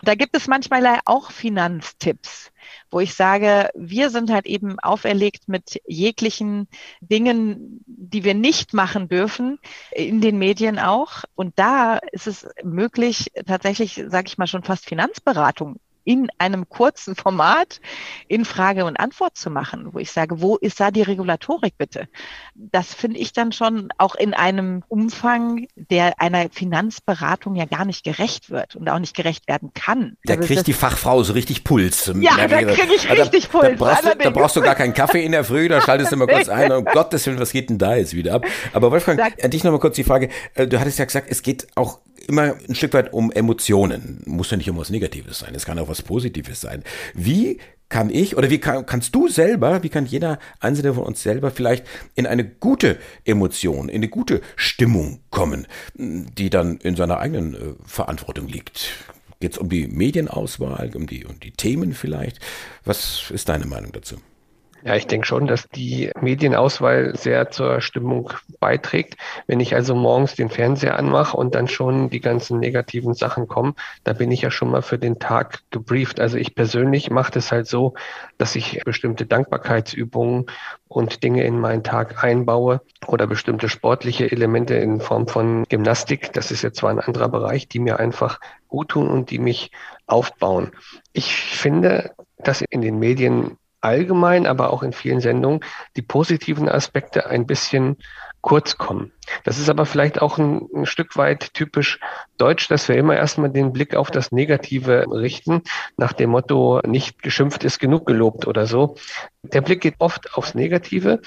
da 0.03 0.15
gibt 0.15 0.35
es 0.37 0.47
manchmal 0.47 0.99
auch 1.05 1.31
Finanztipps 1.31 2.51
wo 2.89 2.99
ich 2.99 3.13
sage, 3.13 3.69
wir 3.75 4.09
sind 4.09 4.29
halt 4.29 4.45
eben 4.45 4.79
auferlegt 4.79 5.47
mit 5.47 5.81
jeglichen 5.85 6.67
Dingen, 7.01 7.83
die 7.85 8.23
wir 8.23 8.33
nicht 8.33 8.73
machen 8.73 9.09
dürfen, 9.09 9.59
in 9.91 10.21
den 10.21 10.37
Medien 10.37 10.79
auch. 10.79 11.23
Und 11.35 11.57
da 11.57 11.97
ist 12.11 12.27
es 12.27 12.47
möglich, 12.63 13.31
tatsächlich, 13.45 14.03
sage 14.07 14.27
ich 14.27 14.37
mal, 14.37 14.47
schon 14.47 14.63
fast 14.63 14.85
Finanzberatung 14.85 15.79
in 16.07 16.29
einem 16.37 16.69
kurzen 16.69 17.17
Format 17.17 17.81
in 18.29 18.45
Frage 18.45 18.85
und 18.85 18.95
Antwort 18.95 19.35
zu 19.35 19.49
machen, 19.49 19.89
wo 19.91 19.99
ich 19.99 20.09
sage, 20.09 20.41
wo 20.41 20.55
ist 20.55 20.79
da 20.79 20.89
die 20.89 21.01
Regulatorik 21.01 21.77
bitte? 21.77 22.07
Das 22.55 22.93
finde 22.93 23.19
ich 23.19 23.33
dann 23.33 23.51
schon 23.51 23.89
auch 23.97 24.15
in 24.15 24.33
einem 24.33 24.83
Umfang, 24.87 25.67
der 25.75 26.21
einer 26.21 26.49
Finanzberatung 26.49 27.55
ja 27.55 27.65
gar 27.65 27.83
nicht 27.83 28.05
gerecht 28.05 28.49
wird 28.49 28.77
und 28.77 28.87
auch 28.87 28.99
nicht 28.99 29.17
gerecht 29.17 29.49
werden 29.49 29.71
kann. 29.73 30.15
Da 30.23 30.35
also 30.35 30.47
kriegt 30.47 30.67
die 30.67 30.73
Fachfrau 30.73 31.23
so 31.23 31.33
richtig 31.33 31.65
Puls. 31.65 32.09
Ja, 32.21 32.37
da 32.47 32.61
kriege 32.61 32.93
ich 32.95 33.09
richtig 33.09 33.49
da, 33.49 33.59
Puls. 33.59 33.77
Da 33.77 33.85
brauchst, 33.85 34.05
du, 34.05 34.15
da 34.17 34.29
brauchst, 34.29 34.55
du, 34.55 34.61
gar 34.61 34.75
keinen 34.75 34.93
Kaffee 34.93 35.25
in 35.25 35.33
der 35.33 35.43
Früh, 35.43 35.67
da 35.67 35.81
schaltest 35.81 36.13
du 36.13 36.15
mal 36.15 36.27
kurz 36.27 36.47
ein. 36.47 36.71
Um 36.71 36.85
Gottes 36.93 37.27
Willen, 37.27 37.39
was 37.39 37.51
geht 37.51 37.69
denn 37.69 37.79
da 37.79 37.97
jetzt 37.97 38.13
wieder 38.13 38.35
ab? 38.35 38.45
Aber 38.71 38.91
Wolfgang, 38.91 39.19
an 39.43 39.51
dich 39.51 39.65
nochmal 39.65 39.81
kurz 39.81 39.97
die 39.97 40.05
Frage. 40.05 40.29
Äh, 40.53 40.67
du 40.67 40.79
hattest 40.79 40.99
ja 40.99 41.05
gesagt, 41.05 41.27
es 41.29 41.41
geht 41.41 41.67
auch 41.75 41.99
immer 42.27 42.55
ein 42.67 42.75
Stück 42.75 42.93
weit 42.93 43.13
um 43.13 43.31
Emotionen. 43.31 44.21
Muss 44.25 44.51
ja 44.51 44.57
nicht 44.57 44.69
um 44.69 44.77
was 44.77 44.89
Negatives 44.89 45.39
sein, 45.39 45.55
es 45.55 45.65
kann 45.65 45.79
auch 45.79 45.89
was 45.89 46.01
Positives 46.01 46.61
sein. 46.61 46.83
Wie 47.13 47.59
kann 47.89 48.09
ich 48.09 48.35
oder 48.35 48.49
wie 48.49 48.59
kann, 48.59 48.85
kannst 48.85 49.15
du 49.15 49.27
selber, 49.27 49.83
wie 49.83 49.89
kann 49.89 50.05
jeder 50.05 50.39
Einzelne 50.59 50.93
von 50.93 51.03
uns 51.03 51.23
selber 51.23 51.51
vielleicht 51.51 51.85
in 52.15 52.25
eine 52.25 52.43
gute 52.43 52.97
Emotion, 53.23 53.87
in 53.89 53.97
eine 53.97 54.09
gute 54.09 54.41
Stimmung 54.55 55.21
kommen, 55.29 55.67
die 55.95 56.49
dann 56.49 56.77
in 56.77 56.95
seiner 56.95 57.19
eigenen 57.19 57.53
äh, 57.53 57.59
Verantwortung 57.85 58.47
liegt? 58.47 58.89
Geht 59.39 59.53
es 59.53 59.57
um 59.57 59.69
die 59.69 59.87
Medienauswahl, 59.87 60.91
um 60.95 61.07
die, 61.07 61.25
um 61.25 61.39
die 61.39 61.51
Themen 61.51 61.93
vielleicht? 61.93 62.39
Was 62.83 63.31
ist 63.31 63.49
deine 63.49 63.67
Meinung 63.67 63.91
dazu? 63.91 64.17
Ja, 64.83 64.95
ich 64.95 65.07
denke 65.07 65.25
schon, 65.25 65.47
dass 65.47 65.67
die 65.69 66.11
Medienauswahl 66.21 67.15
sehr 67.15 67.49
zur 67.49 67.81
Stimmung 67.81 68.31
beiträgt. 68.59 69.15
Wenn 69.47 69.59
ich 69.59 69.75
also 69.75 69.95
morgens 69.95 70.35
den 70.35 70.49
Fernseher 70.49 70.97
anmache 70.97 71.35
und 71.35 71.55
dann 71.55 71.67
schon 71.67 72.09
die 72.09 72.21
ganzen 72.21 72.59
negativen 72.59 73.13
Sachen 73.13 73.47
kommen, 73.47 73.75
da 74.03 74.13
bin 74.13 74.31
ich 74.31 74.43
ja 74.43 74.51
schon 74.51 74.69
mal 74.69 74.83
für 74.83 74.99
den 74.99 75.19
Tag 75.19 75.61
gebrieft. 75.71 76.19
Also 76.19 76.37
ich 76.37 76.53
persönlich 76.53 77.09
mache 77.09 77.31
das 77.31 77.51
halt 77.51 77.67
so, 77.67 77.95
dass 78.37 78.55
ich 78.55 78.81
bestimmte 78.85 79.25
Dankbarkeitsübungen 79.25 80.45
und 80.87 81.23
Dinge 81.23 81.43
in 81.43 81.59
meinen 81.59 81.83
Tag 81.83 82.23
einbaue 82.23 82.81
oder 83.07 83.27
bestimmte 83.27 83.69
sportliche 83.69 84.31
Elemente 84.31 84.75
in 84.75 85.01
Form 85.01 85.27
von 85.27 85.65
Gymnastik. 85.69 86.31
Das 86.33 86.51
ist 86.51 86.61
jetzt 86.61 86.77
zwar 86.77 86.91
ein 86.91 86.99
anderer 86.99 87.29
Bereich, 87.29 87.67
die 87.67 87.79
mir 87.79 87.99
einfach 87.99 88.39
gut 88.67 88.89
tun 88.89 89.09
und 89.09 89.31
die 89.31 89.39
mich 89.39 89.71
aufbauen. 90.05 90.71
Ich 91.13 91.35
finde, 91.35 92.11
dass 92.37 92.61
in 92.61 92.81
den 92.81 92.99
Medien 92.99 93.57
allgemein, 93.81 94.47
aber 94.47 94.71
auch 94.71 94.83
in 94.83 94.93
vielen 94.93 95.21
Sendungen 95.21 95.61
die 95.95 96.01
positiven 96.01 96.69
Aspekte 96.69 97.27
ein 97.27 97.45
bisschen 97.45 97.97
kurz 98.41 98.77
kommen. 98.77 99.11
Das 99.43 99.59
ist 99.59 99.69
aber 99.69 99.85
vielleicht 99.85 100.21
auch 100.21 100.37
ein, 100.37 100.67
ein, 100.73 100.85
Stück 100.85 101.17
weit 101.17 101.53
typisch 101.53 101.99
deutsch, 102.37 102.67
dass 102.69 102.87
wir 102.87 102.95
immer 102.95 103.15
erstmal 103.15 103.49
den 103.49 103.73
Blick 103.73 103.95
auf 103.95 104.09
das 104.09 104.31
Negative 104.31 105.05
richten, 105.11 105.63
nach 105.97 106.13
dem 106.13 106.29
Motto, 106.29 106.81
nicht 106.85 107.21
geschimpft 107.21 107.63
ist 107.63 107.79
genug 107.79 108.05
gelobt 108.05 108.47
oder 108.47 108.65
so. 108.65 108.95
Der 109.43 109.61
Blick 109.61 109.81
geht 109.81 109.95
oft 109.99 110.33
aufs 110.35 110.55
Negative. 110.55 111.21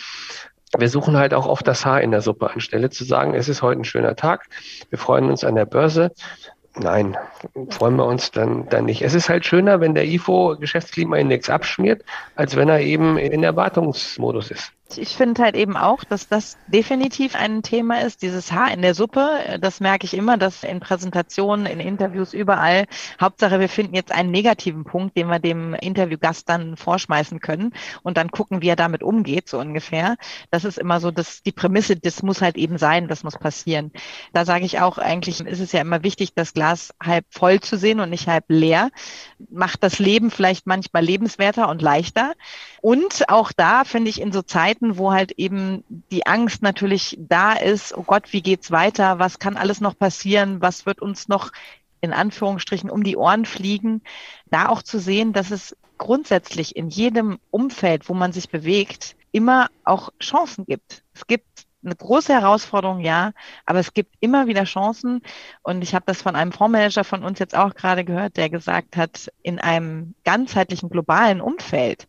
Wir 0.78 0.88
suchen 0.88 1.16
halt 1.16 1.34
auch 1.34 1.46
oft 1.46 1.66
das 1.66 1.84
Haar 1.84 2.00
in 2.00 2.12
der 2.12 2.22
Suppe, 2.22 2.50
anstelle 2.50 2.90
zu 2.90 3.04
sagen, 3.04 3.34
es 3.34 3.48
ist 3.48 3.60
heute 3.60 3.80
ein 3.80 3.84
schöner 3.84 4.14
Tag, 4.14 4.46
wir 4.88 4.98
freuen 4.98 5.28
uns 5.28 5.42
an 5.42 5.56
der 5.56 5.66
Börse, 5.66 6.12
Nein, 6.76 7.16
freuen 7.70 7.96
wir 7.96 8.04
uns 8.04 8.30
dann, 8.30 8.68
dann 8.68 8.84
nicht. 8.84 9.02
Es 9.02 9.14
ist 9.14 9.28
halt 9.28 9.44
schöner, 9.44 9.80
wenn 9.80 9.94
der 9.94 10.06
IFO 10.06 10.56
Geschäftsklimaindex 10.58 11.50
abschmiert, 11.50 12.04
als 12.36 12.56
wenn 12.56 12.68
er 12.68 12.80
eben 12.80 13.18
in 13.18 13.42
Erwartungsmodus 13.42 14.50
ist. 14.50 14.72
Ich 14.96 15.16
finde 15.16 15.42
halt 15.42 15.56
eben 15.56 15.76
auch, 15.76 16.04
dass 16.04 16.28
das 16.28 16.56
definitiv 16.66 17.34
ein 17.34 17.62
Thema 17.62 18.00
ist, 18.00 18.22
dieses 18.22 18.52
Haar 18.52 18.72
in 18.72 18.82
der 18.82 18.94
Suppe. 18.94 19.58
Das 19.60 19.80
merke 19.80 20.04
ich 20.04 20.14
immer, 20.14 20.36
dass 20.36 20.64
in 20.64 20.80
Präsentationen, 20.80 21.66
in 21.66 21.80
Interviews, 21.80 22.32
überall. 22.32 22.86
Hauptsache, 23.20 23.60
wir 23.60 23.68
finden 23.68 23.94
jetzt 23.94 24.12
einen 24.12 24.30
negativen 24.30 24.84
Punkt, 24.84 25.16
den 25.16 25.28
wir 25.28 25.38
dem 25.38 25.74
Interviewgast 25.74 26.48
dann 26.48 26.76
vorschmeißen 26.76 27.40
können 27.40 27.72
und 28.02 28.16
dann 28.16 28.30
gucken, 28.30 28.62
wie 28.62 28.68
er 28.68 28.76
damit 28.76 29.02
umgeht, 29.02 29.48
so 29.48 29.58
ungefähr. 29.58 30.16
Das 30.50 30.64
ist 30.64 30.78
immer 30.78 31.00
so, 31.00 31.10
dass 31.10 31.42
die 31.42 31.52
Prämisse, 31.52 31.96
das 31.96 32.22
muss 32.22 32.40
halt 32.40 32.56
eben 32.56 32.78
sein, 32.78 33.08
das 33.08 33.22
muss 33.22 33.38
passieren. 33.38 33.92
Da 34.32 34.44
sage 34.44 34.64
ich 34.64 34.80
auch, 34.80 34.98
eigentlich 34.98 35.40
ist 35.40 35.60
es 35.60 35.72
ja 35.72 35.80
immer 35.80 36.02
wichtig, 36.02 36.34
das 36.34 36.54
Glas 36.54 36.94
halb 37.02 37.26
voll 37.30 37.60
zu 37.60 37.76
sehen 37.76 38.00
und 38.00 38.10
nicht 38.10 38.28
halb 38.28 38.44
leer. 38.48 38.90
Macht 39.50 39.82
das 39.82 39.98
Leben 39.98 40.30
vielleicht 40.30 40.66
manchmal 40.66 41.04
lebenswerter 41.04 41.68
und 41.68 41.82
leichter. 41.82 42.32
Und 42.80 43.28
auch 43.28 43.52
da 43.52 43.84
finde 43.84 44.10
ich 44.10 44.20
in 44.20 44.32
so 44.32 44.42
Zeiten, 44.42 44.79
wo 44.80 45.12
halt 45.12 45.32
eben 45.32 45.84
die 46.10 46.26
Angst 46.26 46.62
natürlich 46.62 47.16
da 47.20 47.52
ist, 47.52 47.96
oh 47.96 48.02
Gott, 48.02 48.32
wie 48.32 48.42
geht's 48.42 48.70
weiter? 48.70 49.18
Was 49.18 49.38
kann 49.38 49.56
alles 49.56 49.80
noch 49.80 49.98
passieren? 49.98 50.60
Was 50.60 50.86
wird 50.86 51.00
uns 51.00 51.28
noch 51.28 51.52
in 52.00 52.12
Anführungsstrichen 52.12 52.90
um 52.90 53.04
die 53.04 53.16
Ohren 53.16 53.44
fliegen? 53.44 54.02
Da 54.46 54.68
auch 54.68 54.82
zu 54.82 54.98
sehen, 54.98 55.32
dass 55.32 55.50
es 55.50 55.76
grundsätzlich 55.98 56.76
in 56.76 56.88
jedem 56.88 57.38
Umfeld, 57.50 58.08
wo 58.08 58.14
man 58.14 58.32
sich 58.32 58.48
bewegt, 58.48 59.16
immer 59.32 59.68
auch 59.84 60.10
Chancen 60.18 60.64
gibt. 60.66 61.04
Es 61.12 61.26
gibt 61.26 61.66
eine 61.84 61.96
große 61.96 62.32
Herausforderung, 62.32 63.00
ja, 63.00 63.32
aber 63.64 63.78
es 63.78 63.94
gibt 63.94 64.14
immer 64.20 64.46
wieder 64.46 64.64
Chancen. 64.64 65.22
Und 65.62 65.82
ich 65.82 65.94
habe 65.94 66.04
das 66.06 66.22
von 66.22 66.36
einem 66.36 66.52
Fondsmanager 66.52 67.04
von 67.04 67.24
uns 67.24 67.38
jetzt 67.38 67.54
auch 67.56 67.74
gerade 67.74 68.04
gehört, 68.04 68.36
der 68.36 68.50
gesagt 68.50 68.96
hat, 68.96 69.30
in 69.42 69.58
einem 69.58 70.14
ganzheitlichen 70.24 70.90
globalen 70.90 71.40
Umfeld 71.40 72.06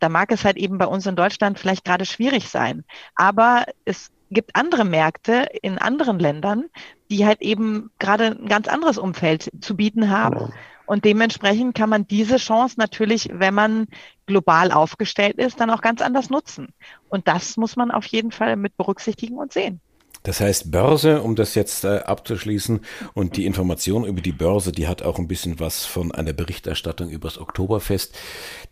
da 0.00 0.08
mag 0.08 0.32
es 0.32 0.44
halt 0.44 0.56
eben 0.56 0.78
bei 0.78 0.86
uns 0.86 1.06
in 1.06 1.16
Deutschland 1.16 1.58
vielleicht 1.58 1.84
gerade 1.84 2.06
schwierig 2.06 2.48
sein. 2.48 2.84
Aber 3.14 3.64
es 3.84 4.10
gibt 4.30 4.56
andere 4.56 4.84
Märkte 4.84 5.46
in 5.62 5.78
anderen 5.78 6.18
Ländern, 6.18 6.64
die 7.10 7.26
halt 7.26 7.42
eben 7.42 7.90
gerade 7.98 8.36
ein 8.38 8.48
ganz 8.48 8.68
anderes 8.68 8.98
Umfeld 8.98 9.50
zu 9.60 9.76
bieten 9.76 10.10
haben. 10.10 10.38
Genau. 10.38 10.50
Und 10.86 11.04
dementsprechend 11.04 11.76
kann 11.76 11.88
man 11.88 12.08
diese 12.08 12.38
Chance 12.38 12.74
natürlich, 12.78 13.28
wenn 13.32 13.54
man 13.54 13.86
global 14.26 14.72
aufgestellt 14.72 15.36
ist, 15.36 15.60
dann 15.60 15.70
auch 15.70 15.82
ganz 15.82 16.02
anders 16.02 16.30
nutzen. 16.30 16.74
Und 17.08 17.28
das 17.28 17.56
muss 17.56 17.76
man 17.76 17.92
auf 17.92 18.06
jeden 18.06 18.32
Fall 18.32 18.56
mit 18.56 18.76
berücksichtigen 18.76 19.36
und 19.36 19.52
sehen. 19.52 19.80
Das 20.22 20.40
heißt 20.40 20.70
Börse, 20.70 21.22
um 21.22 21.34
das 21.34 21.54
jetzt 21.54 21.84
äh, 21.84 22.00
abzuschließen. 22.00 22.80
Und 23.14 23.38
die 23.38 23.46
Information 23.46 24.04
über 24.04 24.20
die 24.20 24.32
Börse, 24.32 24.70
die 24.70 24.86
hat 24.86 25.02
auch 25.02 25.18
ein 25.18 25.28
bisschen 25.28 25.60
was 25.60 25.86
von 25.86 26.12
einer 26.12 26.34
Berichterstattung 26.34 27.08
übers 27.08 27.38
Oktoberfest. 27.38 28.14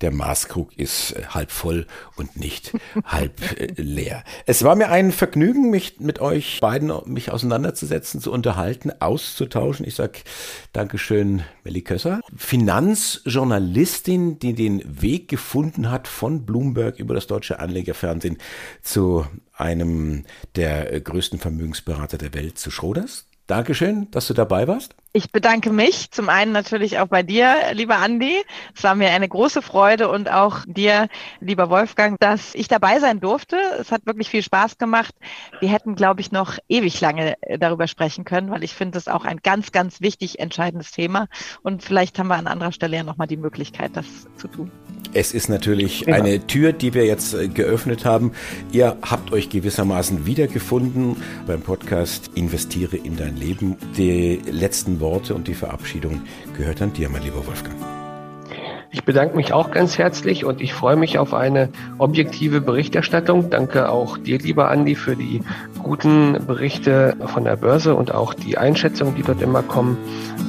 Der 0.02 0.10
Maßkrug 0.10 0.76
ist 0.76 1.12
äh, 1.12 1.22
halb 1.28 1.50
voll 1.50 1.86
und 2.16 2.36
nicht 2.36 2.72
halb 3.04 3.40
äh, 3.58 3.72
leer. 3.76 4.24
Es 4.44 4.62
war 4.62 4.74
mir 4.74 4.90
ein 4.90 5.10
Vergnügen, 5.10 5.70
mich 5.70 6.00
mit 6.00 6.20
euch 6.20 6.60
beiden 6.60 6.92
mich 7.06 7.32
auseinanderzusetzen, 7.32 8.20
zu 8.20 8.30
unterhalten, 8.30 8.92
auszutauschen. 9.00 9.86
Ich 9.86 9.94
sag 9.94 10.22
Dankeschön, 10.74 11.44
Melly 11.64 11.80
Kösser. 11.80 12.20
Finanzjournalistin, 12.36 14.38
die 14.38 14.52
den 14.52 14.82
Weg 14.84 15.28
gefunden 15.28 15.90
hat 15.90 16.08
von 16.08 16.44
Bloomberg 16.44 16.98
über 16.98 17.14
das 17.14 17.26
deutsche 17.26 17.58
Anlegerfernsehen 17.58 18.36
zu 18.82 19.24
einem 19.58 20.24
der 20.56 21.00
größten 21.00 21.38
Vermögensberater 21.38 22.18
der 22.18 22.34
Welt, 22.34 22.58
zu 22.58 22.70
Schroders. 22.70 23.28
Dankeschön, 23.48 24.10
dass 24.10 24.26
du 24.26 24.34
dabei 24.34 24.68
warst. 24.68 24.94
Ich 25.14 25.32
bedanke 25.32 25.72
mich 25.72 26.10
zum 26.10 26.28
einen 26.28 26.52
natürlich 26.52 26.98
auch 26.98 27.06
bei 27.06 27.22
dir, 27.22 27.56
lieber 27.72 27.96
Andi. 27.96 28.44
Es 28.76 28.84
war 28.84 28.94
mir 28.94 29.08
eine 29.08 29.26
große 29.26 29.62
Freude 29.62 30.10
und 30.10 30.30
auch 30.30 30.66
dir, 30.66 31.08
lieber 31.40 31.70
Wolfgang, 31.70 32.20
dass 32.20 32.54
ich 32.54 32.68
dabei 32.68 33.00
sein 33.00 33.20
durfte. 33.20 33.56
Es 33.80 33.90
hat 33.90 34.04
wirklich 34.04 34.28
viel 34.28 34.42
Spaß 34.42 34.76
gemacht. 34.76 35.14
Wir 35.60 35.70
hätten, 35.70 35.94
glaube 35.94 36.20
ich, 36.20 36.30
noch 36.30 36.58
ewig 36.68 37.00
lange 37.00 37.36
darüber 37.58 37.88
sprechen 37.88 38.26
können, 38.26 38.50
weil 38.50 38.64
ich 38.64 38.74
finde 38.74 38.98
es 38.98 39.08
auch 39.08 39.24
ein 39.24 39.38
ganz, 39.42 39.72
ganz 39.72 40.02
wichtig 40.02 40.40
entscheidendes 40.40 40.90
Thema. 40.90 41.26
Und 41.62 41.82
vielleicht 41.82 42.18
haben 42.18 42.28
wir 42.28 42.36
an 42.36 42.48
anderer 42.48 42.72
Stelle 42.72 42.98
ja 42.98 43.02
nochmal 43.02 43.28
die 43.28 43.38
Möglichkeit, 43.38 43.96
das 43.96 44.06
zu 44.36 44.46
tun. 44.46 44.70
Es 45.12 45.32
ist 45.32 45.48
natürlich 45.48 46.02
ja. 46.02 46.14
eine 46.14 46.46
Tür, 46.46 46.72
die 46.72 46.94
wir 46.94 47.06
jetzt 47.06 47.34
äh, 47.34 47.48
geöffnet 47.48 48.04
haben. 48.04 48.32
Ihr 48.72 48.96
habt 49.02 49.32
euch 49.32 49.48
gewissermaßen 49.48 50.26
wiedergefunden 50.26 51.16
beim 51.46 51.62
Podcast 51.62 52.30
Investiere 52.34 52.96
in 52.96 53.16
dein 53.16 53.36
Leben. 53.36 53.76
Die 53.96 54.40
letzten 54.50 55.00
Worte 55.00 55.34
und 55.34 55.48
die 55.48 55.54
Verabschiedung 55.54 56.22
gehört 56.56 56.82
an 56.82 56.92
dir, 56.92 57.08
mein 57.08 57.22
lieber 57.22 57.46
Wolfgang. 57.46 57.76
Ich 58.90 59.04
bedanke 59.04 59.36
mich 59.36 59.52
auch 59.52 59.70
ganz 59.70 59.98
herzlich 59.98 60.44
und 60.46 60.62
ich 60.62 60.72
freue 60.72 60.96
mich 60.96 61.18
auf 61.18 61.34
eine 61.34 61.68
objektive 61.98 62.62
Berichterstattung. 62.62 63.50
Danke 63.50 63.90
auch 63.90 64.16
dir, 64.16 64.38
lieber 64.38 64.70
Andi, 64.70 64.94
für 64.94 65.14
die 65.14 65.42
guten 65.82 66.38
Berichte 66.46 67.16
von 67.26 67.44
der 67.44 67.56
Börse 67.56 67.94
und 67.94 68.14
auch 68.14 68.32
die 68.32 68.56
Einschätzungen, 68.56 69.14
die 69.14 69.22
dort 69.22 69.42
immer 69.42 69.62
kommen. 69.62 69.98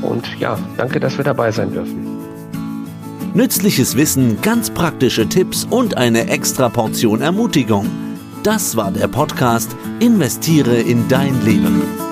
Und 0.01 0.39
ja, 0.39 0.57
danke, 0.77 1.01
dass 1.01 1.17
wir 1.17 1.25
dabei 1.25 1.51
sein 1.51 1.73
dürfen. 1.73 2.18
Nützliches 3.33 3.95
Wissen, 3.95 4.41
ganz 4.41 4.71
praktische 4.71 5.29
Tipps 5.29 5.63
und 5.69 5.97
eine 5.97 6.27
extra 6.29 6.67
Portion 6.67 7.21
Ermutigung. 7.21 7.87
Das 8.41 8.75
war 8.75 8.91
der 8.91 9.07
Podcast 9.07 9.75
Investiere 9.99 10.79
in 10.79 11.07
dein 11.07 11.39
Leben. 11.45 12.08